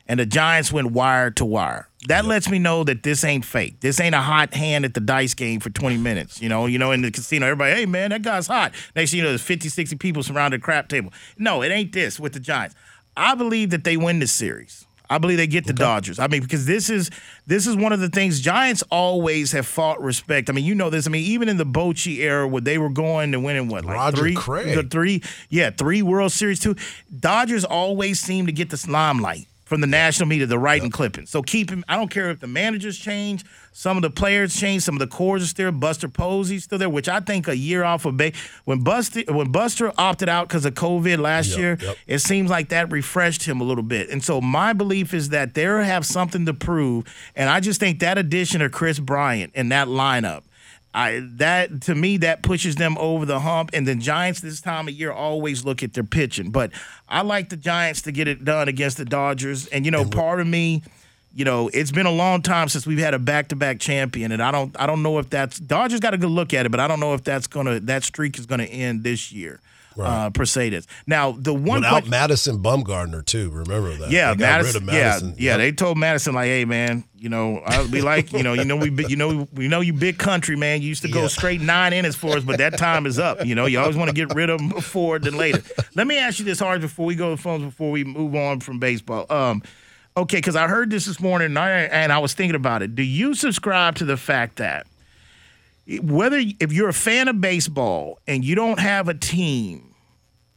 And 0.07 0.19
the 0.19 0.25
Giants 0.25 0.71
went 0.71 0.91
wire 0.91 1.29
to 1.31 1.45
wire. 1.45 1.87
That 2.07 2.25
lets 2.25 2.49
me 2.49 2.57
know 2.57 2.83
that 2.85 3.03
this 3.03 3.23
ain't 3.23 3.45
fake. 3.45 3.81
This 3.81 3.99
ain't 3.99 4.15
a 4.15 4.21
hot 4.21 4.53
hand 4.53 4.85
at 4.85 4.93
the 4.93 5.01
dice 5.01 5.33
game 5.33 5.59
for 5.59 5.69
20 5.69 5.97
minutes. 5.97 6.41
You 6.41 6.49
know, 6.49 6.65
you 6.65 6.79
know, 6.79 6.91
in 6.91 7.01
the 7.01 7.11
casino, 7.11 7.45
everybody, 7.45 7.73
hey 7.73 7.85
man, 7.85 8.09
that 8.09 8.23
guy's 8.23 8.47
hot. 8.47 8.73
Next 8.95 9.11
thing 9.11 9.19
you 9.19 9.23
know, 9.23 9.29
there's 9.29 9.41
50, 9.41 9.69
60 9.69 9.97
people 9.97 10.23
surrounded 10.23 10.61
a 10.61 10.63
crap 10.63 10.87
table. 10.87 11.13
No, 11.37 11.61
it 11.61 11.69
ain't 11.69 11.91
this 11.91 12.19
with 12.19 12.33
the 12.33 12.39
Giants. 12.39 12.75
I 13.15 13.35
believe 13.35 13.69
that 13.71 13.83
they 13.83 13.97
win 13.97 14.19
this 14.19 14.31
series. 14.31 14.85
I 15.09 15.17
believe 15.17 15.37
they 15.37 15.47
get 15.47 15.65
the 15.65 15.73
Dodgers. 15.73 16.19
I 16.19 16.27
mean, 16.27 16.41
because 16.41 16.65
this 16.65 16.89
is 16.89 17.09
this 17.47 17.65
is 17.65 17.75
one 17.75 17.91
of 17.91 17.99
the 17.99 18.09
things 18.09 18.39
Giants 18.39 18.83
always 18.91 19.51
have 19.53 19.65
fought 19.65 20.01
respect. 20.01 20.49
I 20.49 20.53
mean, 20.53 20.65
you 20.65 20.75
know 20.75 20.89
this. 20.89 21.07
I 21.07 21.09
mean, 21.09 21.23
even 21.23 21.49
in 21.49 21.57
the 21.57 21.65
Bochy 21.65 22.19
era 22.19 22.47
where 22.47 22.61
they 22.61 22.77
were 22.77 22.89
going 22.89 23.31
to 23.31 23.39
winning 23.39 23.67
what, 23.67 23.85
like 23.85 23.95
Roger 23.95 24.17
three, 24.17 24.35
Craig. 24.35 24.75
the 24.75 24.83
three, 24.83 25.23
yeah, 25.49 25.71
three 25.71 26.01
World 26.01 26.31
Series 26.31 26.59
two. 26.59 26.75
Dodgers 27.19 27.65
always 27.65 28.19
seem 28.19 28.45
to 28.45 28.51
get 28.51 28.69
this 28.69 28.87
limelight 28.87 29.47
from 29.69 29.81
the 29.81 29.87
national 29.87 30.27
media, 30.27 30.47
the 30.47 30.57
right 30.57 30.81
and 30.81 30.91
clipping. 30.91 31.27
So 31.27 31.43
keep 31.43 31.69
him. 31.69 31.85
I 31.87 31.95
don't 31.95 32.09
care 32.09 32.31
if 32.31 32.39
the 32.39 32.47
managers 32.47 32.97
change, 32.97 33.45
some 33.71 33.97
of 33.97 34.01
the 34.01 34.09
players 34.09 34.59
change, 34.59 34.81
some 34.81 34.95
of 34.95 34.99
the 34.99 35.07
cores 35.07 35.43
are 35.43 35.45
still. 35.45 35.59
There, 35.59 35.71
Buster 35.71 36.07
Posey's 36.07 36.63
still 36.63 36.79
there, 36.79 36.89
which 36.89 37.07
I 37.07 37.19
think 37.19 37.47
a 37.47 37.55
year 37.55 37.83
off 37.83 38.05
of 38.05 38.17
ba- 38.17 38.31
when 38.65 38.79
Buster 38.83 39.21
when 39.27 39.51
Buster 39.51 39.91
opted 39.97 40.27
out 40.27 40.47
because 40.47 40.65
of 40.65 40.73
COVID 40.73 41.19
last 41.19 41.49
Yep, 41.51 41.57
year, 41.59 41.77
yep. 41.81 41.97
it 42.07 42.19
seems 42.19 42.49
like 42.49 42.69
that 42.69 42.91
refreshed 42.91 43.43
him 43.43 43.61
a 43.61 43.63
little 43.63 43.83
bit. 43.83 44.09
And 44.09 44.23
so 44.23 44.41
my 44.41 44.73
belief 44.73 45.13
is 45.13 45.29
that 45.29 45.53
they 45.53 45.63
have 45.63 46.05
something 46.05 46.45
to 46.47 46.53
prove, 46.53 47.05
and 47.35 47.47
I 47.49 47.59
just 47.59 47.79
think 47.79 47.99
that 47.99 48.17
addition 48.17 48.61
of 48.63 48.71
Kris 48.71 48.99
Bryant 48.99 49.53
in 49.53 49.69
that 49.69 49.87
lineup. 49.87 50.43
I 50.93 51.21
that 51.35 51.81
to 51.83 51.95
me 51.95 52.17
that 52.17 52.41
pushes 52.41 52.75
them 52.75 52.97
over 52.97 53.25
the 53.25 53.39
hump, 53.39 53.71
and 53.73 53.87
the 53.87 53.95
Giants 53.95 54.41
this 54.41 54.59
time 54.59 54.87
of 54.87 54.93
year 54.93 55.11
always 55.11 55.63
look 55.63 55.83
at 55.83 55.93
their 55.93 56.03
pitching. 56.03 56.49
But 56.49 56.71
I 57.07 57.21
like 57.21 57.49
the 57.49 57.57
Giants 57.57 58.01
to 58.03 58.11
get 58.11 58.27
it 58.27 58.43
done 58.43 58.67
against 58.67 58.97
the 58.97 59.05
Dodgers, 59.05 59.67
and 59.67 59.85
you 59.85 59.91
know, 59.91 60.03
part 60.03 60.39
of 60.39 60.47
me, 60.47 60.81
you 61.35 61.45
know, 61.45 61.69
it's 61.69 61.91
been 61.91 62.07
a 62.07 62.11
long 62.11 62.41
time 62.41 62.69
since 62.69 62.87
we've 62.87 62.97
had 62.97 63.13
a 63.13 63.19
back-to-back 63.19 63.79
champion, 63.79 64.31
and 64.31 64.41
I 64.41 64.51
don't, 64.51 64.75
I 64.79 64.87
don't 64.87 65.03
know 65.03 65.19
if 65.19 65.29
that's 65.29 65.59
Dodgers 65.59 65.99
got 65.99 66.15
a 66.15 66.17
good 66.17 66.31
look 66.31 66.55
at 66.55 66.65
it, 66.65 66.69
but 66.69 66.79
I 66.79 66.87
don't 66.87 66.99
know 66.99 67.13
if 67.13 67.23
that's 67.23 67.45
gonna 67.45 67.79
that 67.81 68.03
streak 68.03 68.39
is 68.39 68.47
gonna 68.47 68.63
end 68.63 69.03
this 69.03 69.31
year. 69.31 69.59
Uh, 70.05 70.29
per. 70.29 70.45
Now 71.07 71.31
the 71.31 71.53
one 71.53 71.81
Without 71.81 72.07
Madison 72.07 72.61
Bumgarner 72.61 73.25
too. 73.25 73.49
Remember 73.49 73.95
that? 73.95 74.11
yeah, 74.11 74.33
Madison, 74.37 74.65
rid 74.65 74.75
of 74.75 74.83
Madison. 74.83 75.29
Yeah, 75.37 75.51
yeah. 75.51 75.57
They 75.57 75.71
told 75.71 75.97
Madison 75.97 76.33
like, 76.35 76.47
"Hey, 76.47 76.65
man, 76.65 77.03
you 77.15 77.29
know, 77.29 77.57
I, 77.65 77.85
we 77.85 78.01
like, 78.01 78.31
you 78.33 78.43
know, 78.43 78.53
you 78.53 78.65
know, 78.65 78.75
we, 78.77 78.89
you 79.07 79.15
know, 79.15 79.47
we 79.53 79.67
know 79.67 79.81
you 79.81 79.93
big 79.93 80.17
country, 80.17 80.55
man. 80.55 80.81
You 80.81 80.87
used 80.89 81.01
to 81.01 81.09
go 81.09 81.23
Yeah. 81.23 81.27
straight 81.27 81.61
nine 81.61 81.93
innings 81.93 82.15
for 82.15 82.37
us, 82.37 82.43
but 82.43 82.57
that 82.57 82.77
time 82.77 83.05
is 83.05 83.19
up. 83.19 83.45
You 83.45 83.55
know, 83.55 83.65
you 83.65 83.79
always 83.79 83.97
want 83.97 84.09
to 84.09 84.15
get 84.15 84.33
rid 84.33 84.49
of 84.49 84.59
them 84.59 84.69
before 84.69 85.19
than 85.19 85.35
later. 85.37 85.61
Let 85.95 86.07
me 86.07 86.17
ask 86.17 86.39
you 86.39 86.45
this 86.45 86.59
hard 86.59 86.81
before 86.81 87.05
we 87.05 87.15
go 87.15 87.31
to 87.31 87.35
the 87.35 87.41
phones 87.41 87.63
before 87.63 87.91
we 87.91 88.03
move 88.03 88.35
on 88.35 88.59
from 88.61 88.79
baseball. 88.79 89.25
Um, 89.29 89.61
okay, 90.15 90.37
because 90.37 90.55
I 90.55 90.67
heard 90.67 90.89
this 90.89 91.05
this 91.05 91.19
morning 91.19 91.47
and 91.47 91.59
I, 91.59 91.69
and 91.71 92.11
I 92.11 92.19
was 92.19 92.33
thinking 92.33 92.55
about 92.55 92.81
it. 92.81 92.95
Do 92.95 93.03
you 93.03 93.33
subscribe 93.33 93.95
to 93.95 94.05
the 94.05 94.17
fact 94.17 94.57
that? 94.57 94.87
whether 96.03 96.39
if 96.59 96.71
you're 96.71 96.89
a 96.89 96.93
fan 96.93 97.27
of 97.27 97.41
baseball 97.41 98.19
and 98.27 98.45
you 98.45 98.53
don't 98.53 98.79
have 98.79 99.07
a 99.09 99.13
team 99.15 99.88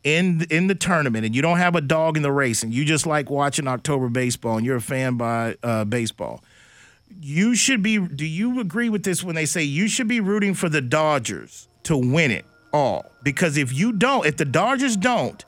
in 0.05 0.47
in 0.51 0.67
the 0.67 0.75
tournament 0.75 1.25
and 1.25 1.35
you 1.35 1.43
don't 1.43 1.59
have 1.59 1.77
a 1.77 1.81
dog 1.81 2.17
in 2.17 2.23
the 2.23 2.33
race 2.33 2.63
and 2.63 2.75
you 2.75 2.85
just 2.85 3.07
like 3.07 3.31
watching 3.31 3.69
October 3.69 4.09
baseball 4.09 4.57
and 4.57 4.67
you're 4.67 4.77
a 4.77 4.81
fan 4.81 5.17
by 5.17 5.57
uh, 5.63 5.85
baseball, 5.85 6.43
you 7.21 7.55
should 7.55 7.83
be. 7.83 7.99
Do 7.99 8.27
you 8.27 8.61
agree 8.61 8.89
with 8.89 9.05
this 9.05 9.23
when 9.23 9.35
they 9.35 9.47
say 9.47 9.63
you 9.63 9.89
should 9.89 10.09
be 10.09 10.21
rooting 10.21 10.55
for 10.55 10.69
the 10.69 10.81
Dodgers 10.81 11.69
to 11.85 11.97
win 11.97 12.31
it 12.31 12.45
all? 12.73 13.07
Because 13.23 13.57
if 13.57 13.73
you 13.73 13.93
don't, 13.93 14.27
if 14.27 14.37
the 14.37 14.45
Dodgers 14.45 14.97
don't, 14.97 15.45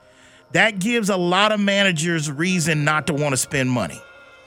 that 0.53 0.79
gives 0.79 1.11
a 1.11 1.17
lot 1.17 1.53
of 1.53 1.61
managers 1.61 2.31
reason 2.31 2.85
not 2.85 3.07
to 3.09 3.15
want 3.15 3.33
to 3.33 3.37
spend 3.37 3.71
money. 3.71 4.01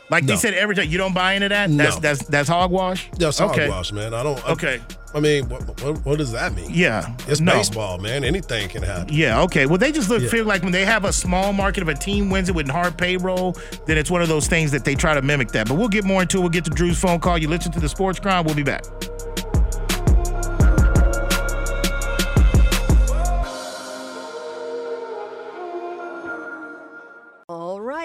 Like 0.10 0.26
they 0.26 0.36
said 0.38 0.54
every 0.54 0.74
time, 0.76 0.88
you 0.90 0.98
don't 0.98 1.14
buy 1.14 1.34
into 1.34 1.50
that. 1.50 1.70
No. 1.70 1.84
That's 1.84 1.98
that's 2.00 2.26
that's 2.28 2.50
hogwash. 2.50 3.10
That's 3.18 3.42
okay. 3.42 3.64
hogwash, 3.68 3.92
man. 3.92 4.14
I 4.14 4.24
don't. 4.24 4.44
I, 4.48 4.52
Okay. 4.54 4.80
I 5.16 5.20
mean, 5.20 5.48
what, 5.50 5.82
what, 5.82 6.06
what 6.06 6.18
does 6.18 6.32
that 6.34 6.54
mean? 6.54 6.70
Yeah. 6.70 7.16
It's 7.28 7.40
No. 7.40 7.54
baseball, 7.54 7.98
man. 7.98 8.24
Anything 8.24 8.68
can 8.70 8.84
happen. 8.84 9.12
Yeah, 9.14 9.42
okay. 9.44 9.66
Well, 9.66 9.78
they 9.78 9.92
just 9.92 10.10
look 10.10 10.22
Yeah. 10.22 10.30
feel 10.30 10.46
like 10.46 10.64
when 10.64 10.74
they 10.74 10.86
have 10.86 11.06
a 11.06 11.14
small 11.14 11.54
market, 11.54 11.82
if 11.82 11.88
a 11.88 11.94
team 11.96 12.30
wins 12.30 12.50
it 12.50 12.56
with 12.56 12.68
hard 12.70 12.98
payroll, 12.98 13.56
then 13.86 13.98
it's 13.98 14.12
one 14.12 14.22
of 14.22 14.28
those 14.28 14.48
things 14.48 14.70
that 14.72 14.84
they 14.84 14.96
try 14.96 15.14
to 15.16 15.22
mimic 15.22 15.48
that. 15.54 15.68
But 15.68 15.76
we'll 15.76 15.88
get 15.88 16.04
more 16.04 16.22
into 16.22 16.38
it. 16.38 16.42
We'll 16.42 16.50
get 16.50 16.66
to 16.66 16.72
Drew's 16.72 17.00
phone 17.00 17.20
call. 17.20 17.38
You 17.38 17.48
listen 17.48 17.72
to 17.72 17.80
the 17.80 17.90
Sports 17.90 18.20
Grind. 18.20 18.46
We'll 18.46 18.56
be 18.56 18.64
back. 18.64 18.84